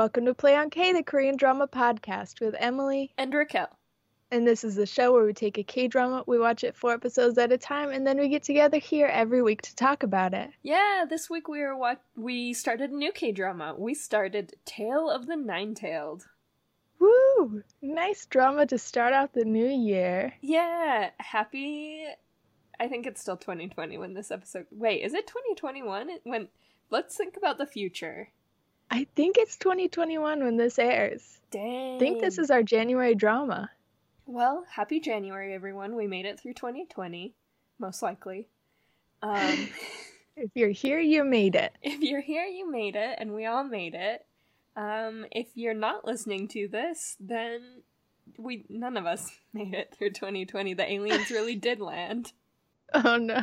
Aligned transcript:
welcome 0.00 0.24
to 0.24 0.32
Play 0.32 0.56
on 0.56 0.70
K, 0.70 0.94
the 0.94 1.02
Korean 1.02 1.36
drama 1.36 1.68
podcast 1.68 2.40
with 2.40 2.54
Emily. 2.58 3.12
And 3.18 3.34
Raquel. 3.34 3.68
And 4.30 4.46
this 4.46 4.64
is 4.64 4.74
the 4.74 4.86
show 4.86 5.12
where 5.12 5.26
we 5.26 5.34
take 5.34 5.58
a 5.58 5.62
K 5.62 5.88
drama, 5.88 6.24
we 6.26 6.38
watch 6.38 6.64
it 6.64 6.74
four 6.74 6.94
episodes 6.94 7.36
at 7.36 7.52
a 7.52 7.58
time, 7.58 7.90
and 7.90 8.06
then 8.06 8.16
we 8.16 8.30
get 8.30 8.42
together 8.42 8.78
here 8.78 9.08
every 9.08 9.42
week 9.42 9.60
to 9.60 9.76
talk 9.76 10.02
about 10.02 10.32
it. 10.32 10.52
Yeah, 10.62 11.04
this 11.06 11.28
week 11.28 11.48
we 11.48 11.60
are 11.60 11.76
what 11.76 12.00
we 12.16 12.54
started 12.54 12.92
a 12.92 12.96
new 12.96 13.12
K 13.12 13.30
drama. 13.30 13.74
We 13.76 13.92
started 13.92 14.54
Tale 14.64 15.10
of 15.10 15.26
the 15.26 15.36
Nine 15.36 15.74
Tailed. 15.74 16.24
Woo! 16.98 17.62
Nice 17.82 18.24
drama 18.24 18.64
to 18.68 18.78
start 18.78 19.12
out 19.12 19.34
the 19.34 19.44
new 19.44 19.68
year. 19.68 20.32
Yeah, 20.40 21.10
happy. 21.18 22.06
I 22.80 22.88
think 22.88 23.04
it's 23.04 23.20
still 23.20 23.36
2020 23.36 23.98
when 23.98 24.14
this 24.14 24.30
episode. 24.30 24.64
Wait, 24.70 25.02
is 25.02 25.12
it 25.12 25.26
2021 25.26 26.08
when? 26.24 26.48
Let's 26.88 27.16
think 27.18 27.36
about 27.36 27.58
the 27.58 27.66
future. 27.66 28.30
I 28.90 29.06
think 29.14 29.36
it's 29.38 29.56
2021 29.56 30.42
when 30.42 30.56
this 30.56 30.78
airs. 30.78 31.38
Dang. 31.50 31.96
I 31.96 31.98
think 31.98 32.20
this 32.20 32.38
is 32.38 32.50
our 32.50 32.62
January 32.62 33.14
drama. 33.14 33.70
Well, 34.26 34.64
happy 34.70 35.00
January, 35.00 35.54
everyone. 35.54 35.96
We 35.96 36.06
made 36.06 36.26
it 36.26 36.40
through 36.40 36.54
2020, 36.54 37.34
most 37.78 38.02
likely. 38.02 38.48
Um, 39.22 39.68
if 40.36 40.50
you're 40.54 40.70
here, 40.70 41.00
you 41.00 41.24
made 41.24 41.54
it. 41.54 41.72
If 41.82 42.00
you're 42.00 42.20
here, 42.20 42.44
you 42.44 42.70
made 42.70 42.96
it, 42.96 43.16
and 43.18 43.32
we 43.34 43.46
all 43.46 43.64
made 43.64 43.94
it. 43.94 44.26
Um, 44.76 45.26
if 45.32 45.48
you're 45.54 45.74
not 45.74 46.06
listening 46.06 46.48
to 46.48 46.68
this, 46.68 47.16
then 47.20 47.82
we 48.38 48.64
none 48.68 48.96
of 48.96 49.06
us 49.06 49.30
made 49.52 49.74
it 49.74 49.94
through 49.96 50.10
2020. 50.10 50.74
The 50.74 50.90
aliens 50.90 51.30
really 51.30 51.56
did 51.56 51.80
land. 51.80 52.32
Oh 52.94 53.16
no. 53.16 53.40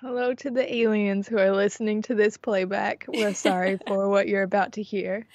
Hello 0.00 0.32
to 0.32 0.50
the 0.50 0.74
aliens 0.74 1.28
who 1.28 1.36
are 1.36 1.52
listening 1.52 2.00
to 2.00 2.14
this 2.14 2.38
playback. 2.38 3.04
We're 3.06 3.34
sorry 3.34 3.78
for 3.86 4.08
what 4.08 4.28
you're 4.28 4.42
about 4.42 4.72
to 4.72 4.82
hear. 4.82 5.26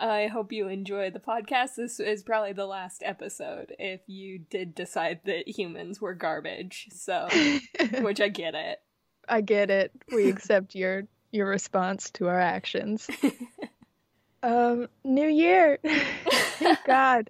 I 0.00 0.28
hope 0.28 0.52
you 0.52 0.68
enjoy 0.68 1.10
the 1.10 1.18
podcast. 1.18 1.74
This 1.74 1.98
is 1.98 2.22
probably 2.22 2.52
the 2.52 2.66
last 2.66 3.02
episode 3.04 3.74
if 3.80 4.00
you 4.06 4.38
did 4.38 4.76
decide 4.76 5.22
that 5.24 5.48
humans 5.48 6.00
were 6.00 6.14
garbage. 6.14 6.86
So, 6.92 7.28
which 8.00 8.20
I 8.20 8.28
get 8.28 8.54
it. 8.54 8.80
I 9.28 9.40
get 9.40 9.70
it. 9.70 9.90
We 10.14 10.30
accept 10.30 10.76
your 10.76 11.02
your 11.32 11.48
response 11.48 12.10
to 12.10 12.28
our 12.28 12.38
actions. 12.38 13.10
um, 14.44 14.86
New 15.02 15.28
Year. 15.28 15.80
Thank 15.82 16.84
God. 16.86 17.28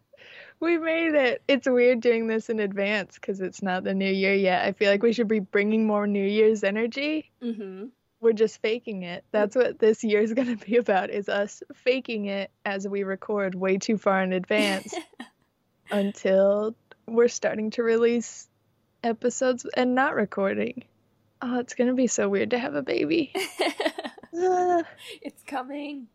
We 0.62 0.78
made 0.78 1.16
it. 1.16 1.42
It's 1.48 1.68
weird 1.68 1.98
doing 1.98 2.28
this 2.28 2.48
in 2.48 2.60
advance 2.60 3.16
because 3.16 3.40
it's 3.40 3.64
not 3.64 3.82
the 3.82 3.94
new 3.94 4.08
year 4.12 4.32
yet. 4.32 4.64
I 4.64 4.70
feel 4.70 4.92
like 4.92 5.02
we 5.02 5.12
should 5.12 5.26
be 5.26 5.40
bringing 5.40 5.88
more 5.88 6.06
New 6.06 6.24
Year's 6.24 6.62
energy. 6.62 7.32
Mm-hmm. 7.42 7.86
We're 8.20 8.32
just 8.32 8.62
faking 8.62 9.02
it. 9.02 9.24
That's 9.32 9.56
what 9.56 9.80
this 9.80 10.04
year 10.04 10.20
is 10.20 10.32
going 10.34 10.56
to 10.56 10.64
be 10.64 10.76
about: 10.76 11.10
is 11.10 11.28
us 11.28 11.64
faking 11.74 12.26
it 12.26 12.52
as 12.64 12.86
we 12.86 13.02
record 13.02 13.56
way 13.56 13.76
too 13.76 13.98
far 13.98 14.22
in 14.22 14.32
advance 14.32 14.94
until 15.90 16.76
we're 17.08 17.26
starting 17.26 17.70
to 17.70 17.82
release 17.82 18.46
episodes 19.02 19.66
and 19.74 19.96
not 19.96 20.14
recording. 20.14 20.84
Oh, 21.42 21.58
it's 21.58 21.74
going 21.74 21.88
to 21.88 21.94
be 21.94 22.06
so 22.06 22.28
weird 22.28 22.50
to 22.50 22.58
have 22.60 22.76
a 22.76 22.82
baby. 22.82 23.32
it's 24.32 25.42
coming. 25.44 26.06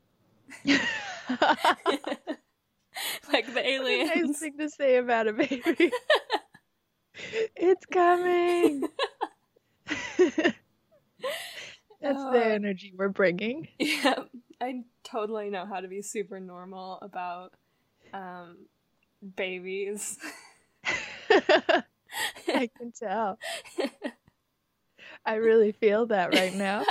like 3.33 3.53
the 3.53 3.67
aliens. 3.67 4.11
nice 4.15 4.39
thing 4.39 4.57
to 4.57 4.69
say 4.69 4.97
about 4.97 5.27
a 5.27 5.33
baby. 5.33 5.91
it's 7.55 7.85
coming. 7.85 8.83
That's 11.99 12.19
uh, 12.19 12.31
the 12.31 12.45
energy 12.45 12.93
we're 12.95 13.09
bringing. 13.09 13.67
Yeah, 13.79 14.23
I 14.61 14.83
totally 15.03 15.49
know 15.49 15.65
how 15.65 15.79
to 15.79 15.87
be 15.87 16.01
super 16.01 16.39
normal 16.39 16.99
about 17.01 17.53
um, 18.13 18.57
babies. 19.35 20.17
I 21.29 22.69
can 22.77 22.91
tell. 22.97 23.39
I 25.25 25.35
really 25.35 25.71
feel 25.71 26.05
that 26.07 26.33
right 26.33 26.53
now. 26.53 26.83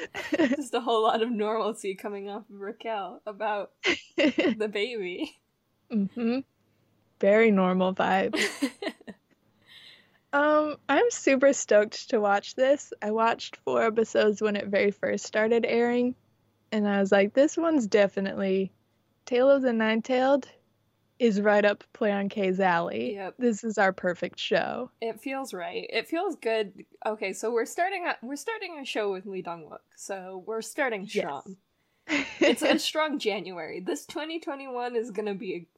Just 0.36 0.74
a 0.74 0.80
whole 0.80 1.02
lot 1.02 1.22
of 1.22 1.30
normalcy 1.30 1.94
coming 1.94 2.28
off 2.28 2.48
of 2.50 2.60
Raquel 2.60 3.20
about 3.26 3.72
the 4.16 4.70
baby. 4.72 5.36
Mm-hmm. 5.90 6.40
Very 7.20 7.50
normal 7.50 7.94
vibe. 7.94 8.38
um, 10.32 10.76
I'm 10.88 11.10
super 11.10 11.52
stoked 11.52 12.10
to 12.10 12.20
watch 12.20 12.54
this. 12.54 12.92
I 13.00 13.10
watched 13.10 13.56
four 13.56 13.82
episodes 13.82 14.42
when 14.42 14.56
it 14.56 14.66
very 14.68 14.90
first 14.90 15.26
started 15.26 15.64
airing, 15.66 16.14
and 16.70 16.88
I 16.88 17.00
was 17.00 17.12
like, 17.12 17.34
this 17.34 17.56
one's 17.56 17.86
definitely 17.86 18.72
Tale 19.26 19.50
of 19.50 19.62
the 19.62 19.72
Nine-Tailed 19.72 20.48
is 21.22 21.40
right 21.40 21.64
up 21.64 21.84
Play 21.92 22.10
on 22.10 22.28
K's 22.28 22.58
alley. 22.58 23.14
Yep. 23.14 23.34
This 23.38 23.62
is 23.62 23.78
our 23.78 23.92
perfect 23.92 24.40
show. 24.40 24.90
It 25.00 25.20
feels 25.20 25.54
right. 25.54 25.86
It 25.88 26.08
feels 26.08 26.34
good. 26.34 26.84
Okay, 27.06 27.32
so 27.32 27.52
we're 27.52 27.64
starting 27.64 28.06
a, 28.06 28.16
we're 28.26 28.34
starting 28.34 28.80
a 28.80 28.84
show 28.84 29.12
with 29.12 29.24
Lee 29.24 29.40
Dong 29.40 29.68
Wook. 29.70 29.78
So 29.94 30.42
we're 30.46 30.62
starting 30.62 31.06
strong. 31.06 31.56
Yes. 32.08 32.26
it's 32.40 32.62
a 32.62 32.76
strong 32.76 33.20
January. 33.20 33.78
This 33.78 34.04
2021 34.06 34.96
is 34.96 35.12
going 35.12 35.26
to 35.26 35.34
be 35.34 35.68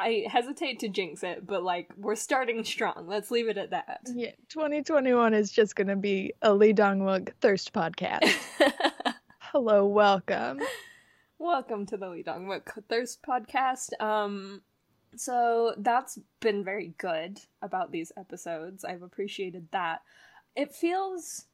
a, 0.00 0.02
I 0.02 0.26
hesitate 0.28 0.80
to 0.80 0.88
jinx 0.88 1.22
it, 1.22 1.46
but 1.46 1.62
like 1.62 1.92
we're 1.96 2.16
starting 2.16 2.64
strong. 2.64 3.04
Let's 3.06 3.30
leave 3.30 3.48
it 3.48 3.56
at 3.56 3.70
that. 3.70 4.00
Yeah, 4.12 4.32
2021 4.48 5.32
is 5.32 5.52
just 5.52 5.76
going 5.76 5.86
to 5.88 5.96
be 5.96 6.32
a 6.42 6.52
Lee 6.52 6.72
Dong 6.72 7.02
Wook 7.02 7.30
thirst 7.40 7.72
podcast. 7.72 8.34
Hello, 9.38 9.86
welcome. 9.86 10.60
Welcome 11.38 11.86
to 11.86 11.96
the 11.96 12.08
Lee 12.08 12.24
Dong 12.24 12.46
Wook 12.46 12.82
Thirst 12.88 13.22
podcast. 13.22 13.90
Um 14.00 14.62
so 15.16 15.74
that's 15.78 16.18
been 16.40 16.64
very 16.64 16.94
good 16.98 17.40
about 17.62 17.92
these 17.92 18.12
episodes. 18.16 18.84
I've 18.84 19.02
appreciated 19.02 19.68
that. 19.72 20.02
It 20.54 20.72
feels 20.74 21.46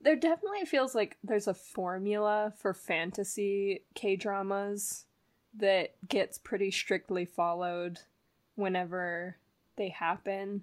there 0.00 0.16
definitely 0.16 0.64
feels 0.64 0.94
like 0.94 1.16
there's 1.22 1.46
a 1.46 1.54
formula 1.54 2.52
for 2.58 2.74
fantasy 2.74 3.82
K 3.94 4.16
dramas 4.16 5.06
that 5.58 5.94
gets 6.08 6.38
pretty 6.38 6.70
strictly 6.70 7.24
followed 7.24 8.00
whenever 8.56 9.36
they 9.76 9.90
happen. 9.90 10.62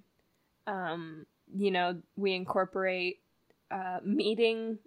Um, 0.68 1.26
you 1.56 1.72
know, 1.72 2.02
we 2.16 2.34
incorporate 2.34 3.22
uh, 3.72 4.00
meeting 4.04 4.80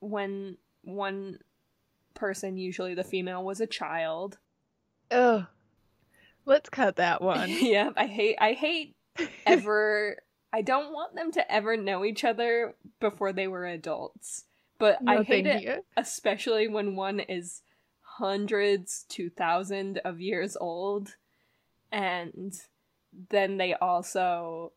when 0.00 0.58
one 0.82 1.38
person, 2.14 2.56
usually 2.56 2.94
the 2.94 3.04
female, 3.04 3.44
was 3.44 3.60
a 3.60 3.66
child. 3.66 4.38
Ugh. 5.10 5.46
Let's 6.46 6.68
cut 6.68 6.96
that 6.96 7.22
one. 7.22 7.48
yeah, 7.60 7.90
I 7.96 8.06
hate 8.06 8.36
I 8.40 8.52
hate 8.52 8.96
ever 9.46 10.18
I 10.52 10.62
don't 10.62 10.92
want 10.92 11.14
them 11.14 11.32
to 11.32 11.52
ever 11.52 11.76
know 11.76 12.04
each 12.04 12.24
other 12.24 12.74
before 13.00 13.32
they 13.32 13.48
were 13.48 13.66
adults. 13.66 14.44
But 14.78 15.02
no, 15.02 15.20
I 15.20 15.22
hate 15.22 15.46
it 15.46 15.62
you. 15.62 15.84
especially 15.96 16.68
when 16.68 16.96
one 16.96 17.20
is 17.20 17.62
hundreds 18.02 19.04
to 19.08 19.30
thousand 19.30 20.00
of 20.04 20.20
years 20.20 20.56
old 20.60 21.16
and 21.90 22.54
then 23.30 23.56
they 23.56 23.74
also 23.74 24.72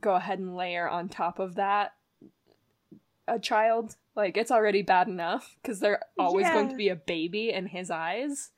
go 0.00 0.14
ahead 0.14 0.38
and 0.38 0.56
layer 0.56 0.88
on 0.88 1.08
top 1.08 1.38
of 1.38 1.56
that 1.56 1.92
a 3.28 3.38
child 3.38 3.96
like 4.16 4.36
it's 4.36 4.50
already 4.50 4.82
bad 4.82 5.06
enough 5.06 5.56
because 5.60 5.80
they're 5.80 6.02
always 6.18 6.44
yeah. 6.44 6.54
going 6.54 6.68
to 6.68 6.74
be 6.74 6.88
a 6.88 6.96
baby 6.96 7.50
in 7.50 7.66
his 7.66 7.90
eyes 7.90 8.50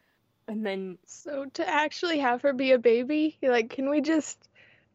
and 0.47 0.65
then 0.65 0.99
so 1.07 1.47
to 1.55 1.69
actually 1.69 2.19
have 2.19 2.43
her 2.43 2.53
be 2.53 2.73
a 2.73 2.79
baby 2.79 3.39
like 3.43 3.71
can 3.71 3.89
we 3.89 4.01
just 4.01 4.49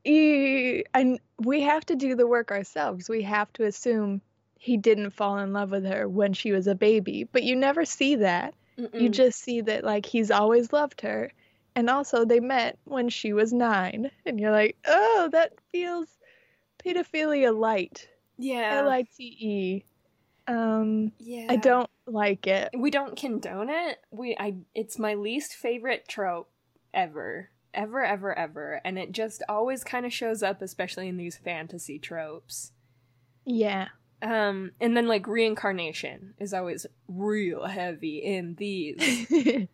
and 0.05 1.19
we 1.39 1.61
have 1.61 1.85
to 1.87 1.95
do 1.95 2.15
the 2.15 2.27
work 2.27 2.51
ourselves. 2.51 3.09
We 3.09 3.23
have 3.23 3.51
to 3.53 3.65
assume 3.65 4.21
he 4.57 4.77
didn't 4.77 5.11
fall 5.11 5.37
in 5.39 5.53
love 5.53 5.71
with 5.71 5.85
her 5.85 6.07
when 6.07 6.33
she 6.33 6.51
was 6.51 6.67
a 6.67 6.75
baby. 6.75 7.23
But 7.23 7.43
you 7.43 7.55
never 7.55 7.85
see 7.85 8.15
that. 8.15 8.53
Mm-mm. 8.77 9.01
you 9.01 9.09
just 9.09 9.41
see 9.41 9.59
that 9.59 9.83
like 9.83 10.05
he's 10.05 10.31
always 10.31 10.71
loved 10.71 11.01
her. 11.01 11.31
And 11.75 11.89
also 11.89 12.23
they 12.23 12.39
met 12.39 12.77
when 12.85 13.09
she 13.09 13.33
was 13.33 13.51
nine. 13.51 14.09
And 14.25 14.39
you're 14.39 14.51
like 14.51 14.77
oh 14.87 15.29
that 15.31 15.53
feels 15.71 16.07
pedophilia 16.83 17.57
light 17.57 18.07
yeah 18.37 18.79
l-i-t-e 18.85 19.83
um 20.49 21.11
yeah 21.19 21.45
i 21.49 21.55
don't 21.55 21.89
like 22.11 22.47
it. 22.47 22.69
We 22.77 22.91
don't 22.91 23.15
condone 23.15 23.69
it. 23.69 23.99
We 24.11 24.35
I 24.39 24.55
it's 24.73 24.99
my 24.99 25.13
least 25.13 25.53
favorite 25.53 26.07
trope 26.07 26.49
ever. 26.93 27.49
Ever 27.73 28.03
ever 28.03 28.37
ever 28.37 28.81
and 28.83 28.97
it 28.97 29.11
just 29.11 29.43
always 29.47 29.83
kind 29.83 30.05
of 30.05 30.13
shows 30.13 30.41
up 30.41 30.61
especially 30.61 31.07
in 31.07 31.17
these 31.17 31.37
fantasy 31.37 31.99
tropes. 31.99 32.71
Yeah. 33.45 33.89
Um 34.21 34.71
and 34.81 34.97
then 34.97 35.07
like 35.07 35.27
reincarnation 35.27 36.33
is 36.39 36.53
always 36.53 36.87
real 37.07 37.65
heavy 37.65 38.17
in 38.17 38.55
these. 38.55 39.27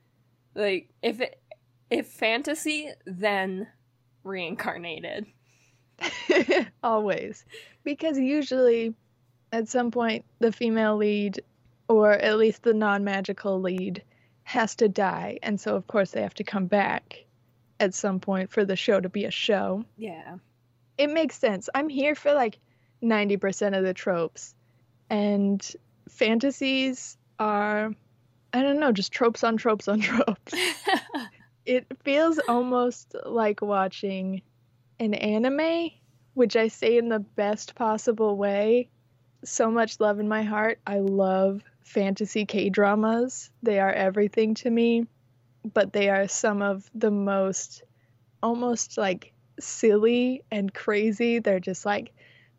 like 0.55 0.89
if 1.01 1.21
it 1.21 1.41
if 1.89 2.07
fantasy 2.07 2.89
then 3.05 3.67
reincarnated. 4.23 5.27
always. 6.83 7.45
Because 7.85 8.17
usually 8.17 8.95
at 9.51 9.67
some 9.67 9.91
point 9.91 10.25
the 10.39 10.51
female 10.51 10.97
lead 10.97 11.41
or 11.87 12.11
at 12.11 12.37
least 12.37 12.63
the 12.63 12.73
non 12.73 13.03
magical 13.03 13.61
lead, 13.61 14.03
has 14.43 14.75
to 14.75 14.87
die. 14.87 15.39
And 15.43 15.59
so, 15.59 15.75
of 15.75 15.87
course, 15.87 16.11
they 16.11 16.21
have 16.21 16.33
to 16.35 16.43
come 16.43 16.67
back 16.67 17.25
at 17.79 17.93
some 17.93 18.19
point 18.19 18.51
for 18.51 18.65
the 18.65 18.75
show 18.75 18.99
to 18.99 19.09
be 19.09 19.25
a 19.25 19.31
show. 19.31 19.85
Yeah. 19.97 20.37
It 20.97 21.09
makes 21.09 21.37
sense. 21.37 21.69
I'm 21.73 21.89
here 21.89 22.15
for 22.15 22.33
like 22.33 22.59
90% 23.03 23.77
of 23.77 23.83
the 23.83 23.93
tropes. 23.93 24.55
And 25.09 25.65
fantasies 26.09 27.17
are, 27.37 27.91
I 28.53 28.61
don't 28.61 28.79
know, 28.79 28.91
just 28.91 29.11
tropes 29.11 29.43
on 29.43 29.57
tropes 29.57 29.87
on 29.87 29.99
tropes. 30.01 30.53
it 31.65 31.85
feels 32.03 32.39
almost 32.47 33.15
like 33.25 33.61
watching 33.61 34.41
an 34.99 35.13
anime, 35.13 35.89
which 36.33 36.55
I 36.55 36.69
say 36.69 36.97
in 36.97 37.09
the 37.09 37.19
best 37.19 37.75
possible 37.75 38.37
way. 38.37 38.89
So 39.45 39.69
much 39.69 39.99
love 39.99 40.19
in 40.19 40.27
my 40.27 40.41
heart. 40.41 40.79
I 40.87 40.99
love 40.99 41.61
fantasy 41.83 42.45
K 42.45 42.69
dramas. 42.69 43.51
They 43.61 43.79
are 43.79 43.93
everything 43.93 44.55
to 44.55 44.69
me, 44.69 45.05
but 45.73 45.93
they 45.93 46.09
are 46.09 46.27
some 46.27 46.63
of 46.63 46.89
the 46.95 47.11
most 47.11 47.83
almost 48.41 48.97
like 48.97 49.33
silly 49.59 50.43
and 50.51 50.73
crazy. 50.73 51.39
They're 51.39 51.59
just 51.59 51.85
like 51.85 52.11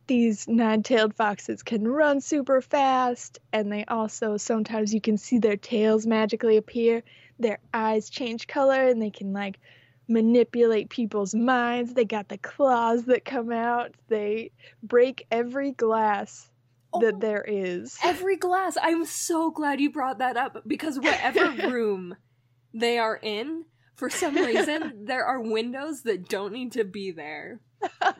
these 0.07 0.47
nine-tailed 0.47 1.15
foxes 1.15 1.65
can 1.65 1.87
run 1.89 2.21
super 2.21 2.61
fast 2.61 3.41
and 3.53 3.73
they 3.73 3.85
also 3.87 4.37
sometimes 4.37 4.95
you 4.95 5.01
can 5.01 5.19
see 5.19 5.39
their 5.39 5.57
tails 5.57 6.07
magically 6.07 6.57
appear 6.57 7.03
their 7.41 7.59
eyes 7.75 8.09
change 8.09 8.47
color 8.47 8.87
and 8.87 9.03
they 9.03 9.11
can 9.11 9.33
like 9.33 9.59
manipulate 10.07 10.89
people's 10.89 11.35
minds 11.35 11.93
they 11.95 12.05
got 12.05 12.29
the 12.29 12.39
claws 12.39 13.07
that 13.07 13.25
come 13.25 13.51
out 13.51 13.93
they 14.07 14.53
break 14.85 15.27
every 15.33 15.73
glass 15.73 16.49
Oh, 16.93 17.01
that 17.01 17.21
there 17.21 17.45
is 17.47 17.99
Every 18.03 18.37
glass. 18.37 18.77
I'm 18.81 19.05
so 19.05 19.51
glad 19.51 19.81
you 19.81 19.91
brought 19.91 20.19
that 20.19 20.37
up 20.37 20.63
because 20.67 20.99
whatever 20.99 21.51
room 21.71 22.17
they 22.73 22.99
are 22.99 23.19
in, 23.21 23.65
for 23.97 24.11
some 24.11 24.37
reason, 24.37 25.05
there 25.05 25.25
are 25.25 25.41
windows 25.41 26.03
that 26.03 26.29
don't 26.29 26.53
need 26.53 26.73
to 26.73 26.85
be 26.85 27.11
there. 27.11 27.61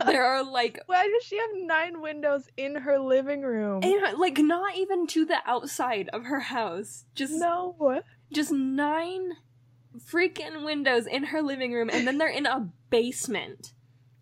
There 0.07 0.25
are 0.25 0.43
like 0.45 0.81
why 0.87 1.07
does 1.09 1.23
she 1.25 1.37
have 1.39 1.51
nine 1.55 2.01
windows 2.01 2.49
in 2.57 2.77
her 2.77 2.99
living 2.99 3.43
room 3.43 3.83
and, 3.83 4.19
like 4.19 4.39
not 4.39 4.77
even 4.77 5.07
to 5.09 5.25
the 5.25 5.39
outside 5.47 6.09
of 6.13 6.25
her 6.25 6.41
house. 6.41 7.05
Just 7.15 7.33
no 7.35 8.01
just 8.33 8.53
nine 8.53 9.33
freaking 9.99 10.65
windows 10.65 11.07
in 11.07 11.25
her 11.25 11.43
living 11.43 11.73
room 11.73 11.91
and 11.93 12.07
then 12.07 12.19
they're 12.19 12.29
in 12.29 12.47
a 12.47 12.69
basement. 12.91 13.73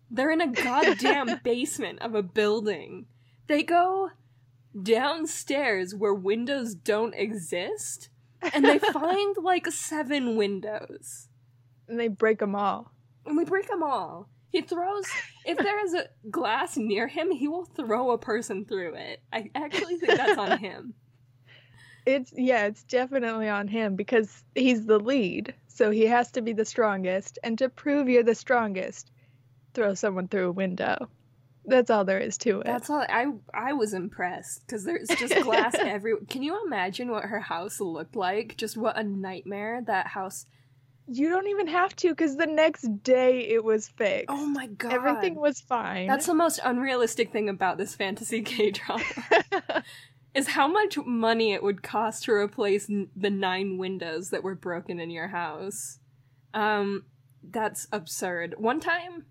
They're 0.09 0.31
in 0.31 0.41
a 0.41 0.47
goddamn 0.47 1.41
basement 1.43 2.01
of 2.01 2.15
a 2.15 2.23
building. 2.23 3.07
They 3.47 3.63
go 3.63 4.11
downstairs 4.81 5.95
where 5.95 6.13
windows 6.13 6.75
don't 6.75 7.13
exist 7.15 8.09
and 8.53 8.65
they 8.65 8.79
find 8.93 9.35
like 9.41 9.67
seven 9.71 10.35
windows. 10.35 11.29
and 11.87 11.99
they 11.99 12.07
break 12.07 12.39
them 12.39 12.55
all 12.55 12.91
And 13.25 13.37
we 13.37 13.45
break 13.45 13.67
them 13.67 13.83
all. 13.83 14.29
He 14.49 14.61
throws 14.61 15.05
if 15.45 15.57
there 15.57 15.83
is 15.85 15.93
a 15.93 16.07
glass 16.29 16.77
near 16.77 17.07
him, 17.07 17.31
he 17.31 17.47
will 17.47 17.65
throw 17.65 18.11
a 18.11 18.17
person 18.17 18.65
through 18.65 18.95
it. 18.95 19.21
I 19.33 19.49
actually 19.55 19.97
think 19.97 20.17
that's 20.17 20.37
on 20.37 20.57
him. 20.59 20.93
It's 22.05 22.31
yeah, 22.35 22.65
it's 22.67 22.83
definitely 22.83 23.49
on 23.49 23.67
him 23.67 23.95
because 23.95 24.43
he's 24.53 24.85
the 24.85 24.99
lead, 24.99 25.55
so 25.67 25.89
he 25.91 26.05
has 26.05 26.31
to 26.33 26.41
be 26.41 26.53
the 26.53 26.65
strongest. 26.65 27.39
And 27.43 27.57
to 27.57 27.69
prove 27.69 28.07
you're 28.09 28.23
the 28.23 28.35
strongest, 28.35 29.11
throw 29.73 29.93
someone 29.95 30.27
through 30.27 30.49
a 30.49 30.51
window. 30.51 31.09
That's 31.67 31.89
all 31.89 32.05
there 32.05 32.19
is 32.19 32.37
to 32.39 32.59
it. 32.61 32.65
That's 32.65 32.89
all. 32.89 33.05
I 33.09 33.27
I 33.53 33.73
was 33.73 33.93
impressed 33.93 34.65
because 34.65 34.83
there's 34.83 35.07
just 35.07 35.35
glass 35.43 35.75
everywhere. 35.77 36.23
Can 36.29 36.43
you 36.43 36.63
imagine 36.65 37.09
what 37.11 37.25
her 37.25 37.39
house 37.39 37.79
looked 37.79 38.15
like? 38.15 38.57
Just 38.57 38.77
what 38.77 38.97
a 38.97 39.03
nightmare 39.03 39.81
that 39.87 40.07
house. 40.07 40.45
you 41.07 41.29
don't 41.29 41.47
even 41.47 41.67
have 41.67 41.95
to 41.97 42.09
because 42.09 42.35
the 42.35 42.47
next 42.47 43.03
day 43.03 43.47
it 43.47 43.63
was 43.63 43.87
fixed. 43.89 44.25
Oh 44.29 44.45
my 44.45 44.67
god! 44.67 44.93
Everything 44.93 45.35
was 45.35 45.59
fine. 45.61 46.07
That's 46.07 46.25
the 46.25 46.33
most 46.33 46.59
unrealistic 46.63 47.31
thing 47.31 47.49
about 47.49 47.77
this 47.77 47.95
fantasy 47.95 48.41
K 48.51 48.71
drama 48.71 49.03
is 50.33 50.47
how 50.49 50.67
much 50.67 50.97
money 50.97 51.53
it 51.53 51.63
would 51.63 51.81
cost 51.81 52.23
to 52.25 52.31
replace 52.31 52.89
n- 52.89 53.09
the 53.15 53.29
nine 53.29 53.77
windows 53.77 54.29
that 54.31 54.43
were 54.43 54.55
broken 54.55 54.99
in 54.99 55.09
your 55.09 55.27
house. 55.29 55.99
Um, 56.53 57.05
that's 57.47 57.87
absurd. 57.91 58.55
One 58.57 58.79
time, 58.79 59.25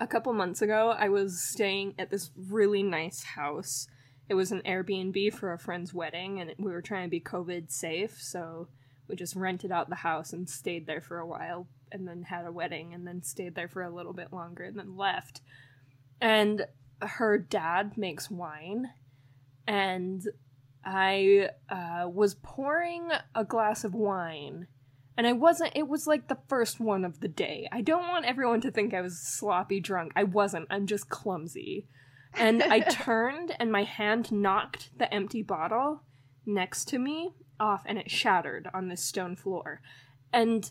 a 0.00 0.06
couple 0.06 0.32
months 0.32 0.62
ago, 0.62 0.94
I 0.96 1.08
was 1.08 1.40
staying 1.40 1.94
at 1.98 2.10
this 2.10 2.30
really 2.36 2.82
nice 2.82 3.22
house. 3.22 3.86
It 4.28 4.34
was 4.34 4.52
an 4.52 4.62
Airbnb 4.66 5.34
for 5.34 5.52
a 5.52 5.58
friend's 5.58 5.94
wedding, 5.94 6.40
and 6.40 6.54
we 6.58 6.72
were 6.72 6.82
trying 6.82 7.06
to 7.06 7.10
be 7.10 7.20
COVID 7.20 7.70
safe, 7.70 8.20
so 8.20 8.68
we 9.08 9.16
just 9.16 9.36
rented 9.36 9.70
out 9.70 9.88
the 9.88 9.96
house 9.96 10.32
and 10.32 10.48
stayed 10.48 10.86
there 10.86 11.00
for 11.00 11.18
a 11.18 11.26
while, 11.26 11.66
and 11.90 12.08
then 12.08 12.22
had 12.22 12.46
a 12.46 12.52
wedding, 12.52 12.94
and 12.94 13.06
then 13.06 13.22
stayed 13.22 13.54
there 13.54 13.68
for 13.68 13.82
a 13.82 13.94
little 13.94 14.12
bit 14.12 14.32
longer, 14.32 14.64
and 14.64 14.78
then 14.78 14.96
left. 14.96 15.40
And 16.20 16.66
her 17.00 17.38
dad 17.38 17.98
makes 17.98 18.30
wine, 18.30 18.90
and 19.66 20.26
I 20.84 21.50
uh, 21.68 22.08
was 22.08 22.34
pouring 22.34 23.10
a 23.34 23.44
glass 23.44 23.84
of 23.84 23.94
wine 23.94 24.66
and 25.16 25.26
I 25.26 25.32
wasn't, 25.32 25.72
it 25.74 25.88
was 25.88 26.06
like 26.06 26.28
the 26.28 26.38
first 26.48 26.80
one 26.80 27.04
of 27.04 27.20
the 27.20 27.28
day. 27.28 27.68
I 27.70 27.82
don't 27.82 28.08
want 28.08 28.24
everyone 28.24 28.60
to 28.62 28.70
think 28.70 28.94
I 28.94 29.00
was 29.00 29.18
sloppy 29.18 29.80
drunk. 29.80 30.12
I 30.16 30.24
wasn't, 30.24 30.68
I'm 30.70 30.86
just 30.86 31.08
clumsy. 31.08 31.86
And 32.34 32.62
I 32.62 32.80
turned 32.90 33.54
and 33.58 33.70
my 33.70 33.84
hand 33.84 34.32
knocked 34.32 34.90
the 34.98 35.12
empty 35.12 35.42
bottle 35.42 36.02
next 36.46 36.86
to 36.88 36.98
me 36.98 37.34
off 37.60 37.82
and 37.86 37.98
it 37.98 38.10
shattered 38.10 38.68
on 38.72 38.88
this 38.88 39.04
stone 39.04 39.36
floor. 39.36 39.80
And 40.32 40.70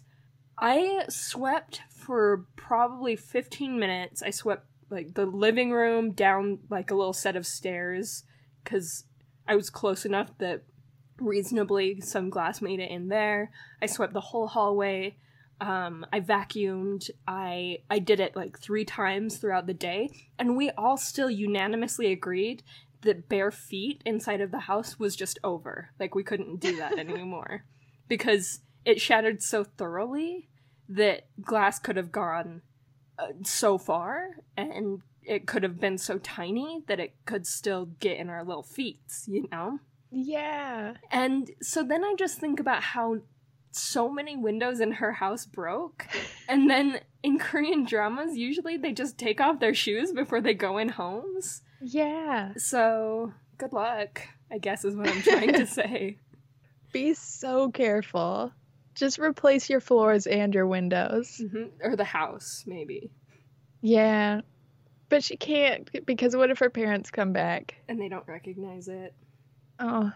I 0.57 1.05
swept 1.09 1.81
for 1.89 2.45
probably 2.55 3.15
15 3.15 3.79
minutes. 3.79 4.21
I 4.21 4.31
swept 4.31 4.65
like 4.89 5.13
the 5.13 5.25
living 5.25 5.71
room 5.71 6.11
down 6.11 6.59
like 6.69 6.91
a 6.91 6.95
little 6.95 7.13
set 7.13 7.35
of 7.35 7.45
stairs 7.45 8.23
because 8.63 9.05
I 9.47 9.55
was 9.55 9.69
close 9.69 10.05
enough 10.05 10.37
that 10.39 10.63
reasonably 11.19 12.01
some 12.01 12.29
glass 12.29 12.61
made 12.61 12.79
it 12.79 12.91
in 12.91 13.07
there. 13.07 13.51
I 13.81 13.85
swept 13.85 14.13
the 14.13 14.21
whole 14.21 14.47
hallway. 14.47 15.17
Um, 15.59 16.05
I 16.11 16.19
vacuumed. 16.21 17.09
I 17.27 17.79
I 17.89 17.99
did 17.99 18.19
it 18.19 18.35
like 18.35 18.59
three 18.59 18.83
times 18.85 19.37
throughout 19.37 19.67
the 19.67 19.73
day, 19.73 20.09
and 20.39 20.57
we 20.57 20.71
all 20.71 20.97
still 20.97 21.29
unanimously 21.29 22.11
agreed 22.11 22.63
that 23.01 23.29
bare 23.29 23.51
feet 23.51 24.01
inside 24.05 24.41
of 24.41 24.51
the 24.51 24.59
house 24.61 24.99
was 24.99 25.15
just 25.15 25.39
over. 25.43 25.91
Like 25.99 26.15
we 26.15 26.23
couldn't 26.23 26.59
do 26.59 26.77
that 26.77 26.97
anymore 26.97 27.65
because 28.07 28.61
it 28.85 28.99
shattered 28.99 29.41
so 29.43 29.63
thoroughly 29.63 30.49
that 30.89 31.27
glass 31.41 31.79
could 31.79 31.95
have 31.95 32.11
gone 32.11 32.61
uh, 33.19 33.27
so 33.43 33.77
far, 33.77 34.37
and 34.57 35.01
it 35.23 35.45
could 35.45 35.61
have 35.61 35.79
been 35.79 35.97
so 35.99 36.17
tiny 36.17 36.83
that 36.87 36.99
it 36.99 37.13
could 37.25 37.45
still 37.45 37.85
get 37.85 38.17
in 38.17 38.29
our 38.29 38.43
little 38.43 38.63
feet. 38.63 38.99
You 39.27 39.47
know. 39.51 39.79
Yeah. 40.11 40.93
And 41.11 41.49
so 41.61 41.83
then 41.83 42.03
I 42.03 42.13
just 42.17 42.39
think 42.39 42.59
about 42.59 42.83
how 42.83 43.17
so 43.71 44.09
many 44.09 44.35
windows 44.35 44.79
in 44.81 44.91
her 44.93 45.13
house 45.13 45.45
broke. 45.45 46.07
And 46.47 46.69
then 46.69 46.99
in 47.23 47.39
Korean 47.39 47.85
dramas, 47.85 48.35
usually 48.37 48.77
they 48.77 48.91
just 48.91 49.17
take 49.17 49.39
off 49.39 49.59
their 49.59 49.73
shoes 49.73 50.11
before 50.11 50.41
they 50.41 50.53
go 50.53 50.77
in 50.77 50.89
homes. 50.89 51.61
Yeah. 51.81 52.51
So 52.57 53.33
good 53.57 53.73
luck, 53.73 54.21
I 54.51 54.57
guess 54.57 54.83
is 54.83 54.95
what 54.95 55.07
I'm 55.09 55.21
trying 55.21 55.53
to 55.53 55.65
say. 55.67 56.17
Be 56.91 57.13
so 57.13 57.71
careful. 57.71 58.51
Just 58.93 59.19
replace 59.19 59.69
your 59.69 59.79
floors 59.79 60.27
and 60.27 60.53
your 60.53 60.67
windows. 60.67 61.41
hmm 61.51 61.65
Or 61.81 61.95
the 61.95 62.03
house, 62.03 62.65
maybe. 62.67 63.11
Yeah. 63.81 64.41
But 65.07 65.23
she 65.23 65.37
can't 65.37 65.89
because 66.05 66.35
what 66.35 66.51
if 66.51 66.59
her 66.59 66.69
parents 66.69 67.09
come 67.11 67.31
back? 67.31 67.75
And 67.87 67.99
they 67.99 68.09
don't 68.09 68.27
recognize 68.27 68.87
it. 68.89 69.13
Oh, 69.81 70.11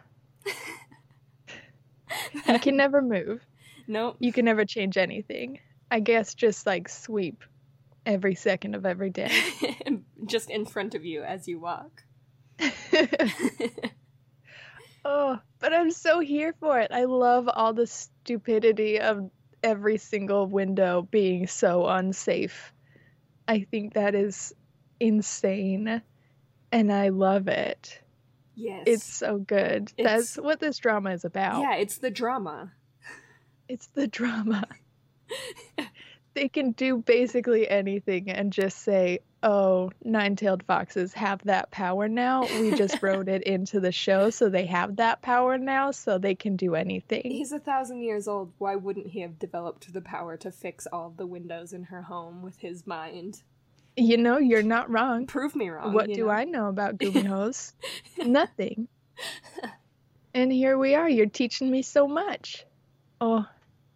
you 2.47 2.59
can 2.59 2.77
never 2.77 3.01
move. 3.01 3.41
Nope. 3.87 4.17
You 4.19 4.31
can 4.31 4.45
never 4.45 4.63
change 4.63 4.95
anything. 4.97 5.59
I 5.89 6.01
guess 6.01 6.35
just 6.35 6.67
like 6.67 6.87
sweep 6.87 7.43
every 8.05 8.35
second 8.35 8.75
of 8.75 8.85
every 8.85 9.09
day. 9.09 9.31
just 10.25 10.51
in 10.51 10.65
front 10.65 10.93
of 10.93 11.03
you 11.03 11.23
as 11.23 11.47
you 11.47 11.59
walk. 11.59 12.03
oh, 15.05 15.39
but 15.59 15.73
I'm 15.73 15.91
so 15.91 16.19
here 16.19 16.53
for 16.59 16.79
it. 16.79 16.91
I 16.91 17.05
love 17.05 17.49
all 17.51 17.73
the 17.73 17.87
stupidity 17.87 18.99
of 18.99 19.31
every 19.63 19.97
single 19.97 20.45
window 20.45 21.07
being 21.09 21.47
so 21.47 21.87
unsafe. 21.87 22.71
I 23.47 23.65
think 23.71 23.95
that 23.95 24.13
is 24.15 24.53
insane 24.99 26.01
and 26.71 26.93
I 26.93 27.09
love 27.09 27.47
it. 27.47 27.99
Yes. 28.55 28.83
It's 28.87 29.03
so 29.05 29.37
good. 29.37 29.91
It's- 29.97 30.03
That's 30.35 30.35
what 30.43 30.59
this 30.59 30.77
drama 30.77 31.11
is 31.11 31.25
about. 31.25 31.61
yeah, 31.61 31.75
it's 31.75 31.97
the 31.99 32.11
drama. 32.11 32.71
It's 33.67 33.87
the 33.87 34.07
drama. 34.07 34.63
they 36.33 36.49
can 36.49 36.71
do 36.71 36.97
basically 36.97 37.67
anything 37.67 38.29
and 38.29 38.51
just 38.53 38.79
say, 38.79 39.19
"Oh, 39.41 39.91
nine-tailed 40.03 40.63
foxes 40.63 41.13
have 41.13 41.41
that 41.45 41.71
power 41.71 42.07
now. 42.07 42.43
We 42.43 42.75
just 42.75 43.01
wrote 43.01 43.27
it 43.29 43.43
into 43.43 43.79
the 43.79 43.91
show, 43.91 44.29
so 44.29 44.49
they 44.49 44.65
have 44.65 44.97
that 44.97 45.21
power 45.21 45.57
now, 45.57 45.91
so 45.91 46.17
they 46.17 46.35
can 46.35 46.55
do 46.57 46.75
anything." 46.75 47.21
He's 47.23 47.51
a 47.51 47.59
thousand 47.59 48.01
years 48.03 48.27
old. 48.27 48.51
Why 48.57 48.75
wouldn't 48.75 49.07
he 49.07 49.21
have 49.21 49.39
developed 49.39 49.91
the 49.93 50.01
power 50.01 50.35
to 50.37 50.51
fix 50.51 50.85
all 50.91 51.13
the 51.15 51.25
windows 51.27 51.73
in 51.73 51.85
her 51.85 52.03
home 52.03 52.41
with 52.43 52.59
his 52.59 52.85
mind? 52.85 53.41
You 53.97 54.17
know, 54.17 54.37
you're 54.37 54.63
not 54.63 54.89
wrong. 54.89 55.25
Prove 55.25 55.55
me 55.55 55.69
wrong. 55.69 55.93
What 55.93 56.07
do 56.07 56.25
know? 56.25 56.29
I 56.29 56.43
know 56.43 56.67
about 56.67 56.97
Gumihos? 56.99 57.73
Nothing. 58.17 58.87
And 60.35 60.51
here 60.51 60.77
we 60.77 60.95
are. 60.95 61.07
You're 61.07 61.27
teaching 61.27 61.71
me 61.71 61.81
so 61.81 62.09
much. 62.09 62.65
Oh, 63.21 63.47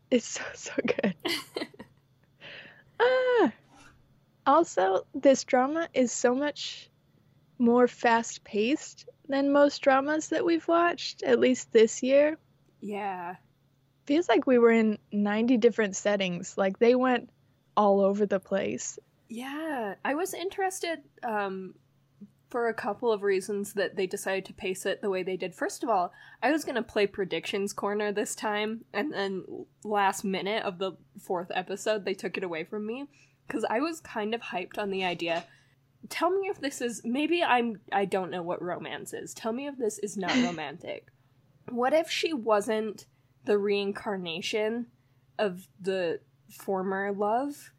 it's 0.10 0.26
so 0.26 0.42
so 0.54 0.72
good. 0.86 1.14
ah. 3.02 3.52
Also, 4.46 5.06
this 5.14 5.44
drama 5.44 5.90
is 5.94 6.14
so 6.14 6.34
much 6.34 6.90
more 7.58 7.90
fast 7.90 8.46
paced 8.46 9.06
than 9.28 9.52
most 9.52 9.80
dramas 9.80 10.30
that 10.30 10.46
we've 10.46 10.66
watched, 10.66 11.24
at 11.24 11.42
least 11.42 11.74
this 11.74 12.02
year. 12.02 12.38
Yeah. 12.80 13.36
Feels 14.06 14.30
like 14.30 14.48
we 14.48 14.60
were 14.60 14.72
in 14.72 14.98
90 15.12 15.58
different 15.58 15.98
settings. 15.98 16.58
Like 16.58 16.80
they 16.80 16.96
went 16.96 17.30
all 17.76 18.00
over 18.00 18.26
the 18.26 18.40
place. 18.40 18.98
Yeah. 19.30 19.96
I 20.04 20.16
was 20.16 20.34
interested 20.34 21.00
um 21.24 21.76
for 22.50 22.68
a 22.68 22.74
couple 22.74 23.12
of 23.12 23.22
reasons 23.22 23.74
that 23.74 23.96
they 23.96 24.08
decided 24.08 24.44
to 24.44 24.54
pace 24.54 24.84
it 24.88 25.04
the 25.04 25.10
way 25.10 25.22
they 25.22 25.38
did. 25.38 25.54
First 25.54 25.84
of 25.84 25.90
all, 25.90 26.12
I 26.42 26.50
was 26.50 26.66
going 26.66 26.78
to 26.78 26.82
play 26.82 27.06
predictions 27.06 27.74
corner 27.74 28.12
this 28.12 28.34
time 28.34 28.86
and 28.92 29.14
then 29.14 29.46
last 29.84 30.24
minute 30.24 30.64
of 30.64 30.80
the 30.80 30.94
fourth 31.22 31.52
episode 31.54 32.06
they 32.06 32.16
took 32.16 32.38
it 32.38 32.44
away 32.44 32.64
from 32.64 32.88
me 32.88 33.06
cuz 33.48 33.64
I 33.70 33.80
was 33.80 34.02
kind 34.02 34.34
of 34.34 34.42
hyped 34.42 34.80
on 34.80 34.90
the 34.90 35.04
idea. 35.04 35.46
Tell 36.08 36.32
me 36.32 36.48
if 36.48 36.60
this 36.60 36.82
is 36.82 37.02
maybe 37.06 37.44
I'm 37.44 37.82
I 37.92 38.06
don't 38.06 38.32
know 38.32 38.42
what 38.42 38.64
romance 38.64 39.14
is. 39.14 39.34
Tell 39.34 39.54
me 39.54 39.68
if 39.68 39.78
this 39.78 40.00
is 40.00 40.18
not 40.18 40.32
romantic. 40.44 41.12
What 41.70 41.94
if 41.94 42.10
she 42.10 42.34
wasn't 42.34 43.06
the 43.46 43.60
reincarnation 43.60 44.88
of 45.38 45.68
the 45.80 46.20
former 46.50 47.12
love 47.12 47.72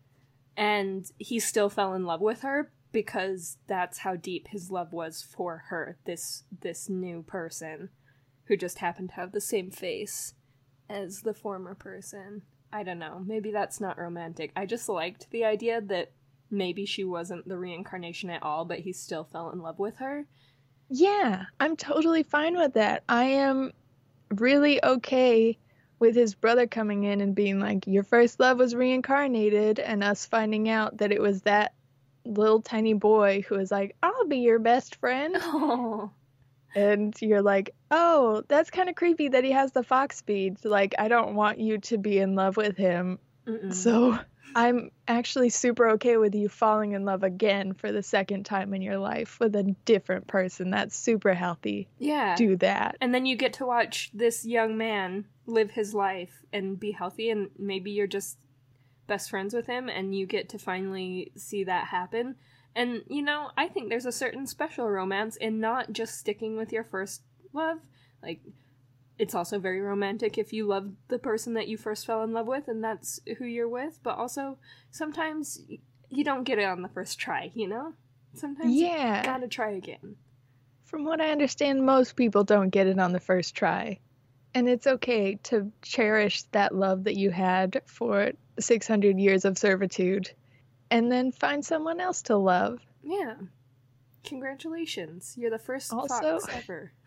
and 0.57 1.11
he 1.19 1.39
still 1.39 1.69
fell 1.69 1.95
in 1.95 2.05
love 2.05 2.21
with 2.21 2.43
her 2.43 2.73
because 2.93 3.59
that's 3.67 3.99
how 3.99 4.17
deep 4.17 4.49
his 4.49 4.71
love 4.71 4.93
was 4.93 5.23
for 5.23 5.65
her 5.69 5.97
this 6.05 6.45
this 6.61 6.89
new 6.89 7.23
person 7.23 7.89
who 8.45 8.57
just 8.57 8.79
happened 8.79 9.11
to 9.11 9.15
have 9.15 9.33
the 9.33 9.41
same 9.41 9.71
face 9.71 10.35
as 10.89 11.23
the 11.23 11.35
former 11.35 11.75
person. 11.75 12.43
I 12.73 12.83
don't 12.83 12.99
know. 12.99 13.23
Maybe 13.25 13.53
that's 13.53 13.81
not 13.81 13.99
romantic. 13.99 14.51
I 14.57 14.67
just 14.67 14.89
liked 14.89 15.31
the 15.31 15.45
idea 15.45 15.81
that 15.81 16.13
maybe 16.51 16.85
she 16.85 17.05
wasn't 17.05 17.49
the 17.49 17.59
reincarnation 17.59 18.29
at 18.29 18.43
all 18.43 18.65
but 18.65 18.81
he 18.81 18.93
still 18.93 19.25
fell 19.25 19.51
in 19.51 19.61
love 19.61 19.79
with 19.79 19.97
her. 19.99 20.27
Yeah, 20.89 21.45
I'm 21.61 21.77
totally 21.77 22.25
fine 22.25 22.57
with 22.57 22.75
that. 22.75 23.05
I 23.09 23.25
am 23.25 23.73
really 24.31 24.85
okay 24.85 25.59
with 26.01 26.17
his 26.17 26.35
brother 26.35 26.67
coming 26.67 27.05
in 27.05 27.21
and 27.21 27.35
being 27.35 27.61
like, 27.61 27.87
Your 27.87 28.03
first 28.03 28.41
love 28.41 28.59
was 28.59 28.75
reincarnated, 28.75 29.79
and 29.79 30.03
us 30.03 30.27
finding 30.27 30.69
out 30.69 30.97
that 30.99 31.13
it 31.13 31.21
was 31.21 31.43
that 31.43 31.75
little 32.25 32.61
tiny 32.61 32.95
boy 32.95 33.45
who 33.49 33.57
was 33.57 33.71
like, 33.71 33.95
I'll 34.03 34.27
be 34.27 34.39
your 34.39 34.59
best 34.59 34.97
friend. 34.97 35.37
oh 35.41 36.11
And 36.75 37.15
you're 37.21 37.43
like, 37.43 37.75
Oh, 37.91 38.43
that's 38.49 38.71
kind 38.71 38.89
of 38.89 38.95
creepy 38.95 39.29
that 39.29 39.45
he 39.45 39.53
has 39.53 39.73
the 39.73 39.83
fox 39.83 40.17
speed. 40.17 40.65
Like, 40.65 40.95
I 40.99 41.09
don't 41.09 41.35
want 41.35 41.59
you 41.61 41.79
to 41.79 41.99
be 41.99 42.19
in 42.19 42.35
love 42.35 42.57
with 42.57 42.77
him. 42.77 43.19
So 43.73 44.17
I'm 44.55 44.93
actually 45.09 45.49
super 45.49 45.91
okay 45.93 46.17
with 46.17 46.37
you 46.37 46.49
falling 46.49 46.93
in 46.93 47.05
love 47.05 47.25
again 47.25 47.73
for 47.75 47.91
the 47.91 48.03
second 48.03 48.45
time 48.45 48.75
in 48.75 48.83
your 48.83 48.99
life 48.99 49.41
with 49.41 49.57
a 49.57 49.75
different 49.85 50.29
person. 50.29 50.71
That's 50.71 50.97
super 50.97 51.35
healthy. 51.35 51.89
yeah 51.99 52.37
Do 52.37 52.57
that. 52.59 52.97
and 53.01 53.13
then 53.13 53.27
you 53.27 53.35
get 53.35 53.55
to 53.55 53.67
watch 53.67 54.11
this 54.15 54.45
young 54.45 54.77
man 54.77 55.25
live 55.51 55.73
his 55.73 55.95
life 55.95 56.45
and 56.53 56.79
be 56.79 56.93
healthy 56.93 57.31
and 57.31 57.51
maybe 57.59 57.91
you're 57.91 58.07
just 58.07 58.39
best 59.07 59.29
friends 59.31 59.53
with 59.53 59.67
him 59.67 59.89
and 59.89 60.15
you 60.15 60.27
get 60.27 60.49
to 60.51 60.59
finally 60.59 61.33
see 61.37 61.65
that 61.65 61.89
happen. 61.89 62.37
And 62.75 63.03
you 63.09 63.23
know 63.23 63.51
i 63.57 63.67
think 63.67 63.89
there's 63.89 64.07
a 64.07 64.13
certain 64.13 64.47
special 64.47 64.89
romance 64.89 65.37
in 65.37 65.59
not 65.61 65.93
just 65.93 66.19
sticking 66.19 66.57
with 66.57 66.73
your 66.73 66.85
first 66.85 67.23
love. 67.53 67.79
Like 68.23 68.41
it's 69.19 69.35
also 69.35 69.59
very 69.59 69.81
romantic 69.81 70.39
if 70.39 70.53
you 70.53 70.67
love 70.67 70.93
the 71.09 71.19
person 71.19 71.55
that 71.55 71.69
you 71.69 71.77
first 71.77 72.07
fell 72.07 72.23
in 72.23 72.33
love 72.33 72.47
with 72.47 72.69
and 72.69 72.83
that's 72.83 73.21
who 73.39 73.45
you're 73.45 73.69
with 73.69 73.99
but 74.03 74.17
also 74.17 74.57
sometimes 74.91 75.61
you 76.09 76.25
don't 76.25 76.45
get 76.45 76.59
it 76.59 76.65
on 76.65 76.81
the 76.81 76.89
first 76.89 77.19
try 77.19 77.51
you 77.55 77.69
know? 77.69 77.93
Sometimes 78.35 78.73
you 78.73 78.89
gotta 79.25 79.49
try 79.49 79.71
again. 79.73 80.17
From 80.85 81.05
what 81.05 81.21
I 81.21 81.31
understand, 81.31 81.87
most 81.87 82.17
people 82.17 82.43
don't 82.43 82.71
get 82.71 82.87
it 82.87 82.99
on 82.99 83.13
the 83.13 83.21
first 83.21 83.55
try. 83.55 84.01
And 84.55 84.69
it's 84.69 84.87
okay 84.87 85.37
to 85.45 85.71
cherish 85.83 86.43
that 86.53 86.75
love 86.75 87.05
that 87.05 87.17
you 87.17 87.31
had 87.31 87.83
for 87.87 88.33
600 88.59 89.19
years 89.19 89.45
of 89.45 89.57
servitude 89.59 90.31
and 90.91 91.11
then 91.11 91.31
find 91.33 91.65
someone 91.65 92.01
else 92.01 92.23
to 92.23 92.37
love. 92.37 92.81
Yeah. 93.03 93.35
Congratulations. 94.25 95.35
You're 95.39 95.51
the 95.51 95.59
first 95.59 95.93
Also- 95.93 96.39
fox 96.41 96.47
ever. 96.53 96.93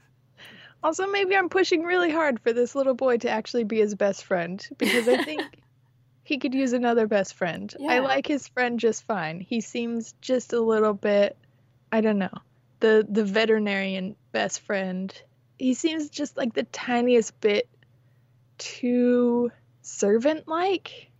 Also, 0.84 1.08
maybe 1.08 1.34
I'm 1.34 1.48
pushing 1.48 1.84
really 1.84 2.12
hard 2.12 2.42
for 2.42 2.52
this 2.52 2.76
little 2.76 2.94
boy 2.94 3.16
to 3.20 3.30
actually 3.30 3.64
be 3.64 3.78
his 3.80 3.96
best 3.96 4.26
friend 4.26 4.68
because 4.78 5.08
I 5.08 5.24
think 5.24 5.42
he 6.26 6.40
could 6.40 6.54
use 6.54 6.74
another 6.74 7.08
best 7.08 7.36
friend. 7.36 7.74
I 7.88 8.00
like 8.00 8.28
his 8.28 8.50
friend 8.50 8.78
just 8.78 9.06
fine. 9.06 9.40
He 9.40 9.62
seems 9.62 10.14
just 10.20 10.52
a 10.52 10.60
little 10.60 10.94
bit, 10.94 11.38
I 11.94 12.02
don't 12.02 12.18
know, 12.20 12.34
the 12.82 13.08
the 13.10 13.24
veterinarian 13.24 14.18
best 14.34 14.60
friend. 14.60 15.14
He 15.58 15.74
seems 15.74 16.10
just 16.10 16.36
like 16.38 16.54
the 16.54 16.64
tiniest 16.64 17.40
bit 17.40 17.70
too 18.58 19.52
servant 19.82 20.48
like. 20.48 21.12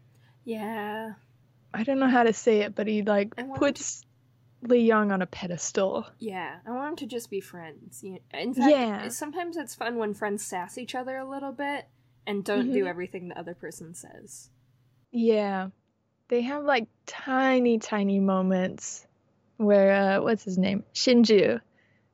Yeah. 0.44 1.14
I 1.74 1.84
don't 1.84 2.00
know 2.00 2.08
how 2.10 2.24
to 2.24 2.34
say 2.34 2.60
it, 2.62 2.76
but 2.76 2.88
he 2.88 3.02
like 3.04 3.34
puts 3.56 4.04
Lee 4.62 4.88
Yeon 4.90 5.12
on 5.12 5.22
a 5.22 5.26
pedestal. 5.26 6.06
Yeah. 6.20 6.58
I 6.66 6.72
want 6.72 6.88
them 6.90 6.96
to 6.98 7.06
just 7.16 7.30
be 7.30 7.40
friends. 7.42 8.04
In 8.04 8.54
fact, 8.54 8.70
Yeah. 8.70 9.08
sometimes 9.10 9.58
it's 9.58 9.76
fun 9.76 9.98
when 9.98 10.14
friends 10.14 10.46
sass 10.46 10.78
each 10.78 10.96
other 10.96 11.18
a 11.18 11.28
little 11.30 11.52
bit 11.52 11.88
and 12.28 12.44
don't 12.44 12.72
do 12.72 12.84
Mhm. 12.84 12.88
everything 12.88 13.28
the 13.30 13.38
other 13.40 13.54
person 13.56 13.94
says. 13.94 14.50
Yeah. 15.12 15.70
They 16.30 16.42
have 16.42 16.64
like 16.64 16.88
tiny, 17.06 17.80
tiny 17.80 18.20
moments 18.20 19.06
where 19.58 19.92
uh 20.18 20.22
what's 20.22 20.44
his 20.44 20.58
name? 20.58 20.84
Shinju. 20.94 21.60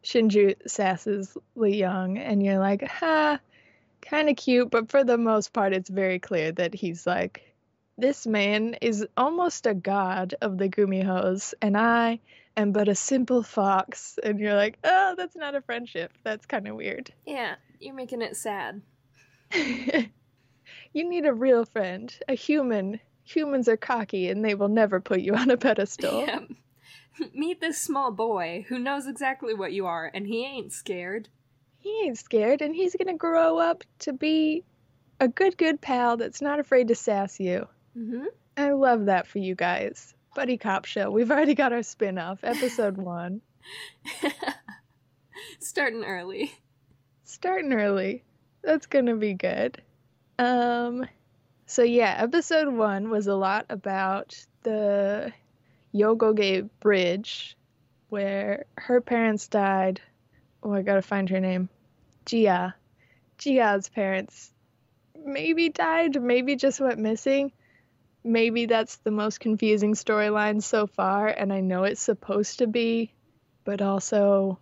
Shinju 0.10 0.56
sasses 0.68 1.38
Lee 1.56 1.82
Yeon 1.82 2.18
and 2.18 2.44
you're 2.44 2.60
like, 2.60 2.88
ha, 2.88 3.40
kinda 4.02 4.34
cute, 4.34 4.72
but 4.72 4.90
for 4.90 5.04
the 5.04 5.18
most 5.18 5.54
part 5.54 5.74
it's 5.74 5.90
very 5.90 6.20
clear 6.20 6.52
that 6.54 6.74
he's 6.74 7.06
like 7.06 7.50
this 8.00 8.26
man 8.26 8.76
is 8.82 9.06
almost 9.18 9.66
a 9.66 9.74
god 9.74 10.34
of 10.42 10.58
the 10.58 10.70
Gumihos, 10.70 11.54
and 11.62 11.78
I 11.78 12.20
am 12.56 12.72
but 12.72 12.88
a 12.88 12.96
simple 12.96 13.44
fox. 13.44 14.18
And 14.24 14.40
you're 14.40 14.56
like, 14.56 14.80
oh, 14.84 15.16
that's 15.18 15.36
not 15.36 15.56
a 15.56 15.62
friendship. 15.62 16.14
That's 16.24 16.46
kind 16.46 16.68
of 16.68 16.76
weird. 16.76 17.12
Yeah. 17.26 17.56
You're 17.80 17.94
making 17.94 18.22
it 18.22 18.38
sad. 18.38 18.82
you 19.54 20.10
need 20.94 21.26
a 21.26 21.34
real 21.34 21.66
friend, 21.66 22.14
a 22.28 22.34
human. 22.34 23.00
Humans 23.26 23.68
are 23.68 23.78
cocky 23.78 24.30
and 24.30 24.44
they 24.44 24.56
will 24.56 24.70
never 24.70 25.00
put 25.00 25.20
you 25.20 25.36
on 25.36 25.52
a 25.52 25.58
pedestal. 25.58 26.24
Yeah. 26.28 26.40
Meet 27.34 27.62
this 27.62 27.82
small 27.82 28.12
boy 28.12 28.66
who 28.70 28.80
knows 28.80 29.08
exactly 29.08 29.54
what 29.54 29.74
you 29.74 29.86
are 29.86 30.10
and 30.14 30.28
he 30.28 30.46
ain't 30.46 30.74
scared. 30.74 31.30
He 31.78 32.04
ain't 32.04 32.18
scared 32.18 32.62
and 32.62 32.76
he's 32.76 32.96
gonna 32.96 33.18
grow 33.18 33.58
up 33.58 33.84
to 34.00 34.14
be 34.14 34.64
a 35.20 35.28
good, 35.28 35.58
good 35.58 35.82
pal 35.82 36.18
that's 36.18 36.42
not 36.42 36.60
afraid 36.60 36.88
to 36.90 36.96
sass 36.96 37.40
you. 37.40 37.68
Mm-hmm. 37.98 38.26
I 38.58 38.72
love 38.72 39.06
that 39.06 39.28
for 39.28 39.40
you 39.40 39.56
guys. 39.56 40.14
Buddy 40.36 40.58
Cop 40.58 40.86
Show. 40.86 41.10
We've 41.10 41.32
already 41.32 41.56
got 41.56 41.74
our 41.74 41.84
spin 41.84 42.18
off, 42.18 42.44
episode 42.44 42.98
one. 42.98 43.42
Starting 45.60 46.04
early. 46.04 46.54
Starting 47.24 47.74
early. 47.74 48.24
That's 48.64 48.86
gonna 48.86 49.16
be 49.16 49.34
good. 49.34 49.82
Um 50.38 51.06
so 51.66 51.84
yeah, 51.84 52.16
episode 52.18 52.74
one 52.74 53.10
was 53.10 53.28
a 53.28 53.36
lot 53.36 53.66
about 53.70 54.36
the 54.64 55.32
Yogoge 55.94 56.70
Bridge 56.80 57.56
where 58.10 58.66
her 58.76 59.02
parents 59.02 59.48
died. 59.48 60.02
Oh, 60.62 60.74
I 60.74 60.82
gotta 60.82 61.02
find 61.02 61.30
her 61.30 61.40
name. 61.40 61.70
Gia. 62.26 62.76
Gia's 63.38 63.88
parents 63.90 64.52
maybe 65.26 65.70
died, 65.70 66.22
maybe 66.22 66.56
just 66.56 66.80
went 66.80 67.00
missing. 67.00 67.52
Maybe 68.24 68.66
that's 68.66 68.98
the 68.98 69.12
most 69.12 69.40
confusing 69.40 69.94
storyline 69.94 70.62
so 70.62 70.88
far, 70.88 71.28
and 71.28 71.54
I 71.54 71.62
know 71.62 71.84
it's 71.84 72.02
supposed 72.02 72.60
to 72.60 72.68
be, 72.68 73.14
but 73.64 73.82
also, 73.82 74.60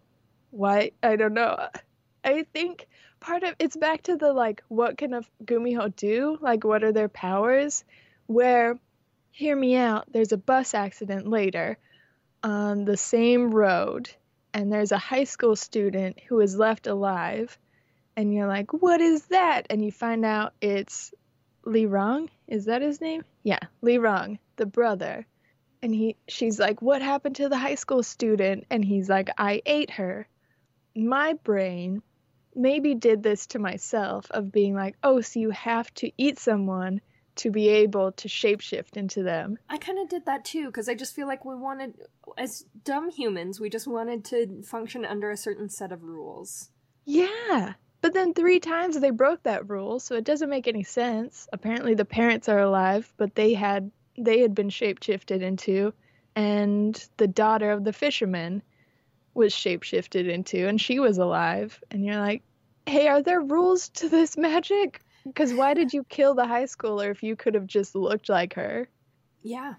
why? 0.51 0.91
I 1.01 1.15
don't 1.15 1.33
know. 1.33 1.57
I 2.23 2.43
think 2.53 2.87
part 3.19 3.43
of 3.43 3.55
it's 3.57 3.75
back 3.75 4.03
to 4.03 4.15
the 4.15 4.31
like, 4.31 4.63
what 4.67 4.97
can 4.97 5.13
a 5.13 5.21
Gumiho 5.43 5.95
do? 5.95 6.37
Like, 6.39 6.63
what 6.63 6.83
are 6.83 6.91
their 6.91 7.09
powers? 7.09 7.83
Where 8.27 8.77
hear 9.37 9.55
me 9.55 9.75
out. 9.75 10.11
There's 10.11 10.31
a 10.31 10.37
bus 10.37 10.73
accident 10.73 11.27
later 11.27 11.77
on 12.41 12.85
the 12.85 12.97
same 12.97 13.53
road, 13.53 14.09
and 14.51 14.73
there's 14.73 14.91
a 14.91 14.97
high 14.97 15.25
school 15.25 15.55
student 15.55 16.19
who 16.27 16.39
is 16.39 16.57
left 16.57 16.87
alive. 16.87 17.55
And 18.15 18.33
you're 18.33 18.47
like, 18.47 18.73
what 18.73 18.99
is 18.99 19.25
that? 19.25 19.67
And 19.69 19.85
you 19.85 19.91
find 19.91 20.25
out 20.25 20.53
it's 20.59 21.13
Lee 21.65 21.85
Rang. 21.85 22.31
Is 22.47 22.65
that 22.65 22.81
his 22.81 22.99
name? 22.99 23.23
Yeah, 23.43 23.59
Lee 23.83 23.99
Rang, 23.99 24.39
the 24.55 24.65
brother. 24.65 25.27
And 25.83 25.93
he, 25.93 26.15
she's 26.27 26.59
like, 26.59 26.81
what 26.81 27.03
happened 27.03 27.35
to 27.35 27.47
the 27.47 27.59
high 27.59 27.75
school 27.75 28.01
student? 28.01 28.65
And 28.71 28.83
he's 28.83 29.07
like, 29.07 29.29
I 29.37 29.61
ate 29.67 29.91
her. 29.91 30.27
My 30.95 31.33
brain 31.33 32.01
maybe 32.55 32.95
did 32.95 33.21
this 33.21 33.45
to 33.47 33.59
myself 33.59 34.25
of 34.31 34.51
being 34.51 34.73
like, 34.73 34.95
oh, 35.03 35.21
so 35.21 35.39
you 35.39 35.51
have 35.51 35.93
to 35.95 36.11
eat 36.17 36.39
someone 36.39 37.01
to 37.37 37.51
be 37.51 37.69
able 37.69 38.11
to 38.13 38.27
shapeshift 38.27 38.97
into 38.97 39.23
them. 39.23 39.57
I 39.69 39.77
kind 39.77 39.99
of 39.99 40.09
did 40.09 40.25
that 40.25 40.45
too 40.45 40.67
because 40.67 40.89
I 40.89 40.95
just 40.95 41.15
feel 41.15 41.27
like 41.27 41.45
we 41.45 41.55
wanted, 41.55 41.95
as 42.37 42.65
dumb 42.83 43.09
humans, 43.09 43.59
we 43.59 43.69
just 43.69 43.87
wanted 43.87 44.25
to 44.25 44.61
function 44.63 45.05
under 45.05 45.31
a 45.31 45.37
certain 45.37 45.69
set 45.69 45.91
of 45.91 46.03
rules. 46.03 46.69
Yeah. 47.05 47.73
But 48.01 48.13
then 48.13 48.33
three 48.33 48.59
times 48.59 48.99
they 48.99 49.09
broke 49.09 49.43
that 49.43 49.69
rule, 49.69 49.99
so 49.99 50.15
it 50.15 50.23
doesn't 50.23 50.49
make 50.49 50.67
any 50.67 50.83
sense. 50.83 51.47
Apparently 51.51 51.95
the 51.95 52.05
parents 52.05 52.47
are 52.47 52.59
alive, 52.59 53.11
but 53.17 53.35
they 53.35 53.53
had 53.53 53.91
they 54.17 54.39
had 54.39 54.55
been 54.55 54.69
shapeshifted 54.69 55.41
into 55.41 55.93
and 56.35 57.07
the 57.17 57.27
daughter 57.27 57.71
of 57.71 57.83
the 57.83 57.93
fisherman 57.93 58.63
was 59.33 59.53
shapeshifted 59.53 60.27
into 60.27 60.67
and 60.67 60.81
she 60.81 60.99
was 60.99 61.17
alive 61.17 61.81
and 61.91 62.03
you're 62.03 62.19
like, 62.19 62.43
"Hey, 62.87 63.07
are 63.07 63.21
there 63.21 63.41
rules 63.41 63.89
to 63.89 64.09
this 64.09 64.37
magic?" 64.37 65.01
Because 65.27 65.53
why 65.53 65.73
did 65.73 65.93
you 65.93 66.03
kill 66.03 66.33
the 66.33 66.47
high 66.47 66.63
schooler 66.63 67.11
if 67.11 67.21
you 67.21 67.35
could 67.35 67.53
have 67.53 67.67
just 67.67 67.95
looked 67.95 68.29
like 68.29 68.53
her? 68.53 68.89
Yeah. 69.43 69.75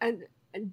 And, 0.00 0.24
and 0.52 0.72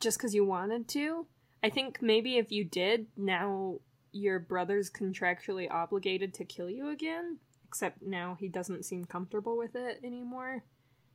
just 0.00 0.18
because 0.18 0.34
you 0.34 0.44
wanted 0.44 0.88
to? 0.88 1.26
I 1.62 1.70
think 1.70 2.00
maybe 2.00 2.38
if 2.38 2.50
you 2.50 2.64
did, 2.64 3.06
now 3.16 3.80
your 4.12 4.38
brother's 4.38 4.90
contractually 4.90 5.70
obligated 5.70 6.34
to 6.34 6.44
kill 6.44 6.70
you 6.70 6.88
again. 6.88 7.38
Except 7.68 8.02
now 8.02 8.36
he 8.40 8.48
doesn't 8.48 8.84
seem 8.84 9.04
comfortable 9.04 9.56
with 9.56 9.76
it 9.76 10.00
anymore. 10.02 10.64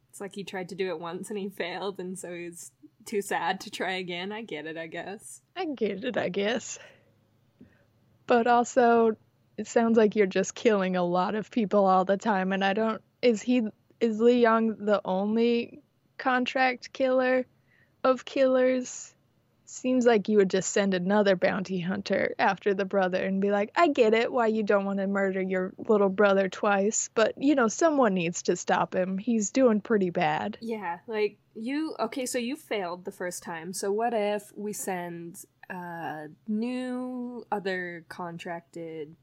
It's 0.09 0.21
like 0.21 0.35
he 0.35 0.45
tried 0.45 0.69
to 0.69 0.75
do 0.75 0.87
it 0.87 0.99
once 0.99 1.29
and 1.29 1.37
he 1.37 1.49
failed, 1.49 1.99
and 1.99 2.17
so 2.17 2.33
he's 2.33 2.71
too 3.05 3.21
sad 3.21 3.59
to 3.61 3.69
try 3.69 3.93
again. 3.93 4.31
I 4.31 4.43
get 4.43 4.65
it, 4.65 4.77
I 4.77 4.87
guess. 4.87 5.41
I 5.57 5.65
get 5.65 6.05
it, 6.05 6.15
I 6.15 6.29
guess. 6.29 6.79
But 8.25 8.47
also, 8.47 9.17
it 9.57 9.67
sounds 9.67 9.97
like 9.97 10.15
you're 10.15 10.25
just 10.25 10.55
killing 10.55 10.95
a 10.95 11.03
lot 11.03 11.35
of 11.35 11.51
people 11.51 11.85
all 11.85 12.05
the 12.05 12.17
time 12.17 12.51
and 12.51 12.63
i 12.63 12.73
don't 12.73 13.01
is 13.21 13.41
he 13.41 13.63
is 13.99 14.19
Lee 14.19 14.43
Yeon 14.43 14.85
the 14.85 15.01
only 15.05 15.81
contract 16.17 16.93
killer 16.93 17.45
of 18.03 18.25
killers? 18.25 19.11
Seems 19.67 20.05
like 20.05 20.29
you 20.29 20.37
would 20.37 20.51
just 20.51 20.71
send 20.71 20.93
another 20.93 21.35
bounty 21.35 21.79
hunter 21.79 22.35
after 22.37 22.75
the 22.75 22.85
brother 22.85 23.21
and 23.21 23.41
be 23.41 23.49
like 23.49 23.71
i 23.75 23.87
get 23.87 24.13
it 24.13 24.31
why 24.31 24.47
you 24.47 24.61
don't 24.61 24.85
want 24.85 24.99
to 24.99 25.07
murder 25.07 25.41
your 25.41 25.73
little 25.77 26.07
brother 26.09 26.47
twice 26.47 27.09
but 27.15 27.33
you 27.37 27.55
know 27.55 27.67
someone 27.67 28.13
needs 28.13 28.43
to 28.43 28.55
stop 28.55 28.93
him. 28.93 29.17
He's 29.17 29.49
doing 29.49 29.81
pretty 29.81 30.11
bad. 30.11 30.57
Yeah 30.61 30.99
like 31.07 31.39
you 31.55 31.95
okay 31.99 32.27
so 32.27 32.37
you 32.37 32.55
failed 32.55 33.05
the 33.05 33.11
first 33.11 33.41
time 33.41 33.73
so 33.73 33.91
what 33.91 34.13
if 34.13 34.51
we 34.55 34.71
send 34.71 35.43
uh 35.69 36.27
new 36.47 37.43
other 37.51 38.05
contracted 38.07 39.15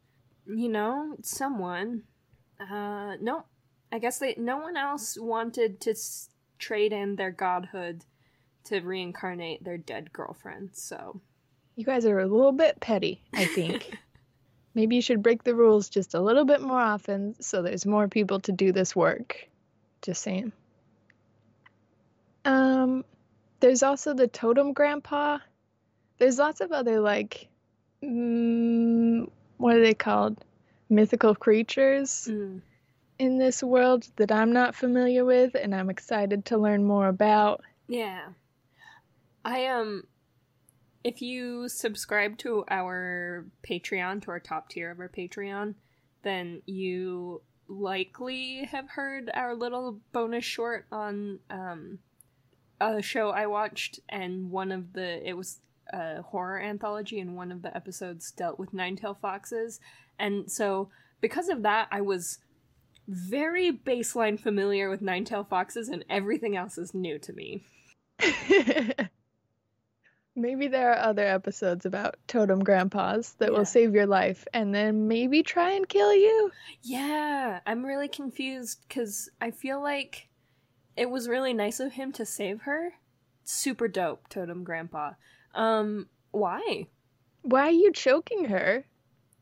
you 0.46 0.68
know, 0.68 1.16
someone. 1.22 2.02
Uh, 2.60 3.16
no, 3.20 3.44
I 3.90 3.98
guess 3.98 4.18
they. 4.18 4.34
No 4.36 4.58
one 4.58 4.76
else 4.76 5.16
wanted 5.18 5.80
to 5.82 5.90
s- 5.90 6.30
trade 6.58 6.92
in 6.92 7.16
their 7.16 7.30
godhood 7.30 8.04
to 8.64 8.80
reincarnate 8.80 9.64
their 9.64 9.78
dead 9.78 10.12
girlfriend. 10.12 10.70
So, 10.74 11.20
you 11.76 11.84
guys 11.84 12.06
are 12.06 12.20
a 12.20 12.26
little 12.26 12.52
bit 12.52 12.80
petty. 12.80 13.22
I 13.34 13.44
think. 13.44 13.96
Maybe 14.74 14.96
you 14.96 15.02
should 15.02 15.22
break 15.22 15.44
the 15.44 15.54
rules 15.54 15.90
just 15.90 16.14
a 16.14 16.20
little 16.20 16.46
bit 16.46 16.62
more 16.62 16.80
often, 16.80 17.34
so 17.42 17.60
there's 17.60 17.84
more 17.84 18.08
people 18.08 18.40
to 18.40 18.52
do 18.52 18.72
this 18.72 18.96
work. 18.96 19.48
Just 20.00 20.22
saying. 20.22 20.52
Um, 22.44 23.04
there's 23.60 23.82
also 23.82 24.14
the 24.14 24.28
totem 24.28 24.72
grandpa. 24.72 25.38
There's 26.18 26.38
lots 26.38 26.60
of 26.60 26.72
other 26.72 27.00
like 27.00 27.48
mm, 28.02 29.28
what 29.62 29.76
are 29.76 29.80
they 29.80 29.94
called? 29.94 30.44
Mythical 30.90 31.36
creatures 31.36 32.28
mm. 32.28 32.60
in 33.20 33.38
this 33.38 33.62
world 33.62 34.08
that 34.16 34.32
I'm 34.32 34.52
not 34.52 34.74
familiar 34.74 35.24
with 35.24 35.54
and 35.54 35.72
I'm 35.72 35.88
excited 35.88 36.44
to 36.46 36.58
learn 36.58 36.84
more 36.84 37.06
about. 37.06 37.62
Yeah. 37.86 38.30
I 39.44 39.66
um 39.66 40.02
if 41.04 41.22
you 41.22 41.68
subscribe 41.68 42.38
to 42.38 42.64
our 42.68 43.46
Patreon, 43.68 44.22
to 44.22 44.32
our 44.32 44.40
top 44.40 44.68
tier 44.68 44.90
of 44.90 44.98
our 44.98 45.08
Patreon, 45.08 45.74
then 46.22 46.62
you 46.66 47.42
likely 47.68 48.64
have 48.64 48.90
heard 48.90 49.30
our 49.32 49.54
little 49.54 50.00
bonus 50.12 50.44
short 50.44 50.86
on 50.90 51.38
um 51.50 52.00
a 52.80 53.00
show 53.00 53.30
I 53.30 53.46
watched 53.46 54.00
and 54.08 54.50
one 54.50 54.72
of 54.72 54.92
the 54.92 55.26
it 55.26 55.34
was 55.34 55.60
a 55.92 56.22
horror 56.22 56.60
anthology, 56.60 57.20
and 57.20 57.36
one 57.36 57.52
of 57.52 57.62
the 57.62 57.74
episodes 57.76 58.30
dealt 58.30 58.58
with 58.58 58.72
nine 58.72 58.96
tail 58.96 59.16
foxes. 59.20 59.80
And 60.18 60.50
so, 60.50 60.90
because 61.20 61.48
of 61.48 61.62
that, 61.62 61.88
I 61.90 62.00
was 62.00 62.38
very 63.08 63.72
baseline 63.72 64.38
familiar 64.38 64.88
with 64.88 65.02
nine 65.02 65.24
tail 65.24 65.44
foxes, 65.44 65.88
and 65.88 66.04
everything 66.08 66.56
else 66.56 66.78
is 66.78 66.94
new 66.94 67.18
to 67.18 67.32
me. 67.32 67.64
maybe 70.34 70.68
there 70.68 70.92
are 70.92 70.98
other 70.98 71.26
episodes 71.26 71.84
about 71.84 72.16
totem 72.26 72.60
grandpas 72.60 73.34
that 73.38 73.52
yeah. 73.52 73.58
will 73.58 73.64
save 73.64 73.94
your 73.94 74.06
life 74.06 74.46
and 74.54 74.74
then 74.74 75.08
maybe 75.08 75.42
try 75.42 75.72
and 75.72 75.88
kill 75.88 76.14
you. 76.14 76.50
Yeah, 76.82 77.60
I'm 77.66 77.84
really 77.84 78.08
confused 78.08 78.84
because 78.88 79.30
I 79.40 79.50
feel 79.50 79.82
like 79.82 80.28
it 80.96 81.10
was 81.10 81.28
really 81.28 81.52
nice 81.52 81.80
of 81.80 81.92
him 81.92 82.12
to 82.12 82.26
save 82.26 82.62
her. 82.62 82.94
Super 83.44 83.88
dope, 83.88 84.28
totem 84.28 84.64
grandpa. 84.64 85.12
Um, 85.54 86.08
why? 86.30 86.86
Why 87.42 87.68
are 87.68 87.70
you 87.70 87.92
choking 87.92 88.46
her? 88.46 88.84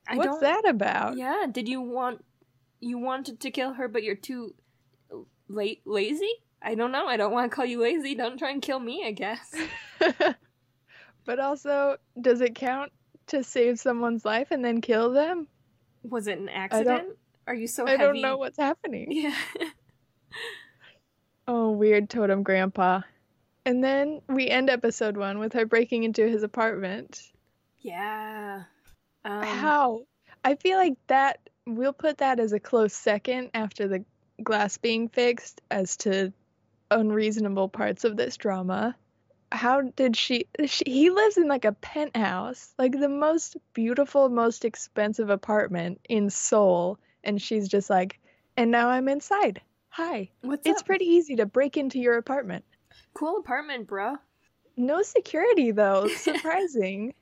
I 0.08 0.16
What's 0.16 0.40
that 0.40 0.68
about? 0.68 1.16
Yeah, 1.16 1.46
did 1.50 1.68
you 1.68 1.80
want 1.80 2.24
you 2.80 2.98
wanted 2.98 3.40
to 3.40 3.50
kill 3.50 3.74
her 3.74 3.88
but 3.88 4.02
you're 4.02 4.16
too 4.16 4.54
late 5.48 5.82
lazy? 5.84 6.32
I 6.62 6.74
don't 6.74 6.92
know. 6.92 7.06
I 7.06 7.16
don't 7.16 7.32
want 7.32 7.50
to 7.50 7.54
call 7.54 7.64
you 7.64 7.80
lazy. 7.80 8.14
Don't 8.14 8.38
try 8.38 8.50
and 8.50 8.60
kill 8.60 8.78
me, 8.78 9.04
I 9.06 9.12
guess. 9.12 9.54
but 11.24 11.38
also, 11.38 11.96
does 12.20 12.40
it 12.40 12.54
count 12.54 12.92
to 13.28 13.42
save 13.42 13.78
someone's 13.78 14.24
life 14.24 14.48
and 14.50 14.64
then 14.64 14.80
kill 14.80 15.12
them? 15.12 15.46
Was 16.02 16.26
it 16.26 16.38
an 16.38 16.48
accident? 16.48 17.16
Are 17.46 17.54
you 17.54 17.66
so 17.66 17.86
I 17.86 17.92
heavy? 17.92 18.02
don't 18.02 18.20
know 18.20 18.36
what's 18.36 18.58
happening. 18.58 19.08
Yeah. 19.10 19.34
oh, 21.48 21.70
weird 21.70 22.10
totem 22.10 22.42
grandpa. 22.42 23.00
And 23.64 23.84
then 23.84 24.22
we 24.28 24.48
end 24.48 24.70
episode 24.70 25.16
one 25.16 25.38
with 25.38 25.52
her 25.52 25.66
breaking 25.66 26.04
into 26.04 26.26
his 26.28 26.42
apartment. 26.42 27.30
Yeah. 27.80 28.64
Um, 29.24 29.42
How? 29.42 30.02
I 30.44 30.54
feel 30.54 30.78
like 30.78 30.96
that 31.08 31.40
we'll 31.66 31.92
put 31.92 32.18
that 32.18 32.40
as 32.40 32.52
a 32.52 32.60
close 32.60 32.94
second 32.94 33.50
after 33.54 33.86
the 33.86 34.04
glass 34.42 34.78
being 34.78 35.08
fixed 35.08 35.60
as 35.70 35.96
to 35.98 36.32
unreasonable 36.90 37.68
parts 37.68 38.04
of 38.04 38.16
this 38.16 38.36
drama. 38.36 38.96
How 39.52 39.82
did 39.82 40.16
she, 40.16 40.46
she 40.64 40.84
he 40.86 41.10
lives 41.10 41.36
in 41.36 41.48
like 41.48 41.64
a 41.64 41.72
penthouse, 41.72 42.72
like 42.78 42.98
the 42.98 43.08
most 43.08 43.56
beautiful, 43.74 44.28
most 44.28 44.64
expensive 44.64 45.28
apartment 45.28 46.00
in 46.08 46.30
Seoul 46.30 46.98
and 47.24 47.40
she's 47.40 47.68
just 47.68 47.90
like, 47.90 48.20
"And 48.56 48.70
now 48.70 48.88
I'm 48.88 49.08
inside." 49.08 49.60
Hi. 49.90 50.30
What's 50.42 50.66
it's 50.66 50.80
up? 50.80 50.86
pretty 50.86 51.04
easy 51.06 51.36
to 51.36 51.46
break 51.46 51.76
into 51.76 51.98
your 51.98 52.16
apartment. 52.16 52.64
Cool 53.14 53.38
apartment, 53.38 53.86
bro. 53.86 54.16
No 54.76 55.02
security 55.02 55.70
though. 55.72 56.08
Surprising. 56.16 57.14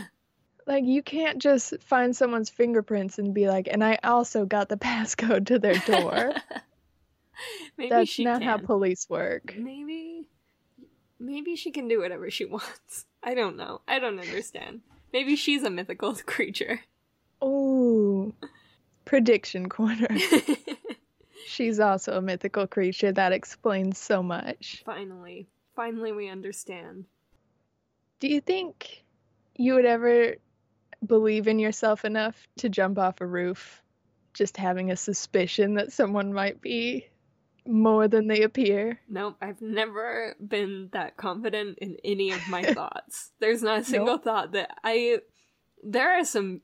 like 0.66 0.84
you 0.84 1.02
can't 1.02 1.38
just 1.38 1.80
find 1.80 2.14
someone's 2.14 2.50
fingerprints 2.50 3.18
and 3.18 3.34
be 3.34 3.48
like, 3.48 3.68
and 3.70 3.82
I 3.82 3.98
also 4.04 4.44
got 4.44 4.68
the 4.68 4.76
passcode 4.76 5.46
to 5.46 5.58
their 5.58 5.78
door. 5.78 6.32
maybe 7.76 7.90
That's 7.90 8.18
not 8.18 8.40
can. 8.40 8.48
how 8.48 8.58
police 8.58 9.08
work. 9.08 9.54
Maybe 9.56 10.28
maybe 11.18 11.56
she 11.56 11.70
can 11.70 11.88
do 11.88 12.00
whatever 12.00 12.30
she 12.30 12.44
wants. 12.44 13.06
I 13.22 13.34
don't 13.34 13.56
know. 13.56 13.82
I 13.86 13.98
don't 13.98 14.18
understand. 14.18 14.80
Maybe 15.12 15.36
she's 15.36 15.62
a 15.62 15.70
mythical 15.70 16.14
creature. 16.26 16.80
Oh. 17.42 18.32
Prediction 19.04 19.68
corner. 19.68 20.08
She's 21.46 21.80
also 21.80 22.16
a 22.16 22.22
mythical 22.22 22.66
creature. 22.66 23.12
That 23.12 23.32
explains 23.32 23.98
so 23.98 24.22
much. 24.22 24.82
Finally. 24.84 25.48
Finally, 25.76 26.12
we 26.12 26.28
understand. 26.28 27.06
Do 28.18 28.28
you 28.28 28.40
think 28.40 29.04
you 29.56 29.74
would 29.74 29.86
ever 29.86 30.36
believe 31.06 31.48
in 31.48 31.58
yourself 31.58 32.04
enough 32.04 32.36
to 32.58 32.68
jump 32.68 32.98
off 32.98 33.20
a 33.20 33.26
roof 33.26 33.82
just 34.34 34.56
having 34.56 34.90
a 34.90 34.96
suspicion 34.96 35.74
that 35.74 35.92
someone 35.92 36.32
might 36.32 36.60
be 36.60 37.06
more 37.66 38.08
than 38.08 38.26
they 38.26 38.42
appear. 38.42 39.00
Nope, 39.08 39.36
I've 39.40 39.60
never 39.60 40.34
been 40.46 40.88
that 40.92 41.16
confident 41.16 41.78
in 41.78 41.96
any 42.04 42.32
of 42.32 42.48
my 42.48 42.62
thoughts. 42.74 43.32
There's 43.38 43.62
not 43.62 43.80
a 43.80 43.84
single 43.84 44.14
Nope. 44.14 44.24
thought 44.24 44.52
that 44.52 44.70
I. 44.82 45.18
There 45.82 46.18
are 46.18 46.24
some 46.24 46.60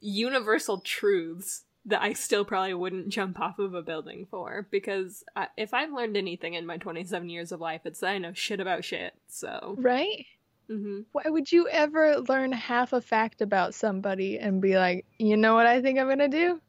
universal 0.00 0.80
truths 0.80 1.64
that 1.88 2.02
I 2.02 2.12
still 2.12 2.44
probably 2.44 2.74
wouldn't 2.74 3.08
jump 3.08 3.40
off 3.40 3.58
of 3.58 3.74
a 3.74 3.82
building 3.82 4.26
for 4.30 4.66
because 4.70 5.24
I, 5.34 5.48
if 5.56 5.72
I've 5.74 5.92
learned 5.92 6.16
anything 6.16 6.54
in 6.54 6.66
my 6.66 6.76
27 6.76 7.28
years 7.28 7.50
of 7.50 7.60
life, 7.60 7.82
it's 7.84 8.00
that 8.00 8.10
I 8.10 8.18
know 8.18 8.32
shit 8.34 8.60
about 8.60 8.84
shit. 8.84 9.14
So, 9.26 9.74
Right? 9.78 10.26
hmm 10.68 11.00
Why 11.12 11.24
would 11.26 11.50
you 11.50 11.66
ever 11.68 12.18
learn 12.18 12.52
half 12.52 12.92
a 12.92 13.00
fact 13.00 13.40
about 13.40 13.74
somebody 13.74 14.38
and 14.38 14.60
be 14.60 14.76
like, 14.78 15.06
you 15.18 15.36
know 15.36 15.54
what 15.54 15.66
I 15.66 15.80
think 15.80 15.98
I'm 15.98 16.08
gonna 16.08 16.28
do? 16.28 16.60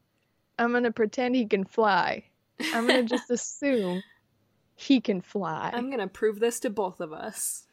I'm 0.57 0.71
gonna 0.71 0.91
pretend 0.91 1.35
he 1.35 1.45
can 1.45 1.65
fly. 1.65 2.23
I'm 2.73 2.87
gonna 2.87 3.03
just 3.15 3.29
assume 3.29 4.01
he 4.75 5.01
can 5.01 5.19
fly. 5.21 5.71
I'm 5.73 5.89
gonna 5.91 6.07
prove 6.07 6.39
this 6.39 6.61
to 6.61 6.69
both 6.69 7.01
of 7.01 7.11
us. 7.11 7.67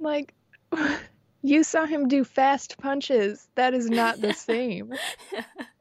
Like, 0.00 0.34
you 1.42 1.62
saw 1.62 1.86
him 1.86 2.08
do 2.08 2.24
fast 2.24 2.78
punches. 2.78 3.46
That 3.54 3.72
is 3.72 3.88
not 3.88 4.20
the 4.20 4.34
same. 4.34 4.92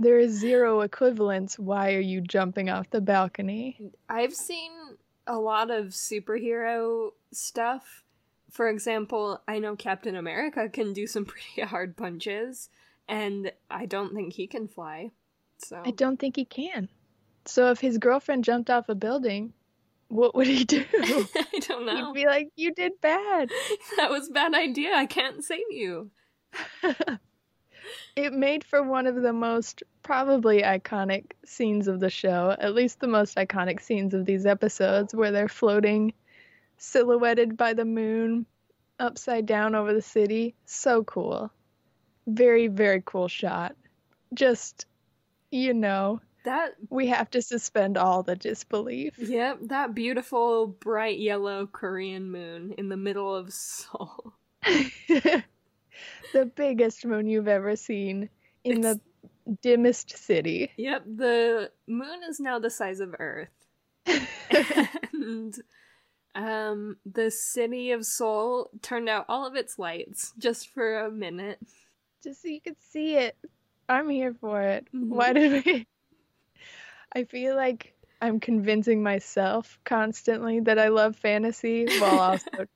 There 0.00 0.18
is 0.18 0.32
zero 0.32 0.80
equivalence. 0.80 1.58
Why 1.58 1.92
are 1.92 2.00
you 2.00 2.22
jumping 2.22 2.70
off 2.70 2.88
the 2.88 3.02
balcony? 3.02 3.78
I've 4.08 4.34
seen 4.34 4.72
a 5.26 5.38
lot 5.38 5.70
of 5.70 5.88
superhero 5.88 7.10
stuff. 7.32 8.02
For 8.50 8.70
example, 8.70 9.42
I 9.46 9.58
know 9.58 9.76
Captain 9.76 10.16
America 10.16 10.70
can 10.70 10.94
do 10.94 11.06
some 11.06 11.24
pretty 11.26 11.60
hard 11.60 11.98
punches, 11.98 12.70
and 13.08 13.52
I 13.70 13.84
don't 13.84 14.14
think 14.14 14.32
he 14.32 14.46
can 14.46 14.68
fly. 14.68 15.10
So 15.58 15.82
I 15.84 15.90
don't 15.90 16.18
think 16.18 16.36
he 16.36 16.46
can. 16.46 16.88
So 17.44 17.70
if 17.70 17.80
his 17.80 17.98
girlfriend 17.98 18.44
jumped 18.44 18.70
off 18.70 18.88
a 18.88 18.94
building, 18.94 19.52
what 20.08 20.34
would 20.34 20.46
he 20.46 20.64
do? 20.64 20.82
I 20.94 21.58
don't 21.68 21.84
know. 21.84 22.06
He'd 22.06 22.22
be 22.22 22.26
like, 22.26 22.48
"You 22.56 22.72
did 22.72 22.92
bad." 23.02 23.50
that 23.98 24.08
was 24.10 24.30
a 24.30 24.32
bad 24.32 24.54
idea. 24.54 24.94
I 24.94 25.04
can't 25.04 25.44
save 25.44 25.70
you. 25.70 26.10
It 28.16 28.32
made 28.32 28.64
for 28.64 28.82
one 28.82 29.06
of 29.06 29.16
the 29.16 29.32
most 29.32 29.82
probably 30.02 30.62
iconic 30.62 31.32
scenes 31.44 31.88
of 31.88 32.00
the 32.00 32.10
show, 32.10 32.54
at 32.58 32.74
least 32.74 33.00
the 33.00 33.06
most 33.06 33.36
iconic 33.36 33.80
scenes 33.80 34.14
of 34.14 34.24
these 34.26 34.46
episodes, 34.46 35.14
where 35.14 35.30
they're 35.30 35.48
floating 35.48 36.12
silhouetted 36.76 37.56
by 37.56 37.72
the 37.74 37.84
moon 37.84 38.46
upside 38.98 39.46
down 39.46 39.74
over 39.74 39.92
the 39.92 40.02
city. 40.02 40.54
So 40.66 41.04
cool. 41.04 41.50
Very, 42.26 42.66
very 42.68 43.02
cool 43.04 43.28
shot. 43.28 43.74
Just, 44.34 44.86
you 45.50 45.74
know, 45.74 46.20
That 46.44 46.74
we 46.88 47.06
have 47.08 47.30
to 47.30 47.42
suspend 47.42 47.96
all 47.98 48.22
the 48.22 48.36
disbelief. 48.36 49.18
yep, 49.18 49.58
that 49.62 49.94
beautiful 49.94 50.66
bright 50.66 51.18
yellow 51.18 51.66
Korean 51.66 52.30
moon 52.30 52.72
in 52.78 52.88
the 52.88 52.96
middle 52.96 53.34
of 53.34 53.52
Seoul. 53.52 54.34
the 56.32 56.46
biggest 56.46 57.04
moon 57.04 57.26
you've 57.26 57.48
ever 57.48 57.76
seen 57.76 58.28
in 58.64 58.78
It's- 58.78 58.96
the 59.46 59.56
dimmest 59.62 60.16
city. 60.16 60.70
Yep, 60.76 61.04
the 61.16 61.70
moon 61.88 62.20
is 62.28 62.38
now 62.40 62.58
the 62.58 62.70
size 62.70 63.00
of 63.00 63.14
Earth. 63.18 63.48
and 65.12 65.54
um 66.34 66.96
the 67.04 67.30
city 67.30 67.90
of 67.92 68.04
Seoul 68.04 68.70
turned 68.82 69.08
out 69.08 69.26
all 69.28 69.46
of 69.46 69.56
its 69.56 69.78
lights 69.78 70.32
just 70.38 70.68
for 70.70 71.00
a 71.04 71.10
minute. 71.10 71.58
just 72.22 72.42
so 72.42 72.48
you 72.48 72.60
could 72.60 72.76
see 72.80 73.16
it. 73.16 73.36
I'm 73.88 74.08
here 74.08 74.34
for 74.40 74.62
it. 74.62 74.86
Mhm. 74.94 75.08
Why 75.08 75.32
did 75.32 75.64
we? 75.64 75.86
I 77.12 77.24
feel 77.24 77.56
like 77.56 77.94
I'm 78.22 78.38
convincing 78.38 79.02
myself 79.02 79.78
constantly 79.84 80.60
that 80.60 80.78
I 80.78 80.88
love 80.88 81.16
fantasy 81.16 81.86
while 81.98 82.20
also 82.20 82.66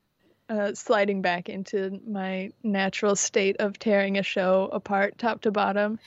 uh, 0.49 0.75
sliding 0.75 1.23
back 1.23 1.49
into 1.49 2.01
my 2.07 2.51
natural 2.63 3.17
state 3.17 3.57
of 3.59 3.79
tearing 3.79 4.19
a 4.19 4.23
show 4.23 4.69
apart 4.73 5.19
top 5.19 5.41
to 5.43 5.51
bottom. 5.51 5.99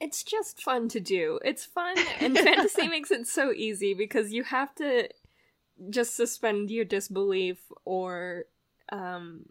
It's 0.00 0.22
just 0.22 0.62
fun 0.62 0.88
to 0.88 1.00
do. 1.00 1.38
It's 1.44 1.64
fun 1.64 1.96
and 2.20 2.36
fantasy 2.36 2.88
makes 2.88 3.10
it 3.10 3.26
so 3.26 3.52
easy 3.52 3.94
because 3.94 4.32
you 4.32 4.44
have 4.44 4.74
to 4.76 5.08
just 5.90 6.16
suspend 6.16 6.70
your 6.70 6.84
disbelief 6.84 7.58
or 7.84 8.44
um 8.90 9.46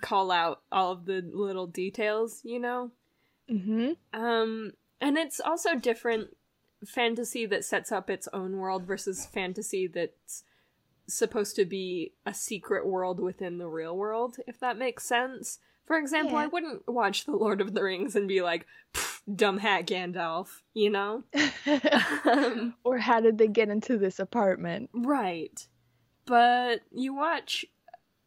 call 0.00 0.30
out 0.30 0.62
all 0.72 0.92
of 0.92 1.04
the 1.04 1.22
little 1.32 1.66
details, 1.66 2.40
you 2.44 2.58
know? 2.58 2.90
hmm 3.48 3.92
Um, 4.12 4.72
and 5.00 5.16
it's 5.16 5.40
also 5.40 5.76
different 5.76 6.36
fantasy 6.84 7.46
that 7.46 7.64
sets 7.64 7.92
up 7.92 8.10
its 8.10 8.28
own 8.32 8.56
world 8.58 8.84
versus 8.84 9.26
fantasy 9.26 9.86
that's 9.86 10.44
supposed 11.08 11.56
to 11.56 11.64
be 11.64 12.12
a 12.24 12.34
secret 12.34 12.86
world 12.86 13.20
within 13.20 13.58
the 13.58 13.68
real 13.68 13.96
world, 13.96 14.36
if 14.46 14.58
that 14.60 14.78
makes 14.78 15.04
sense. 15.04 15.58
For 15.86 15.96
example, 15.96 16.36
I 16.36 16.46
wouldn't 16.46 16.88
watch 16.88 17.24
The 17.26 17.36
Lord 17.36 17.60
of 17.60 17.72
the 17.72 17.82
Rings 17.82 18.16
and 18.16 18.26
be 18.26 18.42
like, 18.42 18.66
dumb 19.32 19.58
hat 19.58 19.86
Gandalf, 19.86 20.48
you 20.74 20.90
know? 20.90 21.22
um, 22.24 22.74
or 22.84 22.98
how 22.98 23.20
did 23.20 23.38
they 23.38 23.46
get 23.46 23.68
into 23.68 23.96
this 23.96 24.18
apartment? 24.18 24.90
right. 24.92 25.66
But 26.26 26.80
you 26.90 27.14
watch 27.14 27.64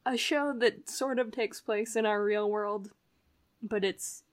a 0.06 0.16
show 0.16 0.54
that 0.60 0.90
sort 0.90 1.20
of 1.20 1.32
takes 1.32 1.60
place 1.60 1.98
in 1.98 2.06
our 2.06 2.24
real 2.24 2.50
world, 2.50 2.92
but 3.62 3.84
it's 3.84 4.24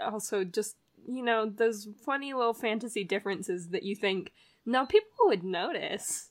also 0.00 0.44
just, 0.44 0.76
you 1.08 1.24
know, 1.24 1.46
those 1.46 1.88
funny 2.04 2.32
little 2.32 2.54
fantasy 2.54 3.02
differences 3.02 3.70
that 3.70 3.82
you 3.82 3.96
think, 3.96 4.30
no, 4.64 4.86
people 4.86 5.10
would 5.24 5.42
notice. 5.42 6.30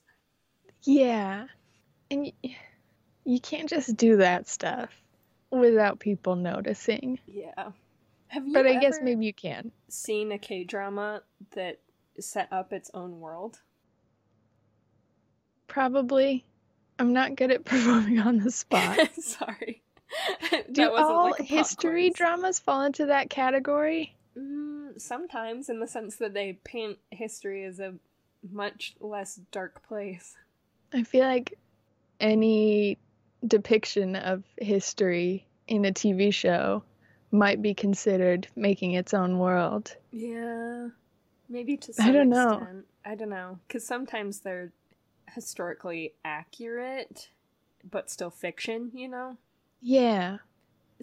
Yeah. 0.84 1.46
And 2.10 2.32
y- 2.42 2.56
you 3.24 3.40
can't 3.40 3.68
just 3.68 3.96
do 3.96 4.16
that 4.18 4.48
stuff 4.48 4.90
without 5.50 5.98
people 6.00 6.36
noticing. 6.36 7.18
Yeah. 7.26 7.70
Have 8.28 8.46
you 8.46 8.52
But 8.54 8.66
I 8.66 8.76
guess 8.80 8.98
maybe 9.02 9.26
you 9.26 9.34
can. 9.34 9.70
seen 9.88 10.32
a 10.32 10.38
K 10.38 10.64
drama 10.64 11.22
that 11.54 11.80
set 12.18 12.48
up 12.52 12.72
its 12.72 12.90
own 12.94 13.20
world? 13.20 13.60
Probably. 15.68 16.44
I'm 16.98 17.12
not 17.12 17.36
good 17.36 17.50
at 17.50 17.64
performing 17.64 18.18
on 18.20 18.38
the 18.38 18.50
spot. 18.50 18.98
Sorry. 19.20 19.82
Do 20.70 20.94
all 20.94 21.30
like 21.30 21.40
history 21.40 22.10
quiz. 22.10 22.16
dramas 22.18 22.58
fall 22.58 22.82
into 22.82 23.06
that 23.06 23.30
category? 23.30 24.14
Mm, 24.38 25.00
sometimes, 25.00 25.68
in 25.70 25.80
the 25.80 25.86
sense 25.86 26.16
that 26.16 26.34
they 26.34 26.58
paint 26.64 26.98
history 27.10 27.64
as 27.64 27.80
a 27.80 27.94
much 28.50 28.94
less 29.00 29.36
dark 29.50 29.86
place. 29.86 30.36
I 30.92 31.02
feel 31.02 31.24
like 31.24 31.58
any 32.20 32.98
depiction 33.46 34.16
of 34.16 34.44
history 34.58 35.46
in 35.66 35.84
a 35.84 35.92
TV 35.92 36.32
show 36.32 36.82
might 37.30 37.62
be 37.62 37.74
considered 37.74 38.46
making 38.54 38.92
its 38.92 39.14
own 39.14 39.38
world. 39.38 39.96
Yeah, 40.10 40.88
maybe 41.48 41.76
to 41.78 41.92
I 42.00 42.12
don't 42.12 42.28
know. 42.28 42.68
I 43.04 43.14
don't 43.14 43.30
know, 43.30 43.58
because 43.66 43.86
sometimes 43.86 44.40
they're 44.40 44.72
historically 45.34 46.12
accurate, 46.24 47.30
but 47.90 48.10
still 48.10 48.30
fiction. 48.30 48.90
You 48.94 49.08
know. 49.08 49.36
Yeah, 49.80 50.38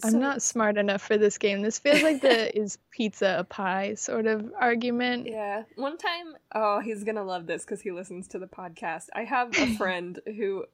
I'm 0.04 0.12
So- 0.12 0.18
not 0.20 0.42
smart 0.42 0.78
enough 0.78 1.02
for 1.02 1.18
this 1.18 1.38
game. 1.38 1.62
This 1.62 1.80
feels 1.80 2.02
like 2.04 2.22
the 2.22 2.58
is 2.60 2.78
pizza 2.92 3.36
a 3.40 3.44
pie 3.44 3.96
sort 3.96 4.28
of 4.28 4.52
argument. 4.58 5.28
Yeah. 5.28 5.64
One 5.76 5.98
time, 5.98 6.36
oh, 6.54 6.80
he's 6.80 7.04
gonna 7.04 7.24
love 7.24 7.48
this 7.48 7.64
because 7.66 7.82
he 7.82 7.92
listens 7.92 8.28
to 8.30 8.40
the 8.40 8.48
podcast. 8.48 9.08
I 9.14 9.24
have 9.24 9.58
a 9.58 9.76
friend 9.78 10.20
who 10.26 10.66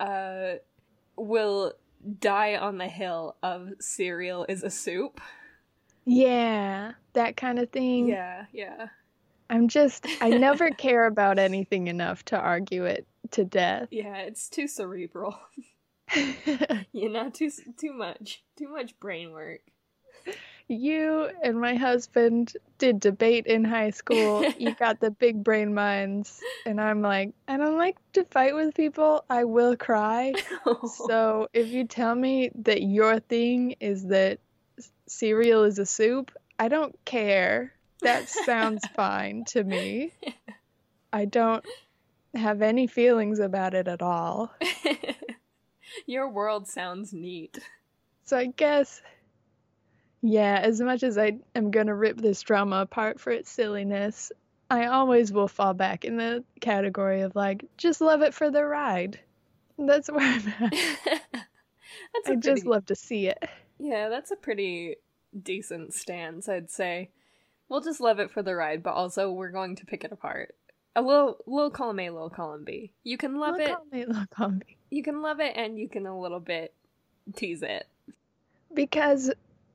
uh 0.00 0.54
will 1.16 1.72
die 2.18 2.56
on 2.56 2.78
the 2.78 2.88
hill 2.88 3.36
of 3.42 3.70
cereal 3.80 4.44
is 4.48 4.62
a 4.62 4.70
soup. 4.70 5.20
Yeah, 6.04 6.92
that 7.14 7.36
kind 7.36 7.58
of 7.58 7.70
thing. 7.70 8.08
Yeah, 8.08 8.44
yeah. 8.52 8.88
I'm 9.48 9.68
just, 9.68 10.06
I 10.20 10.30
never 10.30 10.70
care 10.78 11.06
about 11.06 11.38
anything 11.38 11.86
enough 11.86 12.24
to 12.26 12.36
argue 12.38 12.84
it 12.84 13.06
to 13.32 13.44
death. 13.44 13.88
Yeah, 13.90 14.16
it's 14.16 14.48
too 14.48 14.66
cerebral. 14.66 15.38
you 16.92 17.08
know, 17.08 17.30
too 17.30 17.50
too 17.78 17.92
much. 17.92 18.42
Too 18.56 18.68
much 18.68 18.98
brain 19.00 19.32
work. 19.32 19.60
you 20.68 21.28
and 21.42 21.60
my 21.60 21.74
husband 21.74 22.54
did 22.78 23.00
debate 23.00 23.46
in 23.46 23.64
high 23.64 23.90
school. 23.90 24.44
You 24.58 24.72
got 24.78 25.00
the 25.00 25.10
big 25.10 25.42
brain 25.42 25.74
minds. 25.74 26.42
And 26.66 26.80
I'm 26.80 27.02
like, 27.02 27.34
I 27.46 27.56
don't 27.56 27.76
like 27.76 27.96
to 28.14 28.24
fight 28.24 28.54
with 28.54 28.74
people. 28.74 29.24
I 29.28 29.44
will 29.44 29.76
cry. 29.76 30.34
So 30.86 31.48
if 31.52 31.68
you 31.68 31.86
tell 31.86 32.14
me 32.14 32.50
that 32.56 32.82
your 32.82 33.18
thing 33.18 33.76
is 33.80 34.06
that 34.08 34.38
cereal 35.06 35.64
is 35.64 35.78
a 35.78 35.86
soup, 35.86 36.30
I 36.58 36.68
don't 36.68 36.94
care. 37.04 37.72
That 38.02 38.28
sounds 38.28 38.84
fine 38.94 39.44
to 39.46 39.64
me. 39.64 40.12
I 41.12 41.24
don't 41.24 41.64
have 42.34 42.62
any 42.62 42.86
feelings 42.86 43.38
about 43.38 43.74
it 43.74 43.88
at 43.88 44.02
all. 44.02 44.52
Your 46.06 46.28
world 46.28 46.68
sounds 46.68 47.12
neat. 47.12 47.58
So 48.24 48.36
I 48.36 48.46
guess, 48.46 49.02
yeah, 50.22 50.58
as 50.62 50.80
much 50.80 51.02
as 51.02 51.18
I 51.18 51.38
am 51.54 51.70
going 51.70 51.88
to 51.88 51.94
rip 51.94 52.16
this 52.16 52.40
drama 52.42 52.76
apart 52.76 53.20
for 53.20 53.30
its 53.30 53.50
silliness, 53.50 54.32
I 54.70 54.86
always 54.86 55.32
will 55.32 55.48
fall 55.48 55.74
back 55.74 56.04
in 56.04 56.16
the 56.16 56.44
category 56.60 57.20
of 57.22 57.36
like, 57.36 57.64
just 57.76 58.00
love 58.00 58.22
it 58.22 58.34
for 58.34 58.50
the 58.50 58.64
ride. 58.64 59.20
That's 59.78 60.10
where 60.10 60.20
I'm 60.26 60.48
at. 60.60 60.72
that's 61.32 62.30
I 62.30 62.32
a 62.32 62.36
just 62.36 62.64
love 62.64 62.86
to 62.86 62.94
see 62.94 63.28
it. 63.28 63.42
yeah, 63.78 64.08
that's 64.08 64.30
a 64.30 64.36
pretty 64.36 64.96
decent 65.42 65.94
stance, 65.94 66.48
I'd 66.48 66.70
say. 66.70 67.10
We'll 67.68 67.80
just 67.80 68.00
love 68.00 68.18
it 68.20 68.30
for 68.30 68.42
the 68.42 68.54
ride, 68.54 68.82
but 68.82 68.94
also 68.94 69.30
we're 69.32 69.50
going 69.50 69.76
to 69.76 69.86
pick 69.86 70.04
it 70.04 70.12
apart. 70.12 70.54
A 70.96 71.02
little, 71.02 71.38
little 71.46 71.70
column 71.70 71.98
A, 72.00 72.10
little 72.10 72.30
column 72.30 72.64
B. 72.64 72.92
You 73.02 73.16
can 73.16 73.38
love 73.38 73.56
Look 73.56 73.68
it, 73.68 73.74
on 73.74 73.90
me, 73.90 74.04
look 74.06 74.40
on 74.40 74.58
me. 74.58 74.76
you 74.90 75.02
can 75.02 75.22
love 75.22 75.40
it, 75.40 75.52
and 75.56 75.78
you 75.78 75.88
can 75.88 76.06
a 76.06 76.18
little 76.18 76.40
bit 76.40 76.72
tease 77.34 77.62
it. 77.62 77.86
Because 78.72 79.32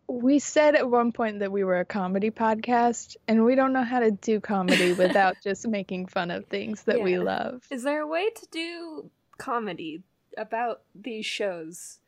we 0.07 0.39
said 0.39 0.75
at 0.75 0.89
one 0.89 1.11
point 1.11 1.39
that 1.39 1.51
we 1.51 1.63
were 1.63 1.79
a 1.79 1.85
comedy 1.85 2.31
podcast, 2.31 3.17
and 3.27 3.43
we 3.45 3.55
don't 3.55 3.73
know 3.73 3.83
how 3.83 3.99
to 3.99 4.11
do 4.11 4.39
comedy 4.39 4.93
without 4.97 5.35
just 5.43 5.67
making 5.67 6.07
fun 6.07 6.31
of 6.31 6.45
things 6.47 6.83
that 6.83 7.01
we 7.01 7.17
love. 7.19 7.63
Is 7.69 7.83
there 7.83 8.01
a 8.01 8.07
way 8.07 8.29
to 8.29 8.47
do 8.49 9.11
comedy 9.37 10.03
about 10.37 10.81
these 10.95 11.25
shows 11.25 11.99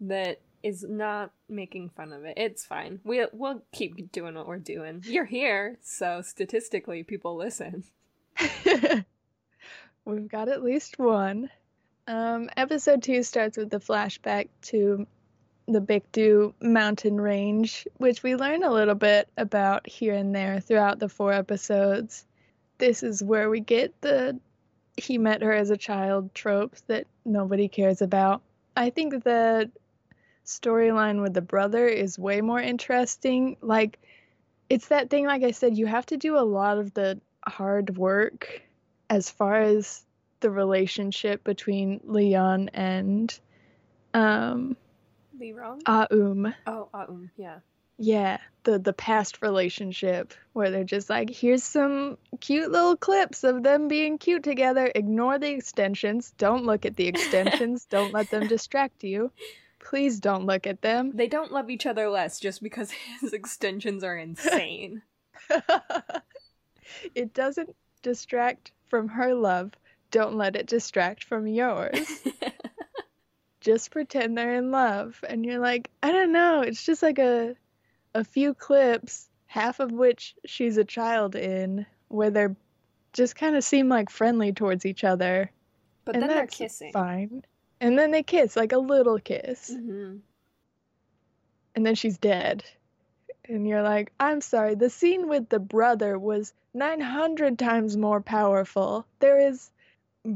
that 0.00 0.40
is 0.62 0.84
not 0.86 1.32
making 1.48 1.88
fun 1.90 2.12
of 2.12 2.24
it? 2.24 2.34
It's 2.36 2.64
fine. 2.64 3.00
We 3.04 3.26
we'll 3.32 3.62
keep 3.72 4.12
doing 4.12 4.34
what 4.34 4.46
we're 4.46 4.58
doing. 4.58 5.02
You're 5.06 5.24
here, 5.24 5.78
so 5.82 6.20
statistically 6.22 7.02
people 7.02 7.36
listen. 7.36 7.84
We've 10.04 10.28
got 10.28 10.48
at 10.48 10.62
least 10.62 10.98
one. 10.98 11.50
Um, 12.06 12.50
episode 12.56 13.02
two 13.02 13.22
starts 13.22 13.56
with 13.56 13.70
the 13.70 13.78
flashback 13.78 14.48
to 14.62 15.06
the 15.68 15.80
Baekdu 15.80 16.54
mountain 16.60 17.20
range, 17.20 17.86
which 17.98 18.22
we 18.22 18.34
learn 18.34 18.64
a 18.64 18.72
little 18.72 18.94
bit 18.94 19.28
about 19.36 19.88
here 19.88 20.14
and 20.14 20.34
there 20.34 20.60
throughout 20.60 20.98
the 20.98 21.08
four 21.08 21.32
episodes. 21.32 22.26
This 22.78 23.02
is 23.02 23.22
where 23.22 23.50
we 23.50 23.60
get 23.60 24.00
the 24.00 24.38
he 24.96 25.18
met 25.18 25.42
her 25.42 25.52
as 25.52 25.70
a 25.70 25.76
child 25.76 26.34
trope 26.34 26.76
that 26.86 27.06
nobody 27.24 27.68
cares 27.68 28.02
about. 28.02 28.42
I 28.76 28.90
think 28.90 29.24
the 29.24 29.70
storyline 30.44 31.22
with 31.22 31.34
the 31.34 31.40
brother 31.40 31.86
is 31.86 32.18
way 32.18 32.40
more 32.40 32.60
interesting. 32.60 33.56
Like, 33.60 33.98
it's 34.68 34.88
that 34.88 35.10
thing, 35.10 35.26
like 35.26 35.42
I 35.42 35.52
said, 35.52 35.76
you 35.76 35.86
have 35.86 36.06
to 36.06 36.16
do 36.16 36.36
a 36.36 36.40
lot 36.40 36.78
of 36.78 36.92
the 36.94 37.20
hard 37.46 37.96
work 37.96 38.62
as 39.08 39.30
far 39.30 39.60
as 39.60 40.04
the 40.40 40.50
relationship 40.50 41.44
between 41.44 42.00
Leon 42.04 42.70
and 42.74 43.38
um 44.14 44.76
Be 45.38 45.52
wrong? 45.52 45.80
Aum. 45.86 46.54
Oh, 46.66 46.88
um, 46.94 47.30
yeah. 47.36 47.60
Yeah, 48.02 48.38
the 48.64 48.78
the 48.78 48.94
past 48.94 49.42
relationship 49.42 50.32
where 50.54 50.70
they're 50.70 50.84
just 50.84 51.10
like, 51.10 51.28
here's 51.28 51.62
some 51.62 52.16
cute 52.40 52.70
little 52.70 52.96
clips 52.96 53.44
of 53.44 53.62
them 53.62 53.88
being 53.88 54.16
cute 54.16 54.42
together. 54.42 54.90
Ignore 54.94 55.38
the 55.38 55.50
extensions. 55.50 56.32
Don't 56.38 56.64
look 56.64 56.86
at 56.86 56.96
the 56.96 57.06
extensions. 57.06 57.84
don't 57.90 58.14
let 58.14 58.30
them 58.30 58.46
distract 58.46 59.04
you. 59.04 59.30
Please 59.80 60.18
don't 60.18 60.46
look 60.46 60.66
at 60.66 60.80
them. 60.80 61.12
They 61.14 61.28
don't 61.28 61.52
love 61.52 61.68
each 61.68 61.84
other 61.84 62.08
less 62.08 62.40
just 62.40 62.62
because 62.62 62.90
his 63.20 63.34
extensions 63.34 64.02
are 64.02 64.16
insane. 64.16 65.02
it 67.14 67.34
doesn't 67.34 67.74
distract 68.02 68.72
from 68.88 69.08
her 69.08 69.34
love. 69.34 69.72
Don't 70.10 70.36
let 70.36 70.56
it 70.56 70.66
distract 70.66 71.24
from 71.24 71.46
yours. 71.46 72.08
just 73.60 73.90
pretend 73.90 74.36
they're 74.36 74.54
in 74.54 74.70
love 74.70 75.22
and 75.28 75.44
you're 75.44 75.58
like 75.58 75.90
i 76.02 76.10
don't 76.10 76.32
know 76.32 76.62
it's 76.62 76.84
just 76.84 77.02
like 77.02 77.18
a 77.18 77.54
a 78.14 78.24
few 78.24 78.54
clips 78.54 79.28
half 79.46 79.80
of 79.80 79.92
which 79.92 80.34
she's 80.46 80.76
a 80.76 80.84
child 80.84 81.36
in 81.36 81.84
where 82.08 82.30
they're 82.30 82.56
just 83.12 83.36
kind 83.36 83.56
of 83.56 83.62
seem 83.62 83.88
like 83.88 84.08
friendly 84.08 84.52
towards 84.52 84.86
each 84.86 85.04
other 85.04 85.50
but 86.04 86.14
and 86.14 86.22
then 86.22 86.30
they're 86.30 86.46
kissing. 86.46 86.92
fine 86.92 87.42
and 87.80 87.98
then 87.98 88.10
they 88.10 88.22
kiss 88.22 88.56
like 88.56 88.72
a 88.72 88.78
little 88.78 89.18
kiss 89.18 89.70
hmm 89.74 90.16
and 91.76 91.86
then 91.86 91.94
she's 91.94 92.18
dead 92.18 92.64
and 93.50 93.66
you're 93.66 93.82
like 93.82 94.12
i'm 94.20 94.40
sorry 94.40 94.74
the 94.74 94.90
scene 94.90 95.28
with 95.28 95.48
the 95.48 95.58
brother 95.58 96.18
was 96.18 96.52
900 96.72 97.58
times 97.58 97.96
more 97.96 98.20
powerful 98.20 99.04
there 99.18 99.38
is 99.38 99.70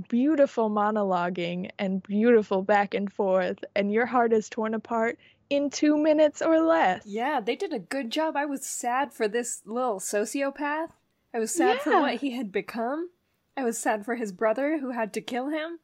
beautiful 0.09 0.70
monologuing 0.70 1.70
and 1.79 2.03
beautiful 2.03 2.62
back 2.62 2.94
and 2.94 3.12
forth 3.12 3.64
and 3.77 3.92
your 3.92 4.07
heart 4.07 4.33
is 4.33 4.48
torn 4.48 4.74
apart 4.74 5.18
in 5.50 5.70
two 5.70 5.96
minutes 5.96 6.42
or 6.42 6.61
less 6.61 7.03
Yeah, 7.07 7.40
they 7.40 7.57
did 7.57 7.72
a 7.72 7.79
good 7.79 8.11
job. 8.11 8.37
I 8.37 8.46
was 8.46 8.64
sad 8.64 9.12
for 9.12 9.29
this 9.29 9.62
little 9.64 10.00
sociopath. 10.00 10.88
I 11.33 11.38
was 11.38 11.53
sad 11.53 11.81
for 11.81 12.00
what 12.00 12.16
he 12.16 12.33
had 12.33 12.53
become. 12.53 13.11
I 13.57 13.64
was 13.64 13.79
sad 13.79 14.05
for 14.05 14.14
his 14.14 14.33
brother 14.33 14.79
who 14.79 14.90
had 14.90 15.12
to 15.14 15.20
kill 15.20 15.48
him. 15.48 15.79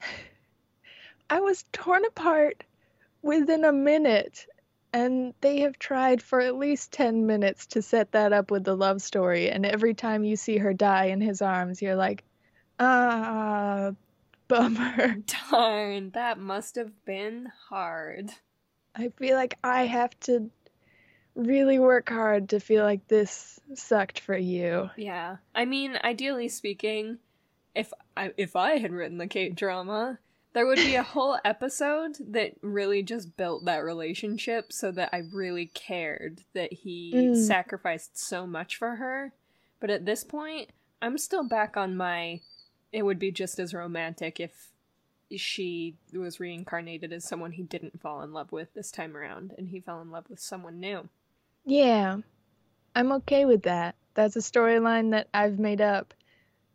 i 1.30 1.40
was 1.40 1.64
torn 1.72 2.04
apart 2.04 2.64
within 3.22 3.64
a 3.64 3.72
minute 3.72 4.46
and 4.94 5.34
they 5.42 5.60
have 5.60 5.78
tried 5.78 6.22
for 6.22 6.40
at 6.40 6.56
least 6.56 6.92
10 6.92 7.26
minutes 7.26 7.66
to 7.66 7.82
set 7.82 8.12
that 8.12 8.32
up 8.32 8.50
with 8.50 8.64
the 8.64 8.76
love 8.76 9.02
story 9.02 9.50
and 9.50 9.66
every 9.66 9.92
time 9.92 10.24
you 10.24 10.36
see 10.36 10.56
her 10.56 10.72
die 10.72 11.06
in 11.06 11.20
his 11.20 11.42
arms 11.42 11.82
you're 11.82 11.96
like 11.96 12.24
ah 12.78 13.90
bummer 14.48 15.16
Darn, 15.50 16.10
that 16.10 16.38
must 16.38 16.76
have 16.76 17.04
been 17.04 17.50
hard. 17.68 18.30
I 18.94 19.08
feel 19.18 19.36
like 19.36 19.58
I 19.64 19.86
have 19.86 20.18
to 20.20 20.50
really 21.34 21.78
work 21.78 22.08
hard 22.08 22.50
to 22.50 22.60
feel 22.60 22.84
like 22.84 23.06
this 23.08 23.58
sucked 23.74 24.20
for 24.20 24.36
you. 24.36 24.90
Yeah. 24.96 25.38
I 25.54 25.64
mean, 25.64 25.98
ideally 26.02 26.48
speaking, 26.48 27.18
if 27.74 27.92
I 28.16 28.32
if 28.36 28.54
I 28.54 28.78
had 28.78 28.92
written 28.92 29.18
the 29.18 29.26
K 29.26 29.48
drama, 29.48 30.18
there 30.54 30.66
would 30.66 30.76
be 30.78 30.94
a 30.94 31.02
whole 31.02 31.38
episode 31.44 32.16
that 32.32 32.52
really 32.62 33.02
just 33.02 33.36
built 33.36 33.64
that 33.66 33.84
relationship 33.84 34.72
so 34.72 34.90
that 34.92 35.10
I 35.12 35.24
really 35.32 35.66
cared 35.66 36.40
that 36.54 36.72
he 36.72 37.12
Mm. 37.12 37.36
sacrificed 37.36 38.16
so 38.16 38.46
much 38.46 38.76
for 38.76 38.96
her. 38.96 39.32
But 39.80 39.90
at 39.90 40.06
this 40.06 40.24
point, 40.24 40.70
I'm 41.02 41.18
still 41.18 41.44
back 41.46 41.76
on 41.76 41.96
my 41.96 42.40
it 42.92 43.02
would 43.02 43.18
be 43.18 43.32
just 43.32 43.58
as 43.58 43.74
romantic 43.74 44.38
if 44.38 44.70
she 45.34 45.96
was 46.12 46.38
reincarnated 46.38 47.12
as 47.12 47.24
someone 47.24 47.50
he 47.52 47.64
didn't 47.64 48.00
fall 48.00 48.22
in 48.22 48.32
love 48.32 48.52
with 48.52 48.72
this 48.74 48.92
time 48.92 49.16
around 49.16 49.52
and 49.58 49.68
he 49.70 49.80
fell 49.80 50.00
in 50.00 50.12
love 50.12 50.30
with 50.30 50.38
someone 50.38 50.78
new. 50.78 51.08
Yeah, 51.66 52.18
I'm 52.94 53.10
okay 53.12 53.44
with 53.44 53.62
that. 53.64 53.96
That's 54.14 54.36
a 54.36 54.40
storyline 54.40 55.10
that 55.10 55.26
I've 55.34 55.58
made 55.58 55.80
up 55.80 56.14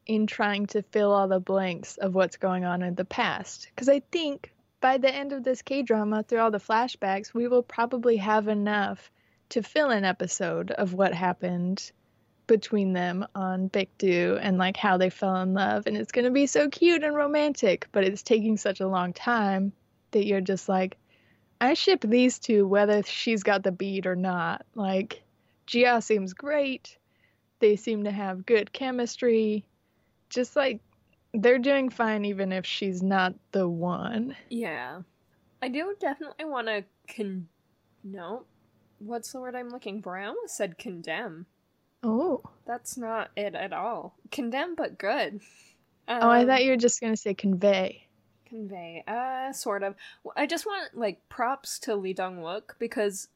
in 0.10 0.26
trying 0.26 0.66
to 0.66 0.82
fill 0.82 1.12
all 1.12 1.28
the 1.28 1.40
blanks 1.40 1.98
of 1.98 2.16
what's 2.16 2.38
going 2.38 2.66
on 2.66 2.82
in 2.82 2.96
the 2.96 3.06
past. 3.06 3.68
Because 3.70 3.88
I 3.88 4.00
think 4.12 4.52
by 4.82 4.98
the 4.98 5.14
end 5.14 5.34
of 5.34 5.44
this 5.44 5.62
K 5.62 5.84
drama, 5.84 6.24
through 6.24 6.40
all 6.40 6.50
the 6.50 6.58
flashbacks, 6.58 7.32
we 7.32 7.48
will 7.48 7.62
probably 7.62 8.18
have 8.18 8.48
enough 8.48 9.12
to 9.50 9.62
fill 9.62 9.92
an 9.92 10.06
episode 10.06 10.72
of 10.72 10.96
what 10.96 11.14
happened 11.14 11.92
between 12.48 12.94
them 12.94 13.28
on 13.36 13.70
Baekdu 13.70 14.40
and 14.42 14.58
like 14.58 14.78
how 14.78 14.98
they 14.98 15.12
fell 15.12 15.36
in 15.36 15.54
love. 15.54 15.86
And 15.86 15.96
it's 15.96 16.12
going 16.12 16.26
to 16.26 16.32
be 16.32 16.48
so 16.48 16.70
cute 16.70 17.04
and 17.04 17.16
romantic, 17.16 17.88
but 17.92 18.04
it's 18.04 18.24
taking 18.24 18.58
such 18.58 18.80
a 18.80 18.88
long 18.88 19.14
time 19.14 19.74
that 20.10 20.26
you're 20.26 20.42
just 20.42 20.68
like, 20.68 20.98
I 21.62 21.76
ship 21.76 22.02
these 22.02 22.40
two 22.40 22.66
whether 22.66 23.04
she's 23.04 23.44
got 23.44 23.62
the 23.62 23.72
beat 23.72 24.08
or 24.08 24.16
not. 24.16 24.66
Like, 24.74 25.22
Gia 25.68 26.02
seems 26.02 26.34
great. 26.34 26.98
They 27.60 27.76
seem 27.76 28.06
to 28.06 28.12
have 28.12 28.48
good 28.48 28.74
chemistry. 28.74 29.66
Just 30.30 30.56
like 30.56 30.80
they're 31.34 31.60
doing 31.60 31.90
fine 31.90 32.26
even 32.26 32.52
if 32.52 32.66
she's 32.66 33.02
not 33.02 33.34
the 33.52 33.68
one. 33.68 34.36
Yeah. 34.50 35.02
I 35.62 35.68
do 35.70 35.96
definitely 36.00 36.46
want 36.46 36.68
to 36.68 36.84
con. 37.14 37.48
No. 38.04 38.46
What's 39.00 39.32
the 39.32 39.40
word 39.40 39.56
I'm 39.56 39.70
looking 39.70 40.02
for? 40.02 40.18
I 40.18 40.26
almost 40.26 40.58
said 40.58 40.78
condemn. 40.78 41.46
Oh. 42.04 42.42
That's 42.66 42.98
not 42.98 43.32
it 43.36 43.56
at 43.56 43.74
all. 43.74 44.16
Condemn, 44.32 44.76
but 44.76 44.98
good. 44.98 45.42
Um, 46.08 46.20
Oh, 46.22 46.30
I 46.30 46.46
thought 46.46 46.64
you 46.64 46.72
were 46.72 46.78
just 46.78 47.02
going 47.02 47.14
to 47.14 47.18
say 47.18 47.34
convey. 47.34 48.08
Convey. 48.46 49.04
Uh, 49.08 49.52
sort 49.54 49.84
of. 49.84 49.96
I 50.36 50.46
just 50.46 50.66
want, 50.66 50.98
like, 50.98 51.28
props 51.30 51.80
to 51.80 51.96
Lee 51.96 52.14
Dong 52.14 52.38
Wook 52.38 52.74
because 52.80 53.28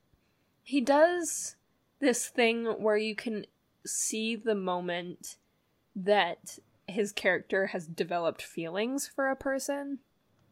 he 0.63 0.82
does 0.82 1.56
this 1.99 2.27
thing 2.27 2.65
where 2.65 2.97
you 2.97 3.15
can 3.15 3.45
see 3.86 4.36
the 4.36 4.56
moment 4.56 5.38
that 5.95 6.58
his 6.93 7.12
character 7.12 7.67
has 7.67 7.88
developed 7.88 8.41
feelings 8.41 9.08
for 9.13 9.29
a 9.29 9.36
person. 9.36 9.99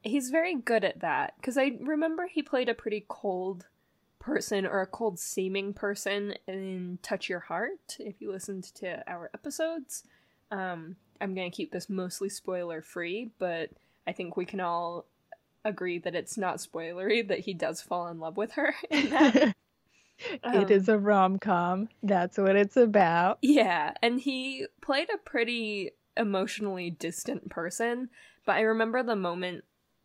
He's 0.03 0.29
very 0.29 0.55
good 0.55 0.83
at 0.83 0.99
that 0.99 1.35
because 1.37 1.57
I 1.57 1.77
remember 1.79 2.27
he 2.27 2.41
played 2.41 2.69
a 2.69 2.73
pretty 2.73 3.05
cold 3.07 3.67
person 4.19 4.65
or 4.65 4.81
a 4.81 4.87
cold 4.87 5.19
seeming 5.19 5.73
person 5.73 6.35
in 6.47 6.99
Touch 7.01 7.29
Your 7.29 7.39
Heart 7.39 7.97
if 7.99 8.21
you 8.21 8.31
listened 8.31 8.63
to 8.75 9.03
our 9.09 9.29
episodes. 9.33 10.03
Um, 10.51 10.95
I'm 11.19 11.35
going 11.35 11.49
to 11.49 11.55
keep 11.55 11.71
this 11.71 11.89
mostly 11.89 12.29
spoiler 12.29 12.81
free, 12.81 13.31
but 13.39 13.71
I 14.07 14.11
think 14.11 14.35
we 14.35 14.45
can 14.45 14.59
all 14.59 15.05
agree 15.63 15.99
that 15.99 16.15
it's 16.15 16.37
not 16.37 16.57
spoilery 16.57 17.27
that 17.27 17.39
he 17.39 17.53
does 17.53 17.81
fall 17.81 18.07
in 18.07 18.19
love 18.19 18.37
with 18.37 18.53
her 18.53 18.73
in 18.89 19.09
that. 19.09 19.55
Um, 20.43 20.55
it 20.61 20.71
is 20.71 20.87
a 20.89 20.97
rom 20.97 21.39
com. 21.39 21.89
That's 22.03 22.37
what 22.37 22.55
it's 22.55 22.77
about. 22.77 23.39
Yeah, 23.41 23.93
and 24.01 24.19
he 24.19 24.67
played 24.81 25.09
a 25.13 25.17
pretty 25.17 25.91
emotionally 26.17 26.89
distant 26.89 27.49
person, 27.49 28.09
but 28.45 28.53
I 28.53 28.61
remember 28.61 29.03
the 29.03 29.15
moment 29.15 29.63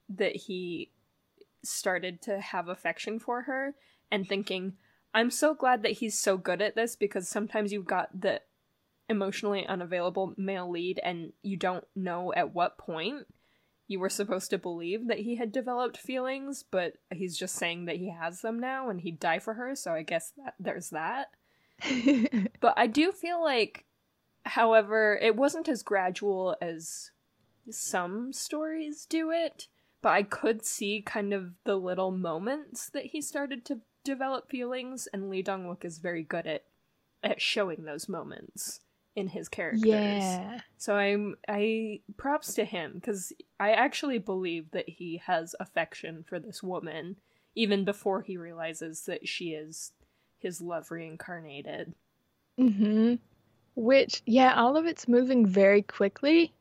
that 0.08 0.36
he 0.36 0.90
started 1.64 2.22
to 2.22 2.40
have 2.40 2.68
affection 2.68 3.18
for 3.18 3.42
her 3.42 3.74
and 4.10 4.28
thinking, 4.28 4.74
I'm 5.12 5.30
so 5.30 5.54
glad 5.54 5.82
that 5.82 5.92
he's 5.92 6.18
so 6.18 6.36
good 6.36 6.62
at 6.62 6.76
this 6.76 6.94
because 6.94 7.28
sometimes 7.28 7.72
you've 7.72 7.86
got 7.86 8.20
the 8.20 8.42
emotionally 9.08 9.66
unavailable 9.66 10.34
male 10.36 10.70
lead 10.70 11.00
and 11.02 11.32
you 11.42 11.56
don't 11.56 11.84
know 11.94 12.32
at 12.34 12.54
what 12.54 12.78
point 12.78 13.26
you 13.88 14.00
were 14.00 14.10
supposed 14.10 14.50
to 14.50 14.58
believe 14.58 15.06
that 15.08 15.20
he 15.20 15.36
had 15.36 15.52
developed 15.52 15.96
feelings, 15.96 16.64
but 16.70 16.94
he's 17.14 17.38
just 17.38 17.54
saying 17.54 17.86
that 17.86 17.96
he 17.96 18.10
has 18.10 18.42
them 18.42 18.58
now 18.58 18.90
and 18.90 19.00
he'd 19.00 19.20
die 19.20 19.38
for 19.38 19.54
her, 19.54 19.74
so 19.74 19.92
I 19.92 20.02
guess 20.02 20.32
that 20.36 20.54
there's 20.58 20.90
that. 20.90 21.28
but 22.60 22.74
I 22.76 22.86
do 22.86 23.12
feel 23.12 23.42
like 23.42 23.85
however, 24.46 25.18
it 25.20 25.36
wasn't 25.36 25.68
as 25.68 25.82
gradual 25.82 26.56
as 26.60 27.10
some 27.70 28.32
stories 28.32 29.06
do 29.06 29.30
it, 29.30 29.68
but 30.02 30.10
I 30.10 30.22
could 30.22 30.64
see 30.64 31.02
kind 31.02 31.34
of 31.34 31.52
the 31.64 31.76
little 31.76 32.10
moments 32.12 32.88
that 32.90 33.06
he 33.06 33.20
started 33.20 33.64
to 33.66 33.80
develop 34.04 34.48
feelings 34.48 35.08
and 35.12 35.28
Lee 35.28 35.42
Dong-wook 35.42 35.84
is 35.84 35.98
very 35.98 36.22
good 36.22 36.46
at 36.46 36.64
at 37.24 37.40
showing 37.40 37.84
those 37.84 38.08
moments 38.08 38.80
in 39.16 39.28
his 39.28 39.48
characters. 39.48 39.82
Yeah. 39.84 40.60
So 40.76 40.94
I'm 40.94 41.36
I 41.48 42.02
props 42.16 42.54
to 42.54 42.64
him 42.64 43.00
cuz 43.00 43.32
I 43.58 43.72
actually 43.72 44.18
believe 44.18 44.70
that 44.70 44.88
he 44.88 45.22
has 45.24 45.56
affection 45.58 46.22
for 46.22 46.38
this 46.38 46.62
woman 46.62 47.16
even 47.56 47.84
before 47.84 48.22
he 48.22 48.36
realizes 48.36 49.06
that 49.06 49.26
she 49.26 49.54
is 49.54 49.92
his 50.38 50.60
love 50.60 50.90
reincarnated. 50.90 51.94
Mhm. 52.58 53.18
Which 53.76 54.22
yeah, 54.26 54.54
all 54.54 54.76
of 54.76 54.86
it's 54.86 55.06
moving 55.06 55.46
very 55.46 55.82
quickly 55.82 56.52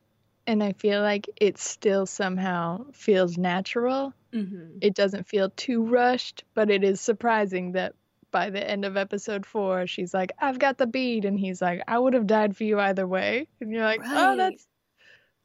and 0.46 0.62
I 0.62 0.72
feel 0.72 1.02
like 1.02 1.28
it 1.40 1.58
still 1.58 2.06
somehow 2.06 2.86
feels 2.92 3.36
natural. 3.36 4.14
Mm-hmm. 4.32 4.78
It 4.80 4.94
doesn't 4.94 5.26
feel 5.26 5.50
too 5.50 5.84
rushed, 5.84 6.44
but 6.54 6.70
it 6.70 6.84
is 6.84 7.00
surprising 7.00 7.72
that 7.72 7.94
by 8.30 8.50
the 8.50 8.68
end 8.68 8.84
of 8.84 8.96
episode 8.96 9.44
four, 9.44 9.86
she's 9.86 10.14
like, 10.14 10.32
I've 10.38 10.58
got 10.58 10.78
the 10.78 10.86
bead. 10.86 11.24
And 11.24 11.38
he's 11.38 11.60
like, 11.60 11.82
I 11.88 11.98
would 11.98 12.14
have 12.14 12.26
died 12.26 12.56
for 12.56 12.64
you 12.64 12.78
either 12.78 13.06
way. 13.06 13.48
And 13.60 13.72
you're 13.72 13.82
like, 13.82 14.02
oh, 14.04 14.14
Right. 14.14 14.32
oh, 14.32 14.36
that's 14.36 14.66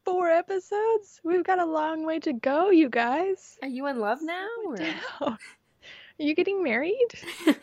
four 0.06 0.30
episodes? 0.30 1.20
We've 1.24 1.44
got 1.44 1.60
a 1.60 1.66
long 1.66 2.06
way 2.06 2.20
to 2.20 2.34
go, 2.34 2.70
you 2.70 2.90
guys. 2.90 3.58
Are 3.62 3.68
you 3.68 3.88
in 3.88 4.00
love 4.00 4.20
now? 4.22 4.48
Or... 4.68 4.78
Are 5.22 5.38
you 6.20 6.36
getting 6.36 6.64
married? 6.64 7.08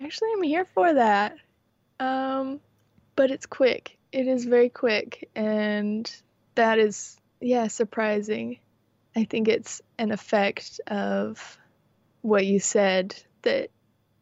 Actually, 0.00 0.30
I'm 0.34 0.42
here 0.42 0.64
for 0.64 0.94
that. 0.94 1.36
Um, 2.00 2.60
but 3.22 3.30
it's 3.30 3.46
quick. 3.46 3.96
It 4.10 4.26
is 4.26 4.46
very 4.46 4.68
quick, 4.68 5.30
and 5.36 6.12
that 6.56 6.80
is, 6.80 7.16
yeah, 7.40 7.68
surprising. 7.68 8.58
I 9.14 9.22
think 9.22 9.46
it's 9.46 9.80
an 9.96 10.10
effect 10.10 10.80
of 10.88 11.56
what 12.22 12.44
you 12.44 12.58
said 12.58 13.14
that 13.42 13.70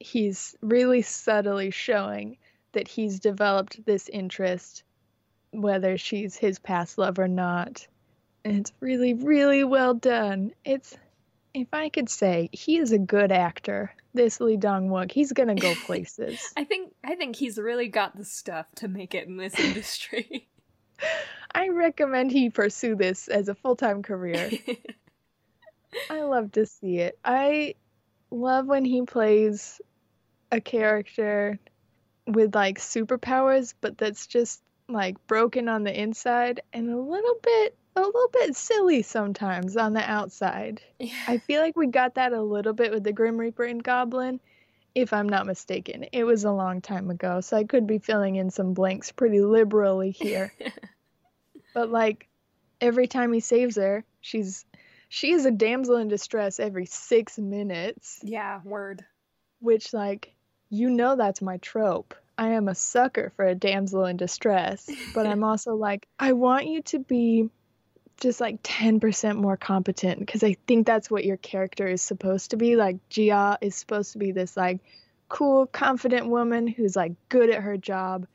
he's 0.01 0.55
really 0.61 1.01
subtly 1.01 1.71
showing 1.71 2.37
that 2.73 2.89
he's 2.89 3.21
developed 3.21 3.87
this 3.87 4.11
interest, 4.11 4.83
whether 5.51 5.97
she's 5.97 6.37
his 6.37 6.59
past 6.59 6.99
love 6.99 7.19
or 7.19 7.27
not. 7.27 7.87
And 8.45 8.59
it's 8.59 8.73
really, 8.81 9.15
really 9.15 9.65
well 9.65 9.95
done. 9.95 10.53
It's, 10.63 10.95
if 11.55 11.69
I 11.73 11.89
could 11.89 12.11
say, 12.11 12.51
he 12.53 12.77
is 12.77 12.93
a 12.93 12.99
good 12.99 13.33
actor. 13.33 13.95
This 14.13 14.41
Lee 14.41 14.57
Dong 14.57 14.89
Wook, 14.89 15.13
he's 15.13 15.33
gonna 15.33 15.55
go 15.55 15.75
places. 15.87 16.53
I 16.57 16.65
think 16.65 16.93
I 17.05 17.15
think 17.15 17.37
he's 17.37 17.59
really 17.59 17.89
got 17.89 18.17
the 18.17 18.25
stuff 18.25 18.67
to 18.77 18.89
make 18.89 19.15
it 19.15 19.29
in 19.29 19.37
this 19.37 19.55
industry. 19.59 20.49
I 21.53 21.69
recommend 21.69 22.31
he 22.31 22.51
pursue 22.51 22.95
this 22.95 23.29
as 23.29 23.49
a 23.49 23.55
full 23.55 23.77
time 23.77 24.03
career. 24.03 24.51
I 26.11 26.23
love 26.23 26.53
to 26.53 26.67
see 26.67 26.99
it. 26.99 27.19
I 27.25 27.75
love 28.31 28.67
when 28.67 28.85
he 28.85 29.03
plays 29.03 29.81
a 30.53 30.61
character 30.61 31.59
with 32.27 32.55
like 32.55 32.79
superpowers, 32.79 33.75
but 33.81 33.99
that's 33.99 34.27
just 34.27 34.63
like 34.89 35.25
broken 35.27 35.69
on 35.69 35.85
the 35.85 36.01
inside 36.01 36.61
and 36.73 36.91
a 36.91 36.99
little 36.99 37.37
bit 37.43 37.77
a 37.97 38.01
little 38.01 38.29
bit 38.33 38.57
silly 38.57 39.03
sometimes 39.03 39.77
on 39.77 39.93
the 39.93 40.09
outside. 40.09 40.83
Yeah. 40.99 41.13
I 41.27 41.39
feel 41.39 41.61
like 41.61 41.77
we 41.77 41.87
got 41.87 42.15
that 42.15 42.33
a 42.33 42.43
little 42.43 42.73
bit 42.73 42.93
with 42.93 43.05
the 43.05 43.13
Grim 43.13 43.37
Reaper 43.37 43.65
and 43.65 43.83
Goblin, 43.83 44.41
if 44.95 45.13
I'm 45.13 45.29
not 45.29 45.47
mistaken. 45.47 46.07
It 46.13 46.25
was 46.25 46.45
a 46.45 46.53
long 46.53 46.81
time 46.81 47.11
ago, 47.11 47.41
so 47.41 47.57
I 47.57 47.65
could 47.65 47.87
be 47.87 47.99
filling 47.99 48.37
in 48.37 48.51
some 48.51 48.75
blanks 48.75 49.13
pretty 49.13 49.41
liberally 49.41 50.11
here. 50.11 50.53
but 51.75 51.91
like 51.91 52.29
every 52.81 53.07
time 53.07 53.33
he 53.33 53.41
saves 53.41 53.77
her, 53.77 54.05
she's 54.21 54.65
she 55.09 55.33
is 55.33 55.45
a 55.45 55.51
damsel 55.51 55.97
in 55.97 56.09
distress 56.09 56.61
every 56.61 56.87
six 56.87 57.39
minutes, 57.39 58.21
yeah, 58.23 58.61
word. 58.65 59.05
which 59.59 59.93
like 59.93 60.35
you 60.71 60.89
know 60.89 61.17
that's 61.17 61.43
my 61.43 61.57
trope. 61.59 62.15
I 62.39 62.51
am 62.51 62.69
a 62.69 62.75
sucker 62.75 63.33
for 63.37 63.45
a 63.45 63.55
damsel 63.55 64.07
in 64.07 64.17
distress, 64.17 64.89
but 65.15 65.27
I'm 65.27 65.45
also 65.45 65.75
like 65.75 66.07
I 66.19 66.33
want 66.33 66.67
you 66.67 66.83
to 66.83 67.01
be 67.01 67.51
just 68.21 68.41
like 68.41 68.59
10% 68.63 69.37
more 69.37 69.57
competent 69.57 70.21
because 70.21 70.45
I 70.45 70.57
think 70.67 70.87
that's 70.87 71.11
what 71.11 71.25
your 71.25 71.39
character 71.39 71.87
is 71.89 72.03
supposed 72.03 72.51
to 72.51 72.57
be. 72.57 72.77
Like 72.77 72.97
Ji-ah 73.09 73.57
is 73.61 73.75
supposed 73.75 74.13
to 74.13 74.19
be 74.19 74.33
this 74.33 74.57
like 74.57 74.81
cool, 75.29 75.67
confident 75.67 76.29
woman 76.29 76.67
who's 76.67 76.95
like 76.97 77.13
good 77.29 77.51
at 77.51 77.63
her 77.63 77.77
job 77.77 78.27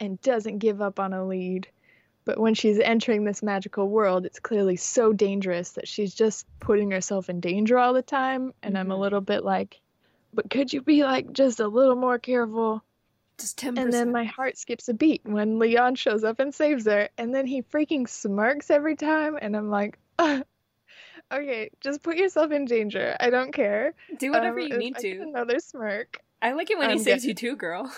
and 0.00 0.20
doesn't 0.22 0.58
give 0.58 0.80
up 0.80 0.98
on 1.00 1.12
a 1.12 1.26
lead. 1.26 1.68
But 2.24 2.38
when 2.38 2.54
she's 2.54 2.78
entering 2.78 3.24
this 3.24 3.42
magical 3.42 3.88
world, 3.88 4.24
it's 4.26 4.38
clearly 4.38 4.76
so 4.76 5.12
dangerous 5.12 5.72
that 5.72 5.88
she's 5.88 6.14
just 6.14 6.46
putting 6.60 6.92
herself 6.92 7.28
in 7.28 7.40
danger 7.40 7.78
all 7.78 7.92
the 7.92 8.02
time. 8.02 8.54
And 8.62 8.78
I'm 8.78 8.92
a 8.92 8.96
Mhm. 8.96 9.00
little 9.00 9.20
bit 9.20 9.44
like, 9.44 9.80
but 10.32 10.48
could 10.48 10.72
you 10.72 10.82
be 10.82 11.02
like 11.02 11.32
just 11.32 11.58
a 11.58 11.66
little 11.66 11.96
more 11.96 12.18
careful? 12.18 12.84
Just 13.42 13.58
ten 13.58 13.76
And 13.76 13.92
then 13.92 14.12
my 14.12 14.24
heart 14.24 14.56
skips 14.56 14.88
a 14.88 14.94
beat 14.94 15.20
when 15.24 15.58
Lee 15.58 15.74
Yeon 15.74 15.98
shows 15.98 16.22
up 16.24 16.38
and 16.38 16.54
saves 16.54 16.86
her, 16.86 17.08
and 17.18 17.34
then 17.34 17.44
he 17.46 17.60
freaking 17.62 18.08
smirks 18.08 18.70
every 18.70 18.94
time, 18.96 19.36
and 19.42 19.56
I'm 19.56 19.68
like, 19.68 19.98
okay, 21.32 21.70
just 21.80 22.02
put 22.02 22.16
yourself 22.16 22.52
in 22.52 22.64
danger. 22.66 23.16
I 23.18 23.30
don't 23.30 23.52
care. 23.52 23.94
do 24.18 24.30
whatever 24.30 24.60
Um, 24.60 24.68
you 24.68 24.78
need 24.78 24.96
I 24.96 25.00
get 25.02 25.16
to. 25.18 25.22
Another 25.22 25.58
smirk. 25.58 26.20
I 26.40 26.52
like 26.52 26.70
it 26.70 26.78
when 26.78 26.88
he 26.90 26.94
I'm 26.96 27.02
saves 27.02 27.22
good. 27.22 27.28
you 27.28 27.34
too, 27.34 27.56
girl. 27.56 27.92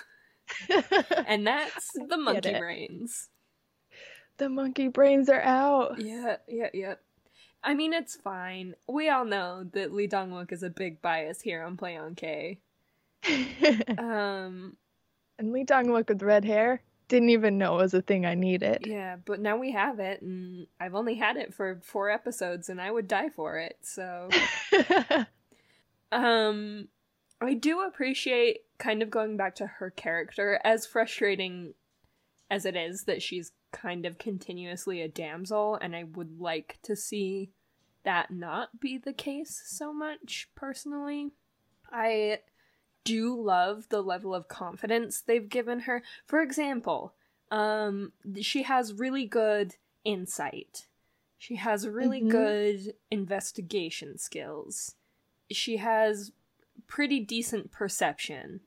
And 1.27 1.47
that's 1.47 1.91
the 1.93 2.17
monkey 2.17 2.59
brains. 2.59 3.29
the 4.39 4.49
monkey 4.49 4.89
brains 4.89 5.29
are 5.29 5.41
out. 5.43 5.99
Yeah, 6.01 6.37
yeah, 6.49 6.69
yeah. 6.75 6.95
I 7.63 7.73
mean, 7.75 7.93
it's 7.95 8.15
fine. 8.17 8.75
We 8.87 9.09
all 9.09 9.25
know 9.25 9.65
that 9.73 9.93
Lee 9.93 10.07
Dong-wook 10.07 10.53
is 10.53 10.63
a 10.63 10.69
big 10.69 11.01
bias 11.01 11.41
here 11.41 11.63
on 11.63 11.77
Play 11.79 11.97
on 11.97 12.15
K. 12.15 12.61
Um, 13.99 14.77
and 15.39 15.53
Lee 15.53 15.65
Dong 15.65 15.87
Wook 15.87 16.09
with 16.09 16.23
red 16.23 16.45
hair 16.45 16.83
didn't 17.09 17.31
even 17.31 17.59
know 17.59 17.75
it 17.75 17.83
was 17.83 17.95
a 17.95 18.03
thing 18.03 18.25
I 18.25 18.35
needed. 18.35 18.87
yeah, 18.87 19.17
but 19.25 19.41
now 19.41 19.57
we 19.57 19.73
have 19.73 20.01
it, 20.01 20.23
and 20.23 20.67
I've 20.81 20.95
only 20.95 21.15
had 21.15 21.37
it 21.37 21.53
for 21.53 21.81
four 21.83 22.11
episodes, 22.11 22.69
and 22.69 22.81
I 22.81 22.91
would 22.91 23.09
die 23.09 23.29
for 23.29 23.59
it. 23.59 23.79
So, 23.83 24.31
um, 26.13 26.89
I 27.41 27.55
do 27.55 27.83
appreciate 27.83 28.61
kind 28.79 29.03
of 29.03 29.11
going 29.11 29.37
back 29.37 29.55
to 29.57 29.67
her 29.67 29.91
character, 29.91 30.61
as 30.65 30.87
frustrating 30.87 31.75
as 32.51 32.65
it 32.65 32.77
is 32.77 33.05
that 33.05 33.23
she's 33.23 33.53
kind 33.73 34.07
of 34.07 34.19
continuously 34.19 35.03
a 35.03 35.09
damsel, 35.09 35.79
and 35.81 35.95
I 35.95 36.05
would 36.05 36.41
like 36.41 36.79
to 36.85 36.97
see 36.97 37.51
that 38.05 38.31
not 38.31 38.81
be 38.81 38.99
the 38.99 39.13
case 39.13 39.63
so 39.67 39.93
much 39.93 40.49
personally. 40.55 41.33
I 41.93 42.39
do 43.05 43.39
love 43.41 43.89
the 43.91 44.03
level 44.03 44.35
of 44.35 44.49
confidence 44.49 45.21
they've 45.21 45.49
given 45.49 45.81
her. 45.81 46.03
For 46.27 46.41
example, 46.41 47.15
um 47.51 48.13
she 48.41 48.63
has 48.63 48.93
really 48.95 49.27
good 49.27 49.77
insight. 50.05 50.87
She 51.39 51.57
has 51.57 51.87
really 51.87 52.23
Mhm. 52.23 52.31
good 52.31 52.95
investigation 53.11 54.19
skills. 54.19 54.95
She 55.51 55.77
has 55.77 56.33
pretty 56.87 57.21
decent 57.21 57.71
perception. 57.71 58.61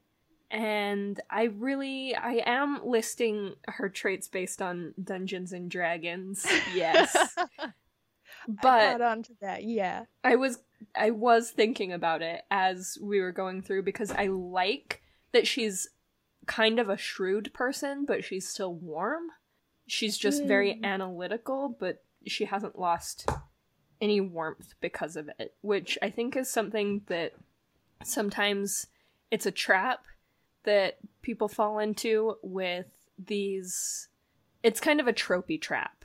And 0.49 1.19
I 1.29 1.43
really 1.45 2.15
I 2.15 2.41
am 2.45 2.79
listing 2.85 3.55
her 3.67 3.89
traits 3.89 4.27
based 4.29 4.61
on 4.61 4.93
Dungeons 5.03 5.51
and 5.51 5.69
Dragons. 5.69 6.45
Yes. 6.73 7.35
But 8.47 8.91
caught 8.91 9.01
on 9.01 9.23
to 9.23 9.33
that, 9.41 9.63
yeah. 9.63 10.05
I 10.23 10.37
was 10.37 10.59
I 10.97 11.11
was 11.11 11.51
thinking 11.51 11.91
about 11.93 12.21
it 12.21 12.41
as 12.51 12.97
we 13.01 13.19
were 13.21 13.31
going 13.31 13.61
through 13.61 13.83
because 13.83 14.11
I 14.11 14.27
like 14.27 15.01
that 15.31 15.47
she's 15.47 15.89
kind 16.45 16.79
of 16.79 16.89
a 16.89 16.97
shrewd 16.97 17.53
person, 17.53 18.05
but 18.05 18.23
she's 18.23 18.47
still 18.47 18.73
warm. 18.73 19.23
She's 19.85 20.17
just 20.17 20.43
very 20.43 20.73
Mm. 20.75 20.83
analytical, 20.83 21.69
but 21.79 22.03
she 22.25 22.45
hasn't 22.45 22.77
lost 22.79 23.29
any 24.01 24.21
warmth 24.21 24.73
because 24.81 25.15
of 25.15 25.29
it, 25.39 25.55
which 25.61 25.97
I 26.01 26.09
think 26.09 26.35
is 26.35 26.49
something 26.49 27.01
that 27.07 27.33
sometimes 28.03 28.87
it's 29.31 29.45
a 29.45 29.51
trap 29.51 30.05
that 30.63 30.97
people 31.21 31.47
fall 31.47 31.79
into 31.79 32.35
with 32.41 32.87
these 33.17 34.09
it's 34.63 34.79
kind 34.79 34.99
of 34.99 35.07
a 35.07 35.13
tropey 35.13 35.59
trap 35.61 35.96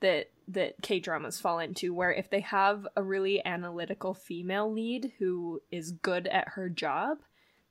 that 0.00 0.30
that 0.48 0.74
K-dramas 0.82 1.38
fall 1.38 1.60
into 1.60 1.94
where 1.94 2.12
if 2.12 2.28
they 2.28 2.40
have 2.40 2.86
a 2.96 3.02
really 3.02 3.44
analytical 3.44 4.14
female 4.14 4.72
lead 4.72 5.12
who 5.18 5.60
is 5.70 5.92
good 5.92 6.26
at 6.26 6.48
her 6.48 6.68
job, 6.68 7.18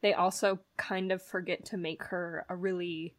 they 0.01 0.13
also 0.13 0.59
kind 0.77 1.11
of 1.11 1.21
forget 1.21 1.65
to 1.65 1.77
make 1.77 2.03
her 2.05 2.45
a 2.47 2.55
really 2.55 3.15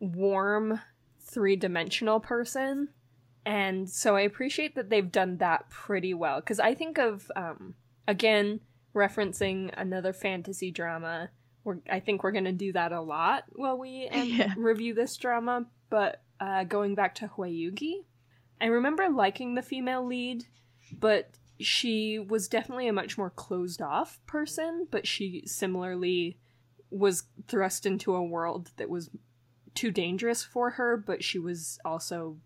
warm 0.00 0.80
three-dimensional 1.20 2.20
person. 2.20 2.88
And 3.44 3.90
so 3.90 4.16
I 4.16 4.22
appreciate 4.22 4.76
that 4.76 4.88
they've 4.88 5.12
done 5.12 5.38
that 5.38 5.68
pretty 5.68 6.14
well 6.14 6.40
cuz 6.40 6.58
I 6.58 6.74
think 6.74 6.98
of 6.98 7.30
um 7.36 7.74
again 8.08 8.60
referencing 8.94 9.70
another 9.76 10.12
fantasy 10.12 10.70
drama. 10.70 11.30
We're, 11.64 11.78
I 11.90 12.00
think 12.00 12.22
we're 12.22 12.32
going 12.32 12.44
to 12.44 12.52
do 12.52 12.72
that 12.72 12.92
a 12.92 13.00
lot 13.00 13.44
while 13.52 13.78
we 13.78 14.08
um, 14.08 14.28
yeah. 14.28 14.54
review 14.56 14.94
this 14.94 15.16
drama, 15.16 15.66
but 15.90 16.22
uh, 16.40 16.64
going 16.64 16.94
back 16.94 17.14
to 17.16 17.28
Hwayugi, 17.28 18.04
I 18.62 18.66
remember 18.66 19.08
liking 19.08 19.54
the 19.54 19.62
female 19.62 20.06
lead, 20.06 20.46
but 20.98 21.30
she 21.58 22.18
was 22.18 22.48
definitely 22.48 22.86
a 22.86 22.92
much 22.92 23.18
more 23.18 23.30
closed 23.30 23.82
off 23.82 24.20
person, 24.26 24.86
but 24.90 25.06
she 25.06 25.42
similarly 25.46 26.38
was 26.90 27.24
thrust 27.48 27.86
into 27.86 28.14
a 28.14 28.22
world 28.22 28.70
that 28.76 28.88
was 28.88 29.10
too 29.74 29.90
dangerous 29.90 30.44
for 30.44 30.70
her, 30.70 30.96
but 30.96 31.24
she 31.24 31.38
was 31.38 31.78
also 31.84 32.36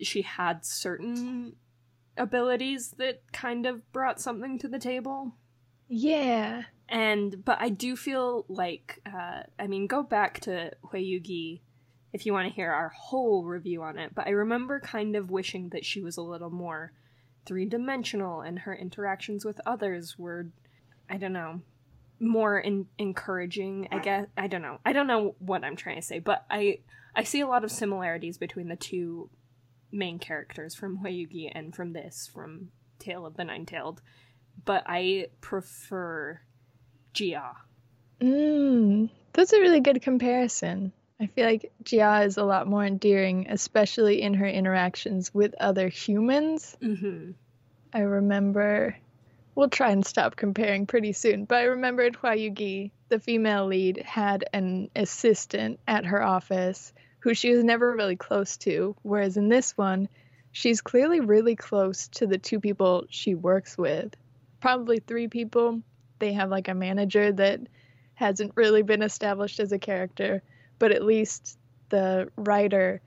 she 0.00 0.22
had 0.22 0.64
certain 0.64 1.56
abilities 2.16 2.92
that 2.98 3.22
kind 3.32 3.66
of 3.66 3.90
brought 3.92 4.20
something 4.20 4.58
to 4.58 4.68
the 4.68 4.78
table. 4.78 5.34
Yeah. 5.88 6.64
And 6.88 7.44
but 7.44 7.60
I 7.60 7.70
do 7.70 7.96
feel 7.96 8.44
like 8.48 9.00
uh 9.06 9.42
I 9.58 9.66
mean 9.66 9.86
go 9.86 10.02
back 10.02 10.40
to 10.40 10.72
Hwayugi 10.84 11.60
if 12.16 12.26
you 12.26 12.32
want 12.32 12.48
to 12.48 12.54
hear 12.54 12.72
our 12.72 12.88
whole 12.88 13.44
review 13.44 13.82
on 13.82 13.98
it, 13.98 14.14
but 14.14 14.26
I 14.26 14.30
remember 14.30 14.80
kind 14.80 15.16
of 15.16 15.30
wishing 15.30 15.68
that 15.70 15.84
she 15.84 16.00
was 16.00 16.16
a 16.16 16.22
little 16.22 16.50
more 16.50 16.92
three-dimensional 17.46 18.40
and 18.40 18.58
her 18.60 18.74
interactions 18.74 19.44
with 19.44 19.60
others 19.64 20.18
were 20.18 20.48
I 21.08 21.18
don't 21.18 21.32
know, 21.32 21.60
more 22.18 22.58
in- 22.58 22.88
encouraging, 22.98 23.86
I 23.92 24.00
guess. 24.00 24.26
I 24.36 24.48
don't 24.48 24.62
know. 24.62 24.80
I 24.84 24.92
don't 24.92 25.06
know 25.06 25.36
what 25.38 25.62
I'm 25.62 25.76
trying 25.76 25.96
to 25.96 26.02
say, 26.02 26.18
but 26.18 26.44
I 26.50 26.80
I 27.14 27.22
see 27.22 27.40
a 27.40 27.46
lot 27.46 27.62
of 27.62 27.70
similarities 27.70 28.38
between 28.38 28.68
the 28.68 28.76
two 28.76 29.30
main 29.92 30.18
characters 30.18 30.74
from 30.74 30.98
Hwayugi 30.98 31.52
and 31.54 31.74
from 31.74 31.92
this 31.92 32.28
from 32.32 32.70
Tale 32.98 33.24
of 33.24 33.36
the 33.36 33.44
Nine-Tailed 33.44 34.02
but 34.64 34.84
I 34.86 35.26
prefer 35.40 36.40
Ji-ah. 37.12 37.56
Mm, 38.20 39.10
that's 39.32 39.52
a 39.52 39.60
really 39.60 39.80
good 39.80 40.00
comparison. 40.02 40.92
I 41.18 41.26
feel 41.26 41.46
like 41.46 41.72
Ji-ah 41.82 42.20
is 42.20 42.36
a 42.36 42.44
lot 42.44 42.66
more 42.66 42.84
endearing, 42.84 43.46
especially 43.48 44.20
in 44.20 44.34
her 44.34 44.46
interactions 44.46 45.32
with 45.32 45.54
other 45.60 45.88
humans. 45.88 46.76
Mm-hmm. 46.82 47.30
I 47.92 48.00
remember, 48.00 48.96
we'll 49.54 49.70
try 49.70 49.90
and 49.90 50.04
stop 50.04 50.36
comparing 50.36 50.86
pretty 50.86 51.12
soon, 51.12 51.46
but 51.46 51.58
I 51.58 51.64
remember 51.64 52.02
in 52.02 52.12
Hwayugi, 52.12 52.90
the 53.08 53.18
female 53.18 53.66
lead 53.66 54.02
had 54.04 54.44
an 54.52 54.90
assistant 54.94 55.80
at 55.88 56.04
her 56.04 56.22
office 56.22 56.92
who 57.20 57.32
she 57.32 57.50
was 57.50 57.64
never 57.64 57.92
really 57.92 58.16
close 58.16 58.56
to, 58.58 58.94
whereas 59.02 59.36
in 59.36 59.48
this 59.48 59.76
one, 59.76 60.08
she's 60.52 60.80
clearly 60.80 61.20
really 61.20 61.56
close 61.56 62.08
to 62.08 62.26
the 62.26 62.38
two 62.38 62.60
people 62.60 63.06
she 63.08 63.34
works 63.34 63.78
with 63.78 64.14
probably 64.60 64.98
three 64.98 65.28
people. 65.28 65.80
They 66.18 66.32
have 66.32 66.50
like 66.50 66.68
a 66.68 66.74
manager 66.74 67.32
that 67.32 67.60
hasn't 68.14 68.52
really 68.56 68.82
been 68.82 69.02
established 69.02 69.60
as 69.60 69.72
a 69.72 69.78
character, 69.78 70.42
but 70.78 70.92
at 70.92 71.04
least 71.04 71.58
the 71.88 72.30
writer 72.36 73.00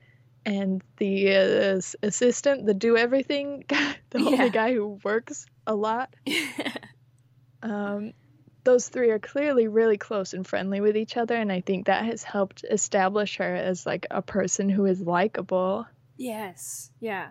and 0.46 0.84
the 0.98 1.36
uh, 1.36 1.82
assistant, 2.02 2.66
the 2.66 2.74
do 2.74 2.98
everything 2.98 3.64
guy, 3.68 3.96
the 4.10 4.20
yeah. 4.20 4.26
only 4.26 4.50
guy 4.50 4.74
who 4.74 5.00
works 5.04 5.46
a 5.68 5.76
lot. 5.76 6.14
um, 7.64 8.14
those 8.64 8.90
three 8.90 9.10
are 9.12 9.20
clearly 9.20 9.68
really 9.68 9.98
close 9.98 10.34
and 10.34 10.46
friendly 10.46 10.82
with 10.82 10.98
each 10.98 11.18
other, 11.18 11.36
and 11.36 11.52
I 11.52 11.62
think 11.62 11.86
that 11.86 12.06
has 12.06 12.24
helped 12.24 12.66
establish 12.70 13.38
her 13.38 13.56
as 13.56 13.86
like 13.86 14.08
a 14.12 14.22
person 14.22 14.70
who 14.70 14.86
is 14.86 15.02
likable. 15.02 15.86
Yes, 16.18 16.92
yeah, 17.00 17.30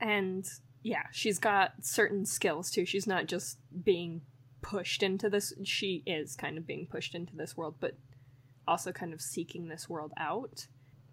and 0.00 0.46
yeah, 0.82 1.04
she's 1.12 1.38
got 1.38 1.72
certain 1.82 2.26
skills 2.26 2.70
too. 2.70 2.84
She's 2.86 3.06
not 3.06 3.26
just 3.26 3.58
being 3.84 4.22
pushed 4.62 5.02
into 5.02 5.28
this. 5.28 5.52
She 5.64 6.02
is 6.06 6.34
kind 6.36 6.56
of 6.56 6.66
being 6.66 6.86
pushed 6.90 7.14
into 7.14 7.36
this 7.36 7.56
world, 7.56 7.76
but 7.80 7.96
also 8.66 8.92
kind 8.92 9.12
of 9.12 9.20
seeking 9.20 9.68
this 9.68 9.88
world 9.88 10.12
out, 10.16 10.66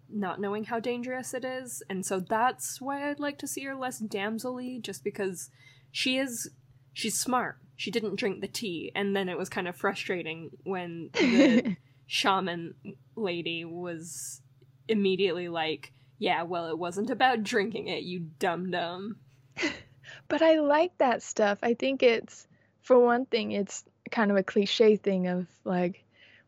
not 0.08 0.40
knowing 0.40 0.64
how 0.64 0.80
dangerous 0.80 1.34
it 1.34 1.44
is. 1.44 1.82
And 1.88 2.04
so 2.04 2.20
that's 2.20 2.80
why 2.80 3.08
I'd 3.08 3.20
like 3.20 3.38
to 3.38 3.46
see 3.46 3.64
her 3.64 3.74
less 3.74 4.00
damselly, 4.00 4.80
just 4.80 5.04
because 5.04 5.50
she 5.90 6.18
is 6.18 6.50
she's 6.92 7.18
smart. 7.18 7.58
She 7.76 7.90
didn't 7.90 8.16
drink 8.16 8.40
the 8.40 8.48
tea, 8.48 8.92
and 8.94 9.16
then 9.16 9.28
it 9.28 9.38
was 9.38 9.48
kind 9.48 9.66
of 9.66 9.76
frustrating 9.76 10.50
when 10.64 11.10
the 11.12 11.76
shaman 12.06 12.74
lady 13.16 13.64
was 13.64 14.40
immediately 14.88 15.48
like, 15.48 15.92
"Yeah, 16.18 16.42
well, 16.42 16.68
it 16.68 16.78
wasn't 16.78 17.10
about 17.10 17.42
drinking 17.42 17.88
it, 17.88 18.02
you 18.02 18.20
dum 18.38 18.70
dum." 18.70 19.16
but 20.28 20.42
I 20.42 20.60
like 20.60 20.96
that 20.98 21.22
stuff. 21.22 21.58
I 21.62 21.74
think 21.74 22.02
it's, 22.02 22.46
for 22.82 22.98
one 22.98 23.26
thing, 23.26 23.52
it's 23.52 23.84
kind 24.10 24.30
of 24.30 24.36
a 24.36 24.42
cliche 24.42 24.96
thing 24.96 25.26
of 25.26 25.46
like, 25.64 26.01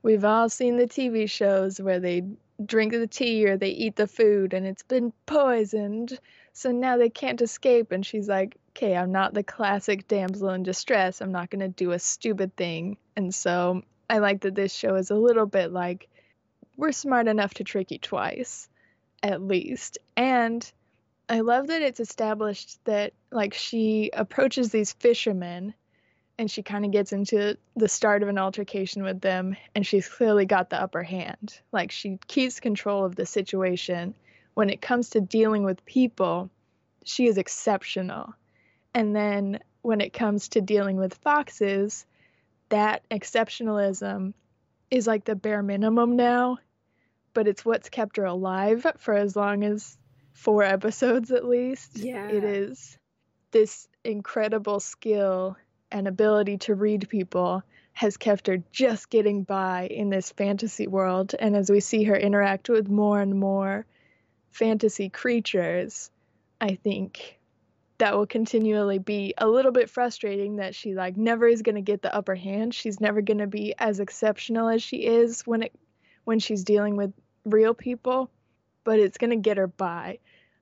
we've 0.05 0.25
all 0.25 0.51
seen 0.51 0.77
the 0.77 0.87
TV 0.87 1.29
shows 1.29 1.81
where 1.81 1.99
they 1.99 2.23
drink 2.65 2.93
the 2.93 3.07
tea 3.07 3.47
or 3.47 3.57
they 3.57 3.71
eat 3.71 3.97
the 3.97 4.07
food 4.07 4.53
and 4.53 4.67
it's 4.67 4.83
been 4.85 5.13
poisoned. 5.27 6.17
So 6.53 6.71
now 6.71 6.99
they 6.99 7.09
can't 7.09 7.41
escape. 7.41 7.91
And 7.91 8.07
she's 8.07 8.29
like, 8.29 8.57
okay, 8.71 8.95
I'm 8.97 9.11
not 9.11 9.35
the 9.35 9.43
classic 9.43 10.07
damsel 10.07 10.51
in 10.51 10.63
distress. 10.63 11.21
I'm 11.21 11.33
not 11.33 11.51
going 11.51 11.61
to 11.61 11.69
do 11.69 11.91
a 11.91 11.99
stupid 11.99 12.55
thing. 12.55 12.99
And 13.17 13.35
so 13.35 13.83
I 14.09 14.19
like 14.19 14.43
that 14.43 14.55
this 14.55 14.73
show 14.73 14.95
is 14.95 15.11
a 15.11 15.17
little 15.17 15.47
bit 15.47 15.73
like, 15.73 16.09
we're 16.77 16.93
smart 16.93 17.27
enough 17.27 17.55
to 17.55 17.65
trick 17.65 17.91
you 17.91 17.99
twice, 17.99 18.69
at 19.23 19.41
least. 19.41 19.99
And 20.17 20.71
I 21.31 21.41
love 21.41 21.69
that 21.69 21.81
it's 21.81 22.01
established 22.01 22.79
that 22.85 23.15
like 23.33 23.55
she 23.55 24.11
approaches 24.13 24.71
these 24.71 24.93
fishermen 24.93 25.73
and 26.39 26.51
she 26.51 26.63
kind 26.63 26.85
of 26.85 26.91
gets 26.91 27.13
into 27.13 27.57
the 27.77 27.89
start 27.89 28.23
of 28.23 28.29
an 28.29 28.39
altercation 28.39 29.03
with 29.03 29.21
them 29.21 29.57
and 29.75 29.87
she's 29.87 30.09
clearly 30.09 30.47
got 30.47 30.71
the 30.71 30.81
upper 30.81 31.03
hand. 31.03 31.61
Like 31.73 31.91
she 31.91 32.19
keeps 32.27 32.61
control 32.61 33.05
of 33.05 33.15
the 33.15 33.27
situation. 33.27 34.15
When 34.55 34.71
it 34.71 34.81
comes 34.81 35.11
to 35.11 35.21
dealing 35.21 35.65
with 35.65 35.85
people, 35.85 36.51
she 37.05 37.27
is 37.27 37.39
exceptional. 37.39 38.35
And 38.95 39.15
then 39.15 39.61
when 39.83 40.01
it 40.01 40.13
comes 40.13 40.49
to 40.51 40.61
dealing 40.61 40.97
with 40.97 41.15
foxes, 41.15 42.07
that 42.69 43.03
exceptionalism 43.11 44.33
is 44.91 45.07
like 45.07 45.25
the 45.25 45.35
bare 45.35 45.63
minimum 45.63 46.17
now, 46.17 46.59
but 47.33 47.47
it's 47.47 47.65
what's 47.65 47.91
kept 47.91 48.17
her 48.17 48.25
alive 48.25 48.87
for 48.99 49.15
as 49.15 49.37
long 49.37 49.65
as 49.65 49.97
four 50.33 50.63
episodes 50.63 51.31
at 51.31 51.45
least. 51.45 51.99
Yeah. 51.99 52.29
It 52.29 52.45
is 52.45 52.99
this 53.51 53.89
incredible 54.05 54.81
skill 54.81 55.57
and 55.95 56.07
ability 56.07 56.59
to 56.59 56.75
read 56.75 57.09
people 57.09 57.63
has 57.95 58.17
kept 58.17 58.49
her 58.49 58.59
just 58.73 59.09
getting 59.09 59.45
by 59.45 59.87
in 59.87 60.11
this 60.11 60.31
fantasy 60.33 60.87
world. 60.87 61.35
And 61.39 61.57
as 61.57 61.71
we 61.71 61.81
see 61.81 62.05
her 62.05 62.17
interact 62.17 62.69
with 62.69 62.89
more 62.89 63.21
and 63.21 63.39
more 63.39 63.87
fantasy 64.51 65.09
creatures, 65.09 66.11
I 66.61 66.75
think 66.75 67.39
that 67.99 68.15
will 68.15 68.27
continually 68.27 68.99
be 68.99 69.33
a 69.39 69.49
little 69.49 69.73
bit 69.73 69.89
frustrating 69.89 70.57
that 70.57 70.75
she 70.75 70.95
like 70.95 71.17
never 71.17 71.47
is 71.47 71.63
going 71.63 71.77
to 71.77 71.81
get 71.81 72.03
the 72.03 72.15
upper 72.15 72.35
hand. 72.35 72.75
She's 72.75 73.01
never 73.01 73.23
going 73.23 73.39
to 73.39 73.47
be 73.47 73.75
as 73.79 74.01
exceptional 74.01 74.69
as 74.69 74.83
she 74.83 75.07
is 75.07 75.43
when 75.47 75.63
it 75.63 75.73
when 76.25 76.41
she's 76.41 76.65
dealing 76.65 76.97
with 76.97 77.13
real 77.45 77.73
people 77.73 78.31
but 78.85 79.01
it's 79.01 79.19
going 79.19 79.31
to 79.31 79.37
get 79.37 79.57
her 79.57 79.67
by. 79.67 80.19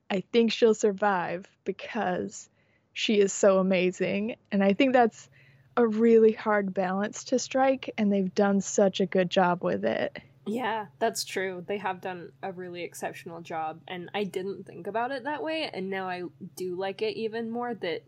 I 0.09 0.23
think 0.31 0.51
she'll 0.51 0.73
survive 0.73 1.45
because 1.65 2.49
she 2.93 3.19
is 3.19 3.33
so 3.33 3.59
amazing. 3.59 4.35
And 4.51 4.63
I 4.63 4.73
think 4.73 4.93
that's 4.93 5.29
a 5.75 5.85
really 5.85 6.31
hard 6.31 6.73
balance 6.73 7.23
to 7.25 7.39
strike, 7.39 7.93
and 7.97 8.11
they've 8.11 8.33
done 8.33 8.61
such 8.61 9.01
a 9.01 9.05
good 9.05 9.29
job 9.29 9.63
with 9.63 9.83
it. 9.83 10.19
Yeah, 10.45 10.87
that's 10.99 11.23
true. 11.23 11.63
They 11.65 11.77
have 11.77 12.01
done 12.01 12.31
a 12.43 12.51
really 12.51 12.83
exceptional 12.83 13.41
job, 13.41 13.79
and 13.87 14.09
I 14.13 14.23
didn't 14.23 14.65
think 14.65 14.87
about 14.87 15.11
it 15.11 15.23
that 15.23 15.41
way, 15.41 15.69
and 15.73 15.89
now 15.89 16.07
I 16.07 16.23
do 16.55 16.75
like 16.75 17.01
it 17.01 17.17
even 17.17 17.49
more 17.49 17.73
that 17.75 18.03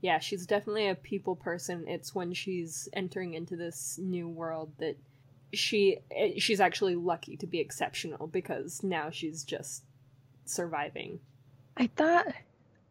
yeah, 0.00 0.18
she's 0.18 0.44
definitely 0.44 0.88
a 0.88 0.94
people 0.94 1.34
person. 1.34 1.86
It's 1.88 2.14
when 2.14 2.34
she's 2.34 2.90
entering 2.92 3.32
into 3.32 3.56
this 3.56 3.98
new 3.98 4.28
world 4.28 4.70
that 4.78 4.98
she 5.54 6.00
eh, 6.14 6.32
she's 6.38 6.60
actually 6.60 6.94
lucky 6.94 7.38
to 7.38 7.46
be 7.46 7.58
exceptional 7.58 8.26
because 8.26 8.82
now 8.82 9.08
she's 9.08 9.44
just 9.44 9.82
surviving. 10.44 11.20
I 11.78 11.86
thought 11.86 12.26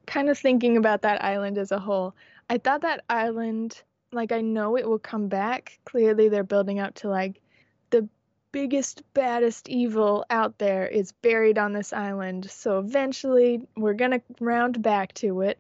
kind 0.05 0.29
of 0.29 0.37
thinking 0.37 0.77
about 0.77 1.01
that 1.03 1.23
island 1.23 1.57
as 1.57 1.71
a 1.71 1.79
whole, 1.79 2.15
I 2.49 2.57
thought 2.57 2.81
that 2.81 3.03
island 3.09 3.81
like 4.13 4.31
I 4.31 4.41
know 4.41 4.77
it 4.77 4.87
will 4.87 4.99
come 4.99 5.27
back. 5.27 5.79
Clearly 5.85 6.29
they're 6.29 6.43
building 6.43 6.79
up 6.79 6.95
to 6.95 7.09
like 7.09 7.41
the 7.89 8.07
biggest 8.51 9.01
baddest 9.13 9.67
evil 9.69 10.25
out 10.29 10.57
there 10.57 10.87
is 10.87 11.11
buried 11.11 11.57
on 11.57 11.73
this 11.73 11.93
island. 11.93 12.49
So 12.49 12.79
eventually 12.79 13.67
we're 13.75 13.93
going 13.93 14.11
to 14.11 14.21
round 14.39 14.81
back 14.81 15.13
to 15.15 15.41
it. 15.41 15.59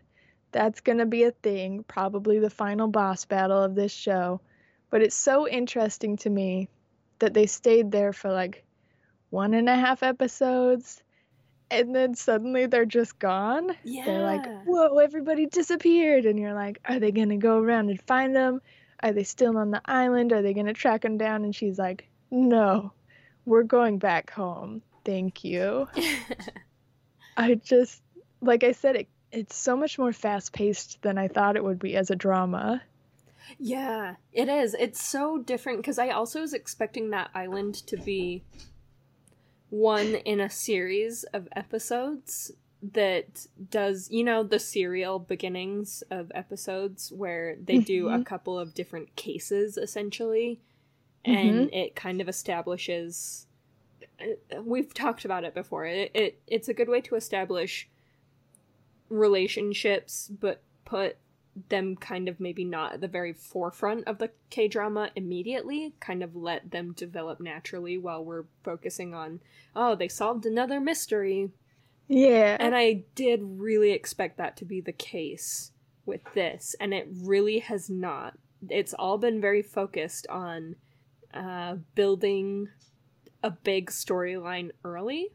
That's 0.51 0.81
going 0.81 0.99
to 0.99 1.05
be 1.05 1.23
a 1.23 1.31
thing, 1.31 1.83
probably 1.87 2.39
the 2.39 2.49
final 2.49 2.87
boss 2.87 3.25
battle 3.25 3.61
of 3.61 3.75
this 3.75 3.91
show. 3.91 4.39
But 4.91 5.01
it's 5.01 5.15
so 5.15 5.47
interesting 5.47 6.17
to 6.17 6.29
me 6.29 6.69
that 7.19 7.33
they 7.33 7.47
stayed 7.47 7.91
there 7.91 8.13
for 8.13 8.31
like 8.31 8.63
one 9.31 9.55
and 9.55 9.67
a 9.67 9.75
half 9.75 10.03
episodes 10.03 11.02
and 11.73 11.95
then 11.95 12.15
suddenly 12.15 12.65
they're 12.65 12.85
just 12.85 13.19
gone. 13.19 13.75
Yeah. 13.83 14.05
They're 14.05 14.23
like, 14.23 14.45
whoa, 14.65 14.97
everybody 14.97 15.45
disappeared. 15.45 16.25
And 16.25 16.39
you're 16.39 16.53
like, 16.53 16.79
are 16.85 16.99
they 16.99 17.11
going 17.11 17.29
to 17.29 17.37
go 17.37 17.59
around 17.59 17.89
and 17.89 18.01
find 18.01 18.35
them? 18.35 18.61
Are 19.01 19.11
they 19.11 19.23
still 19.23 19.57
on 19.57 19.71
the 19.71 19.81
island? 19.85 20.31
Are 20.31 20.41
they 20.41 20.53
going 20.53 20.67
to 20.67 20.73
track 20.73 21.01
them 21.01 21.17
down? 21.17 21.43
And 21.43 21.55
she's 21.55 21.77
like, 21.77 22.07
no, 22.31 22.93
we're 23.45 23.63
going 23.63 23.97
back 23.97 24.31
home. 24.31 24.81
Thank 25.05 25.43
you. 25.43 25.87
I 27.37 27.55
just, 27.55 28.01
like 28.41 28.63
I 28.63 28.71
said, 28.71 28.95
it, 28.95 29.07
it's 29.31 29.55
so 29.55 29.75
much 29.75 29.97
more 29.97 30.13
fast 30.13 30.53
paced 30.53 31.01
than 31.01 31.17
I 31.17 31.27
thought 31.27 31.55
it 31.55 31.63
would 31.63 31.79
be 31.79 31.95
as 31.95 32.11
a 32.11 32.15
drama. 32.15 32.81
Yeah, 33.59 34.15
it 34.31 34.47
is. 34.47 34.75
It's 34.75 35.03
so 35.03 35.37
different 35.37 35.79
because 35.79 35.99
I 35.99 36.09
also 36.09 36.41
was 36.41 36.53
expecting 36.53 37.09
that 37.09 37.29
island 37.33 37.75
to 37.87 37.97
be 37.97 38.43
one 39.73 40.13
in 40.13 40.39
a 40.39 40.49
series 40.51 41.23
of 41.33 41.47
episodes 41.55 42.51
that 42.93 43.47
does, 43.71 44.11
you 44.11 44.23
know, 44.23 44.43
the 44.43 44.59
serial 44.59 45.17
beginnings 45.17 46.03
of 46.11 46.31
episodes 46.35 47.11
where 47.11 47.55
they 47.55 47.79
do 47.79 48.07
a 48.09 48.19
Mhm. 48.19 48.25
couple 48.25 48.59
of 48.59 48.75
different 48.75 49.15
cases 49.15 49.75
essentially, 49.77 50.59
Mm-hmm. 51.25 51.35
and 51.59 51.73
it 51.73 51.95
kind 51.95 52.21
of 52.21 52.29
establishes. 52.29 53.47
uh, 54.21 54.61
We've 54.61 54.93
talked 54.93 55.25
about 55.25 55.43
it 55.43 55.53
before. 55.55 55.85
It, 55.85 56.11
it 56.13 56.41
it's 56.45 56.67
a 56.69 56.73
good 56.73 56.89
way 56.89 57.01
to 57.01 57.15
establish 57.15 57.89
relationships, 59.09 60.29
but 60.29 60.61
put 60.85 61.17
them 61.69 61.95
kind 61.95 62.27
of 62.27 62.39
maybe 62.39 62.63
not 62.63 62.93
at 62.93 63.01
the 63.01 63.07
very 63.07 63.33
forefront 63.33 64.07
of 64.07 64.17
the 64.17 64.31
K 64.49 64.67
drama 64.67 65.11
immediately, 65.15 65.93
kind 65.99 66.23
of 66.23 66.35
let 66.35 66.71
them 66.71 66.93
develop 66.93 67.39
naturally 67.39 67.97
while 67.97 68.23
we're 68.23 68.45
focusing 68.63 69.13
on, 69.13 69.39
oh, 69.75 69.95
they 69.95 70.07
solved 70.07 70.45
another 70.45 70.79
mystery. 70.79 71.51
Yeah. 72.07 72.57
And 72.59 72.75
I 72.75 73.03
did 73.15 73.41
really 73.43 73.91
expect 73.91 74.37
that 74.37 74.57
to 74.57 74.65
be 74.65 74.81
the 74.81 74.91
case 74.91 75.71
with 76.05 76.21
this, 76.33 76.75
and 76.79 76.93
it 76.93 77.07
really 77.09 77.59
has 77.59 77.89
not. 77.89 78.33
It's 78.69 78.93
all 78.93 79.17
been 79.17 79.39
very 79.39 79.61
focused 79.61 80.27
on 80.27 80.75
uh, 81.33 81.77
building 81.95 82.69
a 83.41 83.51
big 83.51 83.89
storyline 83.89 84.71
early. 84.83 85.29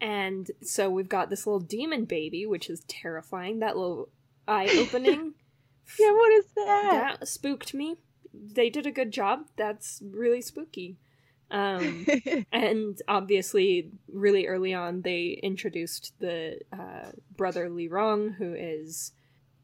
And 0.00 0.50
so 0.62 0.90
we've 0.90 1.08
got 1.08 1.30
this 1.30 1.46
little 1.46 1.60
demon 1.60 2.04
baby, 2.04 2.44
which 2.44 2.68
is 2.68 2.84
terrifying. 2.86 3.60
That 3.60 3.76
little 3.76 4.10
eye 4.46 4.68
opening. 4.78 5.34
yeah, 5.98 6.12
what 6.12 6.32
is 6.32 6.44
that? 6.56 7.16
that 7.20 7.28
spooked 7.28 7.74
me. 7.74 7.96
They 8.34 8.70
did 8.70 8.86
a 8.86 8.90
good 8.92 9.12
job. 9.12 9.46
That's 9.56 10.02
really 10.04 10.42
spooky. 10.42 10.98
Um, 11.50 12.06
and 12.52 13.00
obviously, 13.08 13.90
really 14.12 14.46
early 14.46 14.74
on, 14.74 15.02
they 15.02 15.38
introduced 15.42 16.12
the 16.18 16.58
uh, 16.72 17.10
brother 17.36 17.68
Lee 17.70 17.88
Rang, 17.88 18.30
who 18.30 18.52
is 18.54 19.12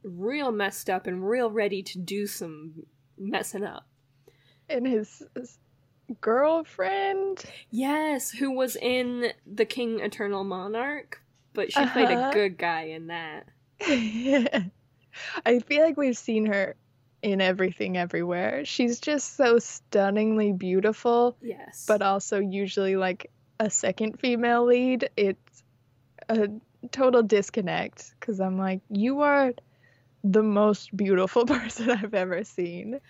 real 0.05 0.51
messed 0.53 0.89
up 0.89 1.07
and 1.07 1.29
real 1.29 1.51
ready 1.51 1.83
to 1.83 1.99
do 1.99 2.27
some 2.27 2.85
messing 3.19 3.65
up. 3.65 3.87
and 4.69 4.87
his, 4.87 5.23
his 5.37 5.59
girlfriend. 6.21 7.45
Yes, 7.71 8.31
who 8.31 8.51
was 8.53 8.77
in 8.77 9.33
The 9.47 9.65
King 9.65 10.01
Eternal 10.01 10.45
Monarch, 10.45 11.23
but 11.53 11.73
she 11.73 11.85
played 11.87 12.11
a 12.11 12.15
Uh-huh. 12.15 12.31
good 12.33 12.59
guy 12.59 12.83
in 12.85 13.09
that. 13.09 13.47
I 15.47 15.59
feel 15.61 15.83
like 15.85 15.97
we've 15.97 16.17
seen 16.17 16.47
her 16.47 16.75
in 17.23 17.41
everything 17.41 17.97
everywhere. 17.97 18.65
She's 18.65 19.01
just 19.01 19.37
so 19.37 19.59
stunningly 19.59 20.53
beautiful, 20.53 21.37
Yes. 21.41 21.85
but 21.87 22.03
also 22.03 22.39
usually 22.41 22.97
like 22.97 23.31
a 23.61 23.71
second 23.71 24.19
female 24.19 24.65
lead. 24.65 25.09
It's 25.17 25.63
a 26.29 26.49
total 26.91 27.23
disconnect 27.23 28.15
because 28.19 28.41
I'm 28.41 28.59
like, 28.59 28.81
you 28.91 29.21
are 29.21 29.53
the 30.25 30.43
most 30.43 30.97
beautiful 30.97 31.45
person 31.47 31.91
I've 31.91 32.15
ever 32.15 32.43
seen. 32.45 33.01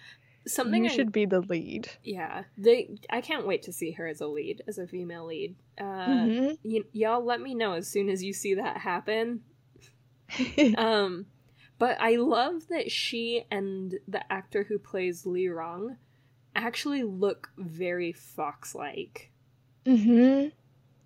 something 0.46 0.84
you 0.84 0.90
I- 0.90 0.92
should 0.92 1.12
be 1.12 1.24
the 1.24 1.40
lead. 1.40 1.88
Yeah, 2.02 2.42
they. 2.58 2.96
I 3.10 3.20
can't 3.20 3.46
wait 3.46 3.62
to 3.62 3.72
see 3.72 3.92
her 3.92 4.06
as 4.06 4.20
a 4.20 4.26
lead, 4.26 4.62
as 4.66 4.76
a 4.78 4.86
female 4.86 5.24
lead. 5.26 5.54
Uh, 5.78 5.84
Mhm. 5.84 6.58
y- 6.64 6.80
y'all, 6.92 7.24
let 7.24 7.40
me 7.40 7.54
know 7.54 7.72
as 7.74 7.86
soon 7.88 8.08
as 8.10 8.22
you 8.22 8.32
see 8.32 8.54
that 8.54 8.78
happen. 8.78 9.42
Um, 10.76 11.26
but 11.82 12.00
I 12.00 12.14
love 12.14 12.68
that 12.68 12.92
she 12.92 13.44
and 13.50 13.98
the 14.06 14.32
actor 14.32 14.62
who 14.62 14.78
plays 14.78 15.26
Lee 15.26 15.48
Rang 15.48 15.96
actually 16.54 17.02
look 17.02 17.50
very 17.58 18.12
fox-like. 18.12 19.32
hmm 19.84 20.46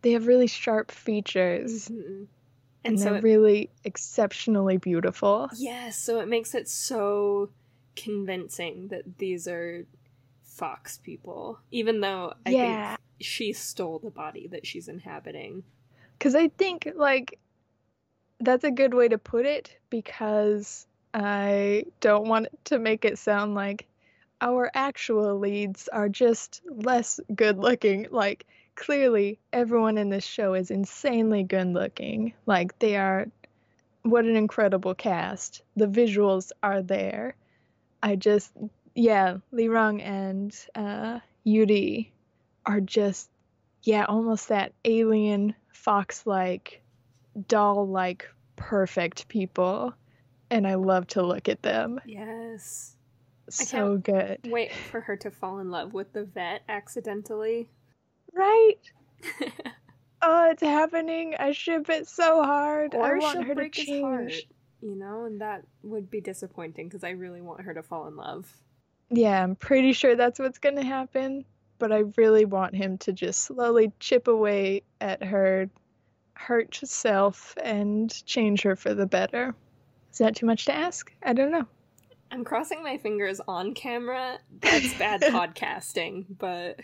They 0.03 0.13
have 0.13 0.27
really 0.27 0.47
sharp 0.47 0.91
features, 0.91 1.89
Mhm. 1.89 1.95
and, 1.95 2.29
And 2.85 2.99
so 2.99 3.05
they're 3.07 3.15
it, 3.15 3.23
really 3.23 3.71
exceptionally 3.85 4.77
beautiful. 4.77 5.49
yes, 5.57 5.97
so 5.97 6.21
it 6.21 6.29
makes 6.29 6.55
it 6.55 6.69
so 6.69 7.49
convincing 7.95 8.89
that 8.89 9.17
these 9.17 9.49
are 9.49 9.87
fox 10.43 10.99
people, 10.99 11.59
even 11.71 12.03
though 12.03 12.35
I 12.45 12.51
Yeah. 12.51 12.97
think 12.97 13.01
she 13.23 13.55
stole 13.55 13.99
the 13.99 14.11
body 14.11 14.47
that 14.49 14.67
she's 14.67 14.89
inhabiting. 14.89 15.65
Because 16.19 16.35
I 16.35 16.49
think, 16.49 16.87
like, 16.97 17.39
that's 18.41 18.65
a 18.65 18.71
good 18.71 18.95
way 18.95 19.09
to 19.09 19.19
put 19.19 19.47
it 19.47 19.77
because 19.91 20.87
I 21.15 21.85
don't 22.01 22.29
want 22.29 22.49
to 22.65 22.79
make 22.79 23.05
it 23.05 23.19
sound 23.19 23.55
like 23.55 23.87
our 24.41 24.71
actual 24.75 25.39
leads 25.39 25.89
are 25.89 26.09
just 26.09 26.61
less 26.69 27.21
good 27.35 27.59
looking. 27.59 28.09
Like, 28.11 28.47
clearly, 28.75 29.39
everyone 29.53 29.97
in 29.97 30.11
this 30.11 30.25
show 30.25 30.55
is 30.55 30.71
insanely 30.71 31.43
good 31.43 31.73
looking. 31.73 32.35
Like, 32.45 32.79
they 32.79 32.97
are, 32.97 33.27
what 34.03 34.27
an 34.27 34.37
incredible 34.37 34.95
cast. 34.95 35.63
The 35.77 35.87
visuals 35.87 36.53
are 36.63 36.83
there. 36.83 37.35
I 38.03 38.17
just, 38.17 38.53
yeah, 38.95 39.39
Lee 39.53 39.69
Rang 39.69 40.03
and 40.03 40.55
uh, 40.75 41.21
Yuri 41.45 42.13
are 42.67 42.81
just 42.81 43.31
yeah, 43.87 44.05
almost 44.05 44.49
that 44.49 44.73
alien 44.85 45.55
fox 45.73 46.27
like, 46.27 46.83
doll 47.49 47.87
like, 47.87 48.29
perfect 48.57 49.29
people. 49.29 49.95
And 50.51 50.67
I 50.67 50.75
love 50.75 51.07
to 51.09 51.23
look 51.23 51.49
at 51.49 51.63
them. 51.63 52.01
Yes. 52.07 52.97
So 53.49 53.97
good. 53.97 54.41
Wait 54.47 54.73
for 54.73 55.01
her 55.01 55.17
to 55.19 55.31
fall 55.31 55.59
in 55.59 55.71
love 55.71 55.93
with 55.93 56.13
the 56.13 56.25
vet 56.25 56.63
accidentally. 56.69 57.69
Right? 58.33 58.75
Oh, 60.23 60.51
it's 60.51 60.63
happening. 60.63 61.35
I 61.39 61.53
ship 61.53 61.89
it 61.89 62.09
so 62.09 62.43
hard. 62.43 62.95
I 62.95 62.99
or 62.99 63.19
want 63.19 63.39
she'll 63.39 63.45
her 63.45 63.55
to 63.55 63.69
change. 63.69 64.03
heart. 64.03 64.33
You 64.81 64.97
know, 64.97 65.25
and 65.25 65.41
that 65.41 65.63
would 65.83 66.11
be 66.11 66.21
disappointing 66.21 66.89
because 66.89 67.05
I 67.05 67.11
really 67.11 67.41
want 67.41 67.61
her 67.63 67.75
to 67.75 67.83
fall 67.83 68.09
in 68.09 68.17
love. 68.17 68.53
Yeah, 69.11 69.43
I'm 69.43 69.57
pretty 69.57 69.93
sure 69.93 70.17
that's 70.17 70.39
what's 70.39 70.59
going 70.59 70.77
to 70.77 70.85
happen. 70.85 71.45
But 71.79 71.93
I 71.93 72.05
really 72.17 72.45
want 72.45 72.75
him 72.75 72.99
to 72.99 73.13
just 73.13 73.41
slowly 73.43 73.93
chip 74.01 74.29
away 74.29 74.83
at 75.01 75.23
her 75.23 75.69
hurt 76.37 76.79
self 76.85 77.57
and 77.63 78.25
change 78.27 78.63
her 78.63 78.77
for 78.77 78.95
the 78.95 79.07
better. 79.07 79.55
Is 80.13 80.19
that 80.19 80.37
too 80.37 80.47
much 80.47 80.65
to 80.67 80.75
ask? 80.75 81.13
I 81.23 81.33
don't 81.33 81.51
know. 81.51 81.67
I'm 82.31 82.45
crossing 82.45 82.83
my 82.83 82.99
fingers 82.99 83.41
on 83.47 83.75
camera. 83.75 84.39
That's 84.61 84.95
bad 84.95 85.21
podcasting, 85.23 86.27
but 86.39 86.81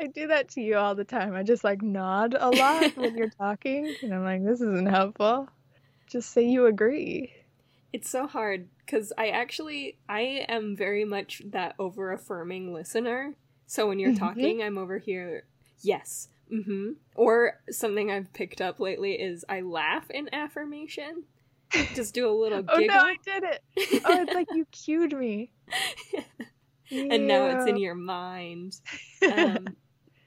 I 0.00 0.06
do 0.06 0.28
that 0.28 0.48
to 0.50 0.60
you 0.60 0.76
all 0.76 0.94
the 0.94 1.04
time. 1.04 1.34
I 1.34 1.42
just 1.42 1.64
like 1.64 1.82
nod 1.82 2.36
a 2.38 2.50
lot 2.50 2.96
when 2.96 3.14
you're 3.16 3.28
talking, 3.38 3.94
and 4.02 4.14
I'm 4.14 4.24
like, 4.24 4.44
this 4.44 4.60
isn't 4.60 4.88
helpful. 4.88 5.48
Just 6.10 6.30
say 6.32 6.46
you 6.48 6.66
agree. 6.66 7.32
it's 7.92 8.08
so 8.10 8.26
hard 8.26 8.68
because 8.84 9.12
I 9.18 9.28
actually 9.28 9.98
I 10.08 10.44
am 10.48 10.76
very 10.76 11.04
much 11.04 11.42
that 11.50 11.74
over 11.78 12.12
affirming 12.12 12.72
listener. 12.72 13.34
So 13.66 13.86
when 13.88 13.98
you're 13.98 14.12
Mhm. 14.12 14.18
talking, 14.18 14.62
I'm 14.62 14.78
over 14.78 14.98
here. 14.98 15.44
Yes. 15.82 16.28
Mm-hmm. 16.52 16.92
Or 17.14 17.54
something 17.70 18.10
I've 18.10 18.32
picked 18.32 18.60
up 18.60 18.80
lately 18.80 19.12
is 19.14 19.44
I 19.48 19.60
laugh 19.60 20.10
in 20.10 20.32
affirmation. 20.32 21.24
Just 21.94 22.14
do 22.14 22.28
a 22.28 22.32
little 22.32 22.64
Oh 22.68 22.78
giggle. 22.78 22.96
no, 22.96 23.02
I 23.02 23.16
did 23.24 23.44
it. 23.44 23.62
Oh, 24.06 24.22
it's 24.22 24.34
like 24.34 24.48
you 24.54 24.64
cued 24.72 25.12
me. 25.12 25.50
and 26.90 27.26
now 27.26 27.46
it's 27.46 27.66
in 27.68 27.76
your 27.76 27.94
mind. 27.94 28.76
Um, 29.32 29.76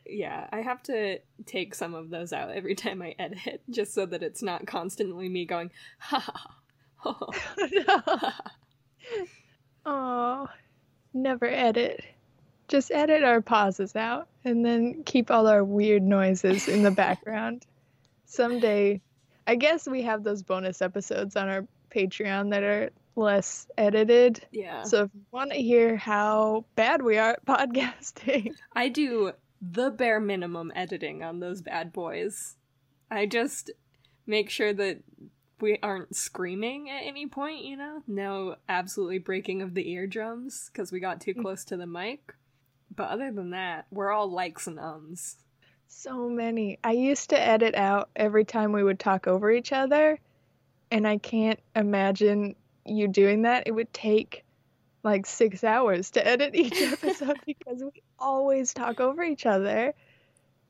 yeah, 0.06 0.48
I 0.52 0.60
have 0.62 0.84
to 0.84 1.20
take 1.46 1.74
some 1.74 1.94
of 1.94 2.10
those 2.10 2.34
out 2.34 2.52
every 2.52 2.76
time 2.76 3.02
I 3.02 3.16
edit, 3.18 3.62
just 3.70 3.94
so 3.94 4.06
that 4.06 4.22
it's 4.22 4.44
not 4.44 4.68
constantly 4.68 5.30
me 5.30 5.46
going, 5.46 5.72
ha 6.00 6.20
ha 6.20 6.34
ha. 6.36 7.16
ha, 7.16 7.32
no. 7.72 8.02
ha." 8.06 8.42
Oh, 9.86 10.48
never 11.14 11.46
edit. 11.46 12.04
Just 12.72 12.90
edit 12.90 13.22
our 13.22 13.42
pauses 13.42 13.98
out 13.98 14.30
and 14.46 14.66
then 14.66 15.04
keep 15.04 15.30
all 15.30 15.46
our 15.48 15.62
weird 15.62 16.04
noises 16.04 16.70
in 16.70 16.84
the 16.84 16.92
background. 17.04 17.66
Someday, 18.24 19.02
I 19.46 19.56
guess 19.56 19.90
we 19.90 20.04
have 20.04 20.24
those 20.24 20.42
bonus 20.42 20.82
episodes 20.82 21.36
on 21.36 21.50
our 21.50 21.68
Patreon 21.94 22.52
that 22.52 22.64
are 22.64 22.90
less 23.18 23.68
edited. 23.78 24.48
Yeah. 24.52 24.84
So 24.84 25.04
if 25.04 25.10
you 25.14 25.22
want 25.32 25.52
to 25.52 25.58
hear 25.58 25.98
how 25.98 26.64
bad 26.78 27.02
we 27.02 27.18
are 27.18 27.32
at 27.32 27.46
podcasting, 27.46 28.54
I 28.72 28.88
do 28.88 29.34
the 29.62 29.92
bare 29.92 30.22
minimum 30.22 30.72
editing 30.74 31.24
on 31.24 31.42
those 31.42 31.62
bad 31.62 31.92
boys. 31.92 32.56
I 33.12 33.26
just 33.26 33.70
make 34.26 34.50
sure 34.50 34.74
that 34.74 35.00
we 35.60 35.78
aren't 35.84 36.16
screaming 36.16 36.90
at 36.90 37.04
any 37.04 37.28
point, 37.28 37.66
you 37.66 37.76
know? 37.76 38.02
No 38.08 38.56
absolutely 38.70 39.20
breaking 39.20 39.62
of 39.62 39.74
the 39.74 39.90
eardrums 39.90 40.70
because 40.72 40.90
we 40.90 41.02
got 41.02 41.20
too 41.20 41.34
mm. 41.34 41.42
close 41.42 41.66
to 41.66 41.76
the 41.76 41.86
mic. 41.86 42.34
But 42.96 43.10
other 43.10 43.32
than 43.32 43.52
that, 43.52 43.86
we're 43.92 44.12
all 44.12 44.30
likes 44.30 44.68
and 44.68 44.80
ums. 44.80 45.38
so 45.88 46.28
many. 46.30 46.78
I 46.84 46.92
used 46.92 47.30
to 47.32 47.39
edit 47.39 47.76
out 47.76 48.10
every 48.16 48.46
time 48.46 48.72
we 48.72 48.84
would 48.84 49.00
talk 49.00 49.28
over 49.28 49.50
each 49.52 49.72
other, 49.72 50.20
and 50.92 51.08
I 51.08 51.18
can't 51.18 51.60
imagine 51.76 52.56
you 52.86 53.08
doing 53.08 53.44
that. 53.44 53.64
It 53.68 53.72
would 53.72 53.94
take 53.94 54.44
like 55.04 55.26
six 55.26 55.64
hours 55.64 56.12
to 56.12 56.26
edit 56.28 56.54
each 56.56 56.80
episode 56.82 57.39
because 57.46 57.82
we 57.84 58.04
always 58.20 58.74
talk 58.74 59.00
over 59.00 59.24
each 59.24 59.46
other. 59.46 59.94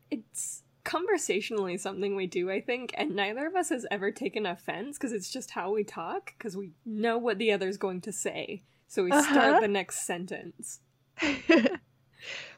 It's 0.09 0.63
conversationally 0.83 1.77
something 1.77 2.15
we 2.15 2.27
do, 2.27 2.49
I 2.51 2.61
think, 2.61 2.93
and 2.97 3.15
neither 3.15 3.45
of 3.47 3.55
us 3.55 3.69
has 3.69 3.85
ever 3.91 4.11
taken 4.11 4.45
offense 4.45 4.97
because 4.97 5.11
it's 5.13 5.31
just 5.31 5.51
how 5.51 5.71
we 5.73 5.83
talk 5.83 6.33
because 6.37 6.55
we 6.57 6.71
know 6.85 7.17
what 7.17 7.37
the 7.39 7.51
other's 7.51 7.77
going 7.77 8.01
to 8.01 8.11
say. 8.11 8.63
So 8.87 9.03
we 9.03 9.11
Uh-huh. 9.11 9.31
start 9.33 9.61
the 9.61 9.67
next 9.67 10.05
sentence. 10.05 10.79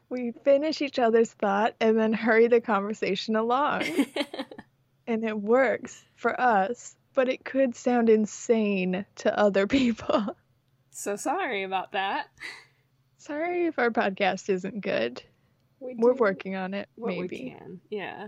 we 0.09 0.31
finish 0.43 0.81
each 0.81 0.99
other's 0.99 1.31
thought 1.31 1.75
and 1.79 1.97
then 1.97 2.13
hurry 2.13 2.47
the 2.47 2.61
conversation 2.61 3.35
along. 3.35 3.83
and 5.07 5.23
it 5.23 5.39
works 5.39 6.03
for 6.15 6.39
us, 6.39 6.95
but 7.13 7.29
it 7.29 7.43
could 7.43 7.75
sound 7.75 8.09
insane 8.09 9.05
to 9.15 9.37
other 9.39 9.67
people. 9.79 10.35
so 10.91 11.15
sorry 11.15 11.63
about 11.63 11.91
that. 11.93 12.27
Sorry 13.17 13.65
if 13.67 13.79
our 13.79 13.89
podcast 13.89 14.49
isn't 14.49 14.81
good. 14.81 15.23
We 15.79 15.95
We're 15.97 16.13
working 16.13 16.55
on 16.55 16.73
it, 16.73 16.87
maybe. 16.97 17.55
can. 17.57 17.81
Yeah. 17.89 18.27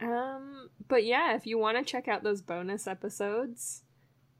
Um, 0.00 0.68
but 0.88 1.04
yeah, 1.04 1.34
if 1.36 1.46
you 1.46 1.58
want 1.58 1.78
to 1.78 1.84
check 1.84 2.08
out 2.08 2.22
those 2.22 2.42
bonus 2.42 2.86
episodes, 2.86 3.82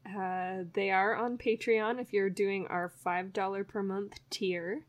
uh, 0.07 0.64
they 0.74 0.91
are 0.91 1.14
on 1.14 1.39
Patreon 1.39 2.01
if 2.01 2.12
you're 2.12 2.30
doing 2.30 2.66
our 2.68 2.89
five 2.89 3.32
dollar 3.32 3.64
per 3.64 3.82
month 3.82 4.18
tier, 4.30 4.85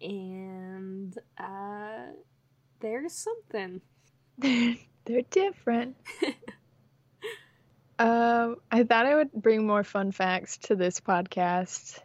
and 0.00 1.16
uh, 1.38 2.06
there's 2.80 3.12
something. 3.12 3.80
They're 4.38 5.22
different. 5.30 5.96
um, 7.98 8.56
I 8.70 8.82
thought 8.84 9.06
I 9.06 9.14
would 9.14 9.32
bring 9.32 9.66
more 9.66 9.84
fun 9.84 10.12
facts 10.12 10.58
to 10.58 10.76
this 10.76 11.00
podcast. 11.00 12.00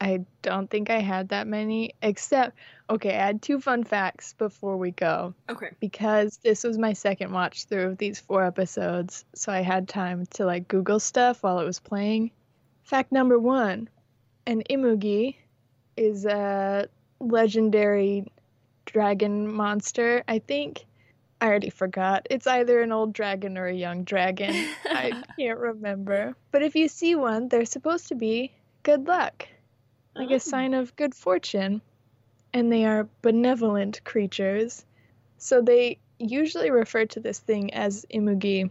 I 0.00 0.24
don't 0.42 0.70
think 0.70 0.90
I 0.90 1.00
had 1.00 1.30
that 1.30 1.46
many, 1.48 1.94
except, 2.00 2.56
okay, 2.88 3.16
I 3.16 3.26
had 3.26 3.42
two 3.42 3.60
fun 3.60 3.82
facts 3.82 4.32
before 4.32 4.76
we 4.76 4.92
go 4.92 5.34
Okay. 5.48 5.70
because 5.80 6.36
this 6.36 6.62
was 6.62 6.78
my 6.78 6.92
second 6.92 7.32
watch 7.32 7.64
through 7.64 7.86
of 7.88 7.98
these 7.98 8.20
four 8.20 8.44
episodes, 8.44 9.24
so 9.34 9.50
I 9.52 9.60
had 9.62 9.88
time 9.88 10.24
to 10.34 10.44
like 10.46 10.68
Google 10.68 11.00
stuff 11.00 11.42
while 11.42 11.58
it 11.58 11.64
was 11.64 11.80
playing. 11.80 12.30
Fact 12.84 13.10
number 13.12 13.38
one 13.38 13.88
an 14.46 14.62
Imugi 14.70 15.34
is 15.96 16.24
a 16.24 16.88
legendary 17.20 18.30
dragon 18.86 19.52
monster. 19.52 20.22
I 20.28 20.38
think 20.38 20.84
I 21.40 21.46
already 21.46 21.70
forgot. 21.70 22.26
It's 22.30 22.46
either 22.46 22.80
an 22.82 22.92
old 22.92 23.12
dragon 23.12 23.58
or 23.58 23.66
a 23.66 23.74
young 23.74 24.04
dragon. 24.04 24.54
I 24.86 25.22
can't 25.38 25.58
remember. 25.58 26.34
But 26.50 26.62
if 26.62 26.74
you 26.74 26.88
see 26.88 27.14
one, 27.14 27.48
they're 27.48 27.64
supposed 27.64 28.08
to 28.08 28.14
be 28.14 28.52
good 28.82 29.06
luck, 29.06 29.46
like 30.14 30.30
Oh. 30.30 30.34
a 30.34 30.40
sign 30.40 30.74
of 30.74 30.96
good 30.96 31.14
fortune. 31.14 31.80
And 32.54 32.72
they 32.72 32.84
are 32.86 33.08
benevolent 33.22 34.02
creatures. 34.04 34.84
So 35.36 35.60
they 35.60 35.98
usually 36.18 36.70
refer 36.70 37.04
to 37.06 37.20
this 37.20 37.38
thing 37.38 37.74
as 37.74 38.04
Imugi. 38.12 38.70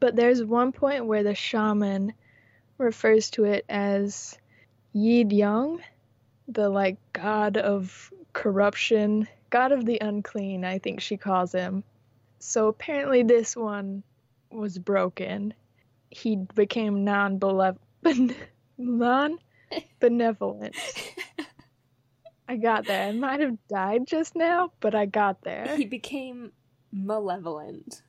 But 0.00 0.16
there's 0.16 0.42
one 0.42 0.72
point 0.72 1.06
where 1.06 1.22
the 1.22 1.34
shaman 1.34 2.14
refers 2.78 3.30
to 3.32 3.44
it 3.44 3.64
as 3.68 4.38
Yid 4.94 5.30
Yang, 5.32 5.82
the 6.52 6.68
like 6.68 6.98
god 7.12 7.56
of 7.56 8.12
corruption, 8.32 9.28
god 9.50 9.72
of 9.72 9.84
the 9.84 9.98
unclean, 10.00 10.64
I 10.64 10.78
think 10.78 11.00
she 11.00 11.16
calls 11.16 11.52
him. 11.52 11.84
So 12.38 12.68
apparently 12.68 13.22
this 13.22 13.56
one 13.56 14.02
was 14.50 14.78
broken. 14.78 15.54
He 16.10 16.36
became 16.36 17.04
non 17.04 17.38
non 18.78 19.38
benevolent. 20.00 20.76
I 22.48 22.56
got 22.56 22.86
there. 22.86 23.08
I 23.08 23.12
might 23.12 23.40
have 23.40 23.56
died 23.68 24.06
just 24.06 24.34
now, 24.34 24.72
but 24.80 24.94
I 24.94 25.06
got 25.06 25.42
there. 25.42 25.76
he 25.76 25.84
became 25.84 26.50
malevolent. 26.92 28.02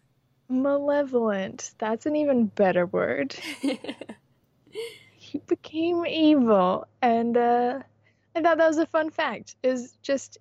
Malevolent. 0.50 1.72
That's 1.78 2.08
an 2.08 2.16
even 2.16 2.48
better 2.48 2.86
word. 2.86 3.36
He 5.32 5.38
became 5.38 6.06
evil, 6.06 6.88
and 7.02 7.38
uh, 7.38 7.80
I 8.36 8.42
thought 8.42 8.58
that 8.58 8.68
was 8.68 8.78
a 8.78 8.86
fun 8.86 9.10
fact. 9.10 9.56
Is 9.64 9.98
just, 10.02 10.38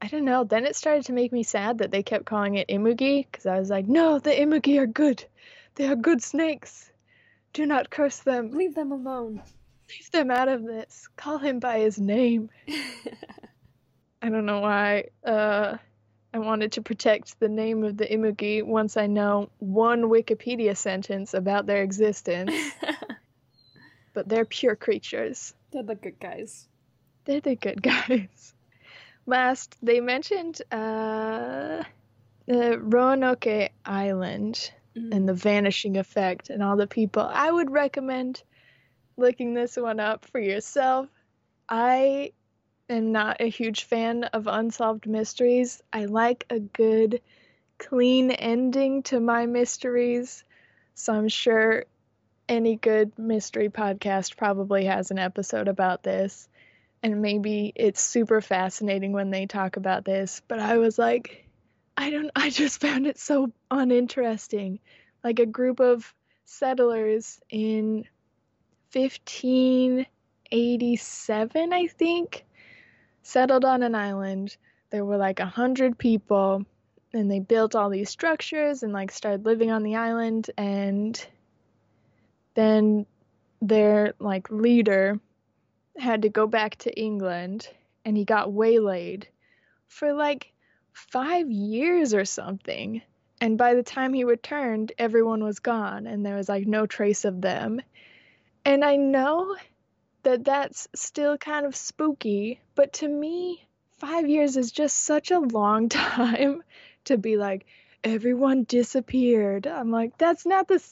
I 0.00 0.08
don't 0.08 0.24
know. 0.24 0.44
Then 0.44 0.64
it 0.64 0.76
started 0.76 1.06
to 1.06 1.12
make 1.12 1.32
me 1.32 1.42
sad 1.42 1.78
that 1.78 1.90
they 1.90 2.02
kept 2.02 2.24
calling 2.24 2.54
it 2.54 2.68
Imugi, 2.68 3.26
because 3.30 3.46
I 3.46 3.58
was 3.58 3.70
like, 3.70 3.86
no, 3.86 4.18
the 4.18 4.30
Imugi 4.30 4.78
are 4.78 4.86
good. 4.86 5.24
They 5.74 5.86
are 5.88 5.96
good 5.96 6.22
snakes. 6.22 6.90
Do 7.52 7.66
not 7.66 7.90
curse 7.90 8.18
them. 8.20 8.52
Leave 8.52 8.74
them 8.74 8.92
alone. 8.92 9.42
Leave 9.88 10.10
them 10.10 10.30
out 10.30 10.48
of 10.48 10.64
this. 10.64 11.08
Call 11.16 11.38
him 11.38 11.58
by 11.58 11.78
his 11.80 11.98
name. 11.98 12.50
I 14.22 14.28
don't 14.28 14.46
know 14.46 14.60
why. 14.60 15.04
Uh, 15.24 15.76
I 16.34 16.38
wanted 16.38 16.72
to 16.72 16.82
protect 16.82 17.38
the 17.40 17.48
name 17.48 17.84
of 17.84 17.96
the 17.96 18.06
Imugi 18.06 18.62
once 18.62 18.96
I 18.96 19.06
know 19.06 19.48
one 19.58 20.02
Wikipedia 20.02 20.76
sentence 20.76 21.32
about 21.32 21.66
their 21.66 21.82
existence, 21.82 22.52
but 24.12 24.28
they're 24.28 24.44
pure 24.44 24.76
creatures. 24.76 25.54
They're 25.70 25.82
the 25.82 25.94
good 25.94 26.18
guys. 26.20 26.68
They're 27.26 27.40
the 27.42 27.56
good 27.56 27.82
guys. 28.08 28.54
Last, 29.26 29.76
they 29.82 30.00
mentioned 30.00 30.62
uh, 30.72 31.82
the 32.46 32.78
Roanoke 32.80 33.70
Island 33.84 34.72
Mm. 34.96 35.14
and 35.14 35.28
the 35.28 35.34
vanishing 35.34 35.98
effect 35.98 36.50
and 36.50 36.62
all 36.62 36.76
the 36.76 36.86
people. 36.86 37.22
I 37.22 37.50
would 37.50 37.70
recommend 37.70 38.42
looking 39.16 39.54
this 39.54 39.76
one 39.76 40.00
up 40.00 40.24
for 40.24 40.40
yourself. 40.40 41.08
I 41.68 42.32
am 42.88 43.12
not 43.12 43.38
a 43.40 43.48
huge 43.50 43.84
fan 43.84 44.24
of 44.24 44.46
unsolved 44.46 45.06
mysteries. 45.06 45.82
I 45.92 46.06
like 46.06 46.46
a 46.50 46.60
good, 46.60 47.20
clean 47.78 48.30
ending 48.30 49.02
to 49.04 49.20
my 49.20 49.46
mysteries. 49.46 50.44
So 50.94 51.12
I'm 51.14 51.28
sure 51.28 51.84
any 52.48 52.76
good 52.76 53.18
mystery 53.18 53.68
podcast 53.68 54.36
probably 54.36 54.86
has 54.86 55.10
an 55.10 55.18
episode 55.18 55.68
about 55.68 56.02
this. 56.02 56.48
And 57.02 57.22
maybe 57.22 57.72
it's 57.74 58.00
super 58.00 58.40
fascinating 58.40 59.12
when 59.12 59.30
they 59.30 59.46
talk 59.46 59.76
about 59.76 60.04
this. 60.04 60.42
But 60.48 60.58
I 60.58 60.78
was 60.78 60.98
like, 60.98 61.46
I 61.96 62.10
don't, 62.10 62.30
I 62.36 62.50
just 62.50 62.80
found 62.80 63.06
it 63.06 63.18
so 63.18 63.52
uninteresting. 63.70 64.80
Like 65.22 65.38
a 65.38 65.46
group 65.46 65.80
of 65.80 66.12
settlers 66.44 67.40
in 67.50 68.04
1587, 68.92 71.72
I 71.72 71.86
think, 71.86 72.44
settled 73.22 73.64
on 73.64 73.82
an 73.82 73.94
island. 73.94 74.56
There 74.90 75.04
were 75.04 75.16
like 75.16 75.40
a 75.40 75.46
hundred 75.46 75.98
people, 75.98 76.64
and 77.12 77.30
they 77.30 77.40
built 77.40 77.74
all 77.74 77.90
these 77.90 78.10
structures 78.10 78.82
and 78.82 78.92
like 78.92 79.10
started 79.10 79.44
living 79.44 79.70
on 79.70 79.82
the 79.82 79.96
island. 79.96 80.50
And 80.56 81.26
then 82.54 83.06
their 83.60 84.14
like 84.18 84.50
leader 84.50 85.20
had 85.98 86.22
to 86.22 86.28
go 86.28 86.46
back 86.46 86.76
to 86.76 86.98
England, 86.98 87.68
and 88.04 88.16
he 88.16 88.24
got 88.24 88.52
waylaid 88.52 89.28
for 89.88 90.12
like 90.12 90.52
five 90.92 91.50
years 91.50 92.14
or 92.14 92.24
something. 92.24 93.02
And 93.40 93.58
by 93.58 93.74
the 93.74 93.82
time 93.82 94.14
he 94.14 94.24
returned, 94.24 94.92
everyone 94.98 95.44
was 95.44 95.58
gone 95.58 96.06
and 96.06 96.24
there 96.24 96.36
was 96.36 96.48
like 96.48 96.66
no 96.66 96.86
trace 96.86 97.24
of 97.24 97.40
them. 97.42 97.82
And 98.64 98.84
I 98.84 98.96
know 98.96 99.56
that 100.22 100.44
that's 100.44 100.88
still 100.94 101.36
kind 101.36 101.66
of 101.66 101.76
spooky, 101.76 102.60
but 102.74 102.94
to 102.94 103.08
me, 103.08 103.66
five 103.98 104.28
years 104.28 104.56
is 104.56 104.72
just 104.72 104.96
such 104.96 105.30
a 105.30 105.38
long 105.38 105.88
time 105.90 106.62
to 107.04 107.18
be 107.18 107.36
like, 107.36 107.66
everyone 108.02 108.64
disappeared. 108.64 109.66
I'm 109.66 109.90
like, 109.90 110.16
that's 110.18 110.46
not 110.46 110.68
the. 110.68 110.82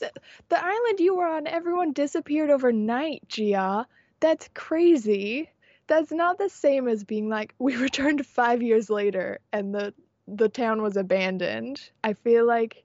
The 0.48 0.64
island 0.64 1.00
you 1.00 1.16
were 1.16 1.26
on, 1.26 1.46
everyone 1.46 1.92
disappeared 1.92 2.50
overnight, 2.50 3.26
Ji-ah. 3.28 3.86
That's 4.24 4.48
crazy. 4.54 5.50
that's 5.86 6.10
not 6.10 6.38
the 6.38 6.48
same 6.48 6.88
as 6.88 7.04
being 7.04 7.28
like 7.28 7.54
we 7.58 7.76
returned 7.76 8.24
five 8.24 8.62
years 8.62 8.88
later 8.88 9.38
and 9.52 9.74
the 9.74 9.92
the 10.26 10.48
town 10.48 10.80
was 10.80 10.96
abandoned. 10.96 11.90
I 12.02 12.14
feel 12.14 12.46
like 12.46 12.84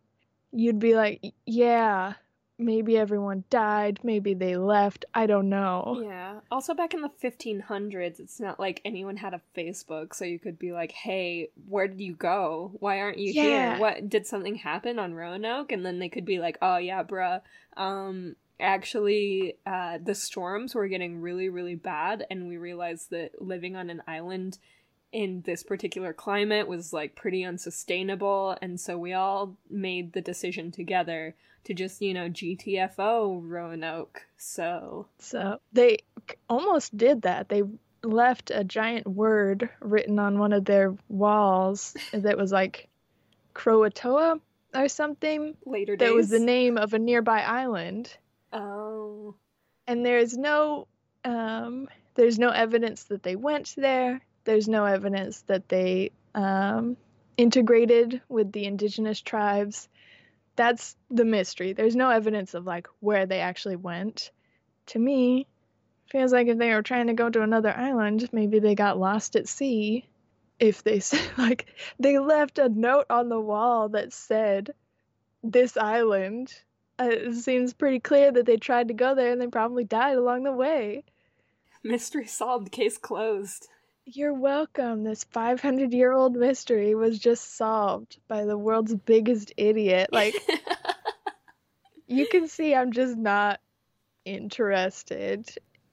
you'd 0.51 0.79
be 0.79 0.95
like, 0.95 1.23
yeah, 1.45 2.15
maybe 2.57 2.97
everyone 2.97 3.45
died, 3.49 4.01
maybe 4.03 4.33
they 4.33 4.57
left, 4.57 5.05
I 5.13 5.25
don't 5.25 5.47
know. 5.47 6.01
Yeah. 6.03 6.41
Also, 6.51 6.73
back 6.73 6.93
in 6.93 7.01
the 7.01 7.09
1500s, 7.23 8.19
it's 8.19 8.39
not 8.41 8.59
like 8.59 8.81
anyone 8.83 9.15
had 9.15 9.33
a 9.33 9.41
Facebook, 9.55 10.13
so 10.13 10.25
you 10.25 10.39
could 10.39 10.59
be 10.59 10.73
like, 10.73 10.91
hey, 10.91 11.49
where 11.67 11.87
did 11.87 12.01
you 12.01 12.13
go? 12.13 12.71
Why 12.79 12.99
aren't 12.99 13.19
you 13.19 13.31
Yeah. 13.31 13.71
here? 13.71 13.79
What 13.79 14.09
did 14.09 14.27
something 14.27 14.55
happen 14.55 14.99
on 14.99 15.13
Roanoke? 15.13 15.71
And 15.71 15.85
then 15.85 15.99
they 15.99 16.09
could 16.09 16.25
be 16.25 16.39
like, 16.39 16.57
oh, 16.61 16.77
yeah, 16.77 17.03
bruh. 17.03 17.41
Um, 17.77 18.35
actually, 18.59 19.55
uh, 19.65 19.99
the 20.03 20.15
storms 20.15 20.75
were 20.75 20.87
getting 20.87 21.21
really, 21.21 21.49
really 21.49 21.75
bad, 21.75 22.25
and 22.29 22.47
we 22.47 22.57
realized 22.57 23.09
that 23.11 23.41
living 23.41 23.75
on 23.75 23.89
an 23.89 24.01
island 24.07 24.57
in 25.11 25.41
this 25.45 25.63
particular 25.63 26.13
climate 26.13 26.67
was 26.67 26.93
like 26.93 27.15
pretty 27.15 27.43
unsustainable 27.43 28.55
and 28.61 28.79
so 28.79 28.95
we 28.95 29.11
all 29.11 29.57
made 29.67 30.13
the 30.13 30.21
decision 30.21 30.69
together 30.69 31.33
to 31.63 31.73
just 31.73 31.99
you 31.99 32.13
know 32.13 32.29
gtfo 32.29 33.41
roanoke 33.43 34.21
so 34.37 35.07
So 35.19 35.59
they 35.73 35.99
almost 36.49 36.97
did 36.97 37.23
that. 37.23 37.49
They 37.49 37.63
left 38.03 38.51
a 38.53 38.63
giant 38.63 39.05
word 39.05 39.69
written 39.81 40.17
on 40.17 40.39
one 40.39 40.53
of 40.53 40.65
their 40.65 40.95
walls 41.09 41.95
that 42.13 42.37
was 42.37 42.51
like 42.51 42.87
Croatoa 43.53 44.39
or 44.73 44.87
something. 44.87 45.55
later 45.65 45.95
days 45.95 46.07
That 46.07 46.15
was 46.15 46.29
the 46.29 46.39
name 46.39 46.77
of 46.77 46.93
a 46.93 46.99
nearby 46.99 47.41
island. 47.41 48.15
Oh 48.53 49.35
and 49.89 50.05
there's 50.05 50.37
no 50.37 50.87
um, 51.25 51.87
there's 52.13 52.37
no 52.37 52.49
evidence 52.49 53.05
that 53.05 53.23
they 53.23 53.35
went 53.35 53.73
there. 53.75 54.21
There's 54.43 54.67
no 54.67 54.85
evidence 54.85 55.41
that 55.47 55.67
they 55.67 56.11
um, 56.35 56.95
integrated 57.37 58.21
with 58.29 58.51
the 58.51 58.65
indigenous 58.65 59.19
tribes. 59.19 59.89
That's 60.55 60.95
the 61.09 61.25
mystery. 61.25 61.73
There's 61.73 61.95
no 61.95 62.09
evidence 62.09 62.53
of 62.53 62.65
like 62.65 62.87
where 62.99 63.25
they 63.25 63.39
actually 63.39 63.77
went. 63.77 64.31
To 64.87 64.99
me, 64.99 65.47
feels 66.11 66.31
like 66.31 66.47
if 66.47 66.57
they 66.57 66.73
were 66.73 66.83
trying 66.83 67.07
to 67.07 67.13
go 67.13 67.29
to 67.29 67.41
another 67.41 67.75
island, 67.75 68.29
maybe 68.31 68.59
they 68.59 68.75
got 68.75 68.99
lost 68.99 69.35
at 69.35 69.47
sea. 69.47 70.05
If 70.59 70.83
they 70.83 70.99
said 70.99 71.31
like 71.37 71.65
they 71.99 72.19
left 72.19 72.59
a 72.59 72.69
note 72.69 73.07
on 73.09 73.29
the 73.29 73.39
wall 73.39 73.89
that 73.89 74.13
said 74.13 74.71
this 75.43 75.77
island 75.77 76.53
it 76.99 77.35
seems 77.35 77.73
pretty 77.73 77.99
clear 77.99 78.31
that 78.31 78.45
they 78.45 78.57
tried 78.57 78.89
to 78.89 78.93
go 78.93 79.15
there 79.15 79.31
and 79.31 79.41
they 79.41 79.47
probably 79.47 79.83
died 79.83 80.17
along 80.17 80.43
the 80.43 80.51
way. 80.51 81.03
mystery 81.83 82.27
solved 82.27 82.71
case 82.71 82.97
closed 82.97 83.67
You're 84.05 84.33
welcome. 84.33 85.03
This 85.03 85.23
500 85.25 85.93
year 85.93 86.11
old 86.11 86.35
mystery 86.35 86.95
was 86.95 87.19
just 87.19 87.55
solved 87.55 88.17
by 88.27 88.45
the 88.45 88.57
world's 88.57 88.95
biggest 88.95 89.53
idiot. 89.57 90.09
Like, 90.11 90.35
you 92.07 92.27
can 92.27 92.47
see 92.47 92.75
I'm 92.75 92.91
just 92.91 93.15
not 93.15 93.59
interested 94.25 95.49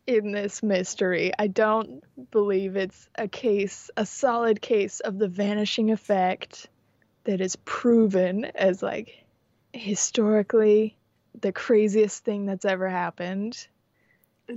in 0.07 0.33
this 0.33 0.63
mystery. 0.63 1.33
I 1.39 1.49
don't 1.49 2.03
believe 2.31 2.77
it's 2.77 3.09
a 3.17 3.29
case, 3.29 3.91
a 3.97 4.07
solid 4.07 4.61
case 4.61 5.01
of 5.01 5.19
the 5.19 5.29
vanishing 5.29 5.91
effect 5.91 6.69
that 7.25 7.41
is 7.41 7.57
proven 7.57 8.45
as 8.45 8.83
like 8.83 9.26
historically 9.77 10.97
the 11.41 11.53
craziest 11.53 12.25
thing 12.25 12.47
that's 12.47 12.65
ever 12.65 12.89
happened. 12.89 13.67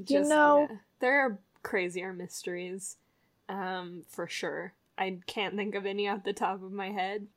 Just, 0.03 0.29
know- 0.29 0.67
yeah. 0.69 0.77
there 0.99 1.19
are 1.25 1.39
crazier 1.61 2.13
mysteries 2.13 2.95
um 3.49 4.03
for 4.07 4.27
sure 4.27 4.71
i 4.97 5.17
can't 5.27 5.55
think 5.57 5.75
of 5.75 5.85
any 5.85 6.07
off 6.07 6.23
the 6.23 6.31
top 6.31 6.63
of 6.63 6.71
my 6.71 6.89
head 6.89 7.27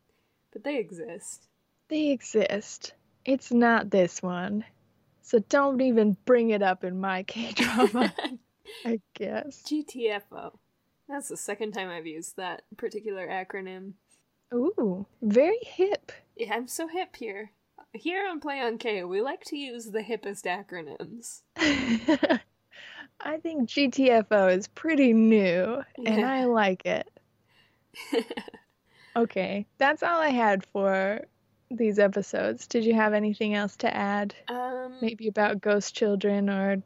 but 0.52 0.62
they 0.62 0.76
exist 0.78 1.48
They 1.88 2.10
exist. 2.10 2.94
It's 3.24 3.50
not 3.52 3.90
this 3.90 4.22
one. 4.22 4.64
So 5.22 5.38
don't 5.48 5.80
even 5.80 6.16
bring 6.24 6.50
it 6.50 6.62
up 6.62 6.84
in 6.84 7.00
my 7.00 7.22
K 7.32 7.52
drama, 7.52 8.12
I 8.84 9.00
guess. 9.14 9.62
GTFO. 9.66 10.52
That's 11.08 11.28
the 11.28 11.36
second 11.36 11.72
time 11.72 11.88
I've 11.90 12.06
used 12.06 12.36
that 12.36 12.62
particular 12.76 13.26
acronym. 13.28 13.94
Ooh, 14.54 15.06
very 15.22 15.58
hip. 15.62 16.12
Yeah, 16.36 16.54
I'm 16.54 16.66
so 16.68 16.86
hip 16.88 17.16
here. 17.16 17.50
Here 17.94 18.26
on 18.28 18.40
Play 18.40 18.60
on 18.60 18.78
K, 18.78 19.04
we 19.04 19.20
like 19.20 19.44
to 19.44 19.56
use 19.56 19.86
the 19.86 20.00
hippest 20.02 20.44
acronyms. 20.46 21.42
I 23.20 23.36
think 23.38 23.68
GTFO 23.68 24.56
is 24.56 24.66
pretty 24.68 25.12
new, 25.12 25.82
and 26.04 26.24
I 26.24 26.44
like 26.44 26.86
it. 26.86 27.08
Okay, 29.14 29.66
that's 29.76 30.02
all 30.02 30.18
I 30.22 30.30
had 30.30 30.64
for 30.64 31.20
these 31.70 31.98
episodes. 31.98 32.66
Did 32.66 32.86
you 32.86 32.94
have 32.94 33.12
anything 33.12 33.52
else 33.52 33.76
to 33.76 33.94
add? 33.94 34.34
um, 34.48 34.94
Maybe 35.02 35.28
about 35.28 35.60
ghost 35.60 35.94
children 35.94 36.48
or 36.48 36.82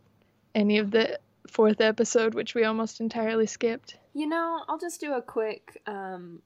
any 0.53 0.79
of 0.79 0.91
the 0.91 1.21
fourth 1.49 1.81
episode, 1.81 2.35
which 2.35 2.57
we 2.57 2.65
almost 2.65 3.01
entirely 3.01 3.47
skipped? 3.47 3.99
you 4.13 4.27
know, 4.27 4.65
I'll 4.67 4.79
just 4.79 4.99
do 4.99 5.13
a 5.15 5.23
quick 5.23 5.81
um, 5.87 6.43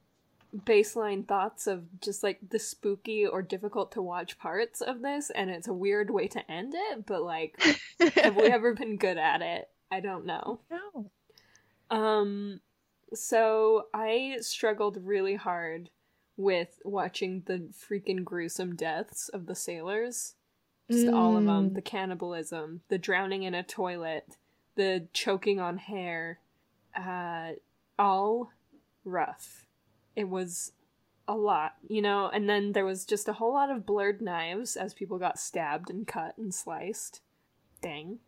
baseline 0.57 1.27
thoughts 1.27 1.67
of 1.67 2.01
just 2.01 2.23
like 2.23 2.39
the 2.51 2.59
spooky 2.59 3.27
or 3.27 3.43
difficult 3.43 3.93
to 3.93 4.03
watch 4.03 4.39
parts 4.39 4.81
of 4.81 5.03
this, 5.03 5.31
and 5.31 5.51
it's 5.51 5.69
a 5.69 5.73
weird 5.73 6.11
way 6.11 6.27
to 6.29 6.51
end 6.51 6.75
it, 6.77 7.07
but 7.07 7.23
like, 7.23 7.61
have 8.17 8.37
we 8.37 8.43
ever 8.51 8.75
been 8.75 8.97
good 8.97 9.19
at 9.19 9.43
it? 9.43 9.69
I 9.91 10.01
don't 10.01 10.27
know. 10.27 10.61
No. 10.71 11.11
Um, 11.91 12.61
so 13.13 13.87
I 13.93 14.37
struggled 14.41 14.99
really 15.03 15.35
hard 15.35 15.91
with 16.37 16.81
watching 16.85 17.43
the 17.47 17.69
freaking 17.73 18.25
gruesome 18.25 18.77
deaths 18.77 19.29
of 19.29 19.47
the 19.47 19.55
sailors. 19.55 20.35
Just 20.91 21.07
all 21.07 21.37
of 21.37 21.45
them. 21.45 21.71
Mm. 21.71 21.75
The 21.75 21.83
cannibalism, 21.83 22.81
the 22.89 22.99
drowning 22.99 23.45
in 23.45 23.55
a 23.55 23.63
toilet, 23.63 24.37
the 24.75 25.07
choking 25.13 25.61
on 25.61 25.79
hair. 25.79 26.41
Uh, 26.97 27.53
all 27.97 28.51
rough. 29.05 29.67
It 30.21 30.29
was 30.29 30.73
a 31.27 31.35
lot, 31.35 31.77
you 31.89 32.03
know, 32.03 32.29
and 32.29 32.47
then 32.47 32.73
there 32.73 32.85
was 32.85 33.07
just 33.07 33.27
a 33.27 33.33
whole 33.33 33.55
lot 33.55 33.71
of 33.71 33.87
blurred 33.87 34.21
knives 34.21 34.77
as 34.77 34.93
people 34.93 35.19
got 35.19 35.39
stabbed 35.39 35.89
and 35.89 36.07
cut 36.07 36.37
and 36.37 36.55
sliced. 36.55 37.23
Dang. 37.81 38.19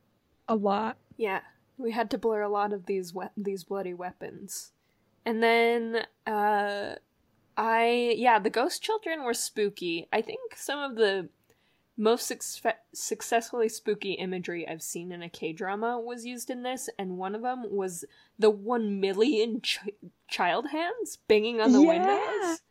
A 0.49 0.55
lot. 0.55 0.97
Yeah, 1.19 1.41
we 1.77 1.91
had 1.93 2.11
to 2.13 2.19
blur 2.19 2.41
a 2.41 2.49
lot 2.49 2.73
of 2.73 2.87
these 2.87 3.13
we- 3.15 3.27
these 3.37 3.65
bloody 3.65 3.93
weapons. 3.93 4.73
And 5.27 5.43
then 5.43 6.07
uh 6.27 6.95
I 7.57 8.15
yeah, 8.17 8.39
the 8.39 8.49
ghost 8.51 8.83
children 8.83 9.23
were 9.25 9.35
spooky. 9.35 10.09
I 10.13 10.23
think 10.23 10.57
some 10.57 10.79
of 10.79 10.97
the 10.97 11.29
most 12.03 12.27
success- 12.27 12.75
successfully 12.93 13.69
spooky 13.69 14.13
imagery 14.15 14.67
I've 14.69 14.83
seen 14.83 15.13
in 15.13 15.23
a 15.23 15.29
K-drama 15.29 16.01
was 16.01 16.25
used 16.27 16.51
in 16.51 16.63
this 16.65 16.89
and 16.99 17.17
one 17.17 17.35
of 17.37 17.43
them 17.43 17.65
was 17.71 18.05
the 18.39 18.51
1 18.51 18.99
million 19.01 19.61
ch- 19.61 19.79
child 20.27 20.67
hands 20.71 21.19
banging 21.29 21.61
on 21.61 21.71
the 21.73 21.81
Yeah. 21.81 21.89
windows. 21.89 22.63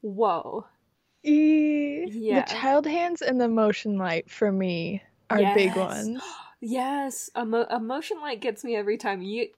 Whoa. 0.00 0.66
E- 1.22 2.06
Yeah. 2.10 2.40
The 2.44 2.50
child 2.52 2.86
hands 2.86 3.22
and 3.22 3.40
the 3.40 3.48
motion 3.48 3.96
light 3.96 4.28
for 4.30 4.50
me 4.50 5.02
are 5.30 5.38
big 5.54 5.76
ones. 5.76 6.20
Yes, 6.62 7.30
a, 7.34 7.46
mo- 7.46 7.66
a 7.70 7.80
motion 7.80 8.20
light 8.20 8.40
gets 8.42 8.64
me 8.64 8.76
every 8.76 8.98
time. 8.98 9.22
You, 9.22 9.48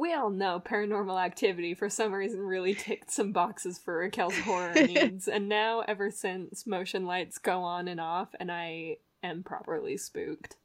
we 0.00 0.14
all 0.14 0.30
know 0.30 0.58
Paranormal 0.58 1.22
Activity 1.22 1.74
for 1.74 1.90
some 1.90 2.12
reason 2.12 2.40
really 2.40 2.74
ticked 2.74 3.10
some 3.10 3.32
boxes 3.32 3.78
for 3.78 3.98
Raquel's 3.98 4.38
horror 4.38 4.72
needs, 4.86 5.28
and 5.28 5.48
now 5.48 5.80
ever 5.86 6.10
since 6.10 6.66
motion 6.66 7.04
lights 7.04 7.36
go 7.36 7.60
on 7.60 7.86
and 7.86 8.00
off, 8.00 8.34
and 8.40 8.50
I 8.50 8.96
am 9.22 9.42
properly 9.42 9.98
spooked. 9.98 10.56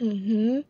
Mm-hmm. 0.00 0.60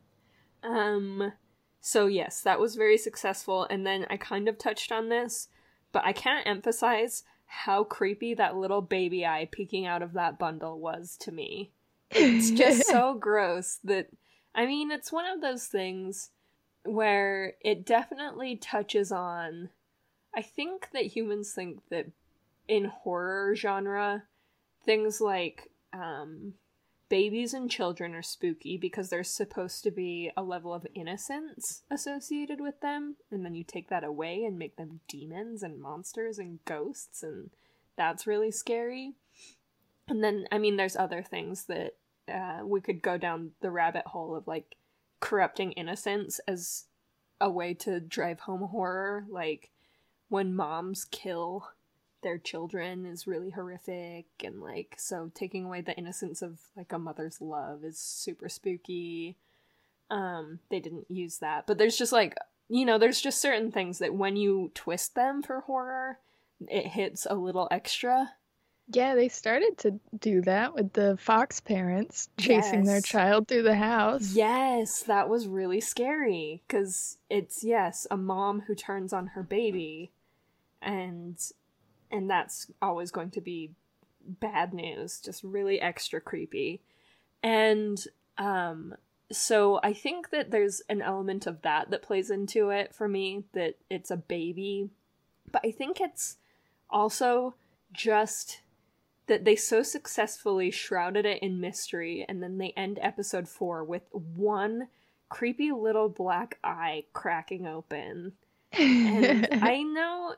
Um, 0.69 1.33
so 1.81 2.07
yes, 2.07 2.41
that 2.41 2.59
was 2.59 2.75
very 2.75 2.99
successful, 2.99 3.67
and 3.71 3.87
then 3.87 4.05
I 4.11 4.17
kind 4.17 4.49
of 4.49 4.59
touched 4.59 4.91
on 4.91 5.09
this, 5.09 5.49
but 5.93 6.05
I 6.05 6.13
can't 6.13 6.47
emphasize 6.47 7.23
how 7.47 7.85
creepy 7.85 8.35
that 8.35 8.57
little 8.57 8.83
baby 8.83 9.25
eye 9.25 9.49
peeking 9.51 9.87
out 9.87 10.03
of 10.03 10.13
that 10.15 10.39
bundle 10.39 10.81
was 10.81 11.17
to 11.21 11.31
me. 11.33 11.71
It's 12.11 12.51
just 12.51 12.87
so 12.89 13.15
gross 13.15 13.79
that 13.85 14.09
I 14.55 14.67
mean, 14.67 14.91
it's 14.91 15.13
one 15.13 15.25
of 15.25 15.41
those 15.41 15.67
things 15.67 16.31
where 16.89 17.55
it 17.61 17.85
definitely 17.85 18.57
touches 18.57 19.13
on 19.13 19.71
I 20.35 20.43
think 20.43 20.91
that 20.93 21.07
humans 21.07 21.53
think 21.53 21.81
that 21.91 22.07
in 22.67 22.87
horror 22.87 23.55
genre 23.57 24.25
things 24.85 25.21
like 25.21 25.71
um 25.93 26.55
babies 27.09 27.55
and 27.55 27.71
children 27.71 28.15
are 28.15 28.23
spooky 28.23 28.77
because 28.77 29.09
there's 29.09 29.31
supposed 29.31 29.83
to 29.83 29.91
be 29.91 30.31
a 30.37 30.43
level 30.43 30.75
of 30.75 30.87
innocence 30.95 31.83
associated 31.91 32.61
with 32.61 32.81
them 32.81 33.17
and 33.31 33.45
then 33.45 33.55
you 33.55 33.65
take 33.65 33.89
that 33.89 34.05
away 34.05 34.45
and 34.45 34.59
make 34.59 34.77
them 34.77 35.01
demons 35.09 35.63
and 35.63 35.81
monsters 35.81 36.39
and 36.39 36.59
ghosts 36.67 37.23
and 37.23 37.51
that's 37.97 38.29
really 38.29 38.51
scary. 38.53 39.15
And 40.07 40.23
then 40.23 40.47
i 40.53 40.59
mean 40.59 40.77
there's 40.77 40.97
other 40.97 41.23
things 41.23 41.65
that 41.65 41.95
uh, 42.33 42.61
we 42.65 42.81
could 42.81 43.03
go 43.03 43.17
down 43.17 43.53
the 43.61 43.71
rabbit 43.71 44.07
hole 44.07 44.37
of 44.37 44.47
like 44.47 44.77
corrupting 45.21 45.73
innocence 45.73 46.41
as 46.47 46.85
a 47.41 47.51
way 47.51 47.75
to 47.75 48.01
drive 48.01 48.41
home 48.41 48.69
horror, 48.69 49.25
like 49.29 49.71
when 50.29 50.55
moms 50.55 51.05
kill 51.05 51.69
their 52.23 52.39
children 52.39 53.07
is 53.07 53.27
really 53.27 53.51
horrific 53.51 54.27
and 54.43 54.61
like 54.61 54.97
so 54.99 55.31
taking 55.35 55.65
away 55.65 55.81
the 55.81 55.97
innocence 55.97 56.43
of 56.43 56.59
like 56.77 56.93
a 56.93 56.99
mother's 56.99 57.41
love 57.41 57.85
is 57.85 57.99
super 57.99 58.49
spooky. 58.49 59.37
Um 60.11 60.59
they 60.69 60.81
didn't 60.81 61.11
use 61.11 61.39
that. 61.39 61.67
But 61.67 61.79
there's 61.79 61.97
just 61.97 62.13
like 62.13 62.35
you 62.69 62.85
know 62.85 62.99
there's 62.99 63.21
just 63.21 63.41
certain 63.41 63.71
things 63.71 63.99
that 63.99 64.15
when 64.15 64.37
you 64.37 64.73
twist 64.75 65.15
them 65.15 65.43
for 65.43 65.61
horror 65.61 66.19
it 66.67 66.89
hits 66.89 67.25
a 67.25 67.35
little 67.35 67.69
extra 67.71 68.33
Yeah, 68.91 69.15
they 69.15 69.29
started 69.29 69.77
to 69.79 70.01
do 70.19 70.41
that 70.43 70.75
with 70.75 70.93
the 70.95 71.17
Fox 71.19 71.61
parents 71.61 72.29
chasing 72.39 72.85
their 72.85 73.01
child 73.03 73.47
through 73.49 73.63
the 73.65 73.75
house. 73.77 74.33
yes 74.35 75.03
that 75.03 75.29
was 75.29 75.47
really 75.47 75.81
scary 75.81 76.63
because 76.67 77.19
it's 77.29 77.63
yes 77.63 78.07
a 78.11 78.17
mom 78.17 78.61
who 78.67 78.75
turns 78.75 79.13
on 79.13 79.29
her 79.29 79.43
baby 79.43 80.11
and 80.81 81.39
and 82.11 82.31
that's 82.31 82.71
always 82.81 83.11
going 83.11 83.31
to 83.31 83.41
be 83.41 83.71
bad 84.25 84.73
news 84.73 85.21
just 85.21 85.43
really 85.43 85.81
extra 85.81 86.21
creepy 86.21 86.81
and 87.43 88.05
um 88.39 88.95
so 89.31 89.81
i 89.83 89.93
think 89.93 90.31
that 90.31 90.51
there's 90.51 90.81
an 90.89 91.03
element 91.03 91.47
of 91.47 91.61
that 91.63 91.91
that 91.91 92.03
plays 92.03 92.31
into 92.31 92.71
it 92.71 92.95
for 92.95 93.09
me 93.09 93.45
that 93.53 93.75
it's 93.91 94.11
a 94.11 94.17
baby 94.17 94.89
but 95.51 95.61
i 95.65 95.71
think 95.71 96.01
it's 96.01 96.37
also 96.91 97.55
just 97.93 98.61
that 99.29 99.45
they 99.45 99.57
so 99.57 99.83
successfully 99.83 100.71
shrouded 100.71 101.25
it 101.25 101.43
in 101.43 101.61
mystery 101.61 102.25
and 102.29 102.43
then 102.43 102.59
they 102.59 102.73
end 102.77 102.99
episode 103.01 103.49
4 103.49 103.85
with 103.85 104.03
one 104.13 104.89
creepy 105.29 105.71
little 105.73 106.09
black 106.09 106.59
eye 106.65 107.05
cracking 107.13 107.67
open 107.67 108.33
and 108.73 109.49
I 109.63 109.83
know 109.83 110.35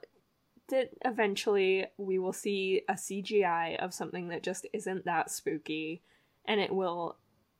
that 0.68 0.90
eventually 1.04 1.86
we 1.96 2.18
will 2.18 2.32
see 2.32 2.82
a 2.88 2.94
CGI 2.94 3.76
of 3.78 3.92
something 3.92 4.28
that 4.28 4.42
just 4.42 4.66
isn't 4.72 5.04
that 5.04 5.30
spooky, 5.30 6.02
and 6.44 6.60
it 6.60 6.72
will 6.72 7.16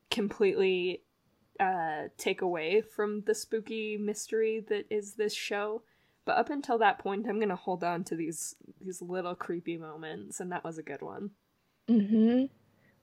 completely 0.09 1.03
uh, 1.59 2.03
take 2.17 2.41
away 2.41 2.81
from 2.81 3.21
the 3.25 3.35
spooky 3.35 3.97
mystery 3.97 4.65
that 4.69 4.85
is 4.89 5.13
this 5.13 5.33
show. 5.33 5.83
But 6.25 6.37
up 6.37 6.49
until 6.49 6.77
that 6.79 6.99
point, 6.99 7.27
I'm 7.27 7.39
gonna 7.39 7.55
hold 7.55 7.83
on 7.83 8.03
to 8.05 8.15
these 8.15 8.55
these 8.79 9.01
little 9.01 9.35
creepy 9.35 9.77
moments, 9.77 10.39
and 10.39 10.51
that 10.51 10.63
was 10.63 10.77
a 10.77 10.83
good 10.83 11.01
one. 11.01 11.31
hmm 11.87 12.45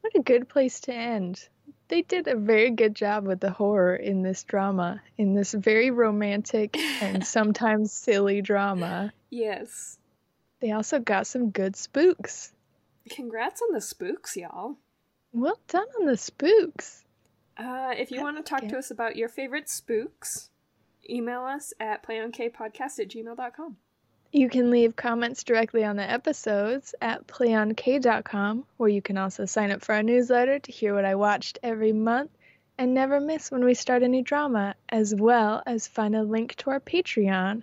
What 0.01 0.15
a 0.15 0.23
good 0.23 0.49
place 0.49 0.81
to 0.81 0.95
end. 0.95 1.49
They 1.89 2.03
did 2.03 2.29
a 2.29 2.37
very 2.37 2.71
good 2.71 2.95
job 2.95 3.27
with 3.27 3.41
the 3.41 3.51
horror 3.51 3.97
in 3.97 4.23
this 4.23 4.45
drama, 4.45 5.01
in 5.17 5.35
this 5.35 5.53
very 5.53 5.91
romantic 5.91 6.77
and 6.77 7.27
sometimes 7.37 7.93
silly 7.93 8.43
drama. 8.43 9.13
Yes. 9.31 9.99
They 10.61 10.73
also 10.73 10.99
got 10.99 11.27
some 11.27 11.51
good 11.51 11.77
spooks. 11.77 12.53
Congrats 13.11 13.63
on 13.63 13.73
the 13.73 13.81
spooks, 13.81 14.37
y'all. 14.37 14.77
Well 15.33 15.59
done 15.69 15.87
on 16.01 16.07
the 16.07 16.17
spooks. 16.17 17.05
Uh, 17.57 17.95
if 17.97 18.11
you 18.11 18.23
want 18.23 18.37
to 18.37 18.43
talk 18.43 18.69
to 18.69 18.79
us 18.79 18.91
about 18.91 19.17
your 19.17 19.29
favorite 19.29 19.69
spooks, 19.69 20.51
email 21.11 21.43
us 21.43 21.73
at 21.81 22.07
playonkpodcast 22.07 23.01
at 23.01 23.09
gmail.com. 23.09 23.77
You 24.31 24.51
can 24.51 24.71
leave 24.71 24.95
comments 24.95 25.43
directly 25.43 25.85
on 25.85 25.97
the 25.97 26.03
episodes 26.03 26.95
at 27.01 27.27
playonk.com, 27.27 28.65
where 28.77 28.91
you 28.91 29.01
can 29.01 29.17
also 29.17 29.47
sign 29.47 29.71
up 29.71 29.83
for 29.83 29.95
our 29.95 30.03
newsletter 30.03 30.59
to 30.59 30.73
hear 30.73 30.95
what 30.95 31.07
I 31.07 31.15
watched 31.15 31.59
every 31.63 31.93
month 31.93 32.31
and 32.77 32.93
never 32.93 33.21
miss 33.21 33.51
when 33.51 33.65
we 33.65 33.75
start 33.75 34.03
a 34.03 34.09
new 34.09 34.23
drama, 34.23 34.75
as 34.89 35.15
well 35.15 35.63
as 35.67 35.89
find 35.89 36.15
a 36.15 36.23
link 36.23 36.55
to 36.57 36.71
our 36.71 36.81
Patreon. 36.81 37.63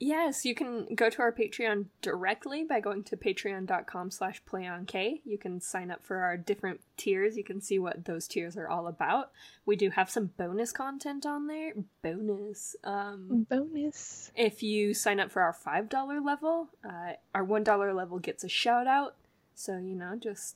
Yes, 0.00 0.44
you 0.44 0.54
can 0.54 0.94
go 0.94 1.10
to 1.10 1.22
our 1.22 1.32
Patreon 1.32 1.86
directly 2.02 2.62
by 2.62 2.78
going 2.78 3.02
to 3.04 3.16
patreon.com 3.16 4.10
slash 4.12 4.40
playonk. 4.44 5.20
You 5.24 5.38
can 5.38 5.60
sign 5.60 5.90
up 5.90 6.04
for 6.04 6.18
our 6.18 6.36
different 6.36 6.80
tiers. 6.96 7.36
You 7.36 7.42
can 7.42 7.60
see 7.60 7.78
what 7.80 8.04
those 8.04 8.28
tiers 8.28 8.56
are 8.56 8.68
all 8.68 8.86
about. 8.86 9.32
We 9.66 9.74
do 9.74 9.90
have 9.90 10.08
some 10.08 10.30
bonus 10.36 10.70
content 10.70 11.26
on 11.26 11.48
there. 11.48 11.72
Bonus. 12.02 12.76
Um, 12.84 13.46
Bonus. 13.50 14.30
if 14.36 14.62
you 14.62 14.94
sign 14.94 15.18
up 15.18 15.32
for 15.32 15.42
our 15.42 15.52
$5 15.52 16.24
level, 16.24 16.68
uh, 16.84 17.14
our 17.34 17.44
$1 17.44 17.94
level 17.96 18.20
gets 18.20 18.44
a 18.44 18.48
shout 18.48 18.86
out. 18.86 19.16
So, 19.56 19.78
you 19.78 19.96
know, 19.96 20.14
just 20.16 20.54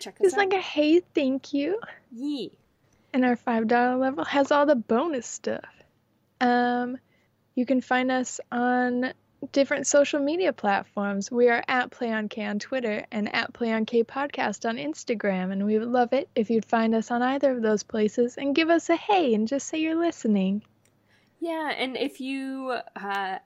check 0.00 0.14
us 0.14 0.26
It's 0.26 0.34
out. 0.34 0.38
like 0.38 0.54
a 0.54 0.60
hey, 0.60 1.00
thank 1.14 1.52
you. 1.52 1.78
Yee. 2.10 2.50
And 3.12 3.24
our 3.24 3.36
$5 3.36 4.00
level 4.00 4.24
has 4.24 4.50
all 4.50 4.66
the 4.66 4.74
bonus 4.74 5.26
stuff. 5.28 5.64
Um, 6.40 6.98
you 7.54 7.66
can 7.66 7.80
find 7.80 8.10
us 8.10 8.40
on 8.50 9.12
different 9.50 9.86
social 9.86 10.20
media 10.20 10.52
platforms. 10.52 11.30
We 11.30 11.48
are 11.48 11.64
at 11.66 11.90
PlayOnK 11.90 12.48
on 12.48 12.58
Twitter 12.58 13.04
and 13.10 13.34
at 13.34 13.52
PlayOnK 13.52 14.04
Podcast 14.04 14.68
on 14.68 14.76
Instagram, 14.76 15.50
and 15.50 15.64
we 15.66 15.78
would 15.78 15.88
love 15.88 16.12
it 16.12 16.28
if 16.34 16.50
you'd 16.50 16.64
find 16.64 16.94
us 16.94 17.10
on 17.10 17.22
either 17.22 17.50
of 17.50 17.62
those 17.62 17.82
places 17.82 18.36
and 18.36 18.54
give 18.54 18.70
us 18.70 18.88
a 18.88 18.96
hey 18.96 19.34
and 19.34 19.48
just 19.48 19.66
say 19.66 19.78
you're 19.78 19.96
listening. 19.96 20.62
Yeah, 21.40 21.72
and 21.76 21.96
if 21.96 22.20
you, 22.20 22.78
uh, 22.94 23.38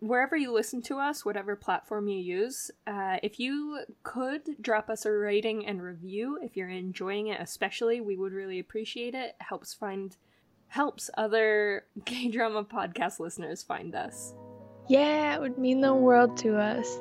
wherever 0.00 0.36
you 0.36 0.52
listen 0.52 0.82
to 0.82 0.98
us, 0.98 1.24
whatever 1.24 1.54
platform 1.54 2.08
you 2.08 2.18
use, 2.18 2.72
uh, 2.88 3.18
if 3.22 3.38
you 3.38 3.84
could 4.02 4.60
drop 4.60 4.90
us 4.90 5.06
a 5.06 5.12
rating 5.12 5.64
and 5.64 5.80
review, 5.80 6.40
if 6.42 6.56
you're 6.56 6.68
enjoying 6.68 7.28
it, 7.28 7.40
especially, 7.40 8.00
we 8.00 8.16
would 8.16 8.32
really 8.32 8.58
appreciate 8.58 9.14
it. 9.14 9.28
it 9.28 9.36
helps 9.38 9.72
find, 9.72 10.16
helps 10.76 11.08
other 11.16 11.84
K 12.04 12.28
drama 12.28 12.62
podcast 12.62 13.18
listeners 13.18 13.62
find 13.62 13.94
us. 13.94 14.34
Yeah, 14.88 15.34
it 15.34 15.40
would 15.40 15.58
mean 15.58 15.80
the 15.80 15.94
world 15.94 16.36
to 16.38 16.56
us. 16.56 17.00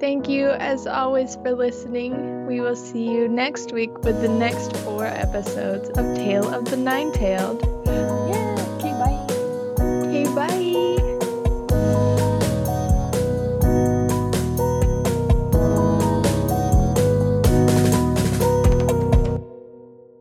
Thank 0.00 0.28
you, 0.28 0.50
as 0.50 0.88
always, 0.88 1.36
for 1.36 1.52
listening. 1.52 2.46
We 2.46 2.60
will 2.60 2.74
see 2.74 3.04
you 3.08 3.28
next 3.28 3.72
week 3.72 3.96
with 4.02 4.20
the 4.20 4.28
next 4.28 4.76
four 4.78 5.06
episodes 5.06 5.88
of 5.90 6.16
Tale 6.16 6.52
of 6.52 6.64
the 6.64 6.76
Nine 6.76 7.12
Tailed. 7.12 7.62
Yay! 7.86 8.51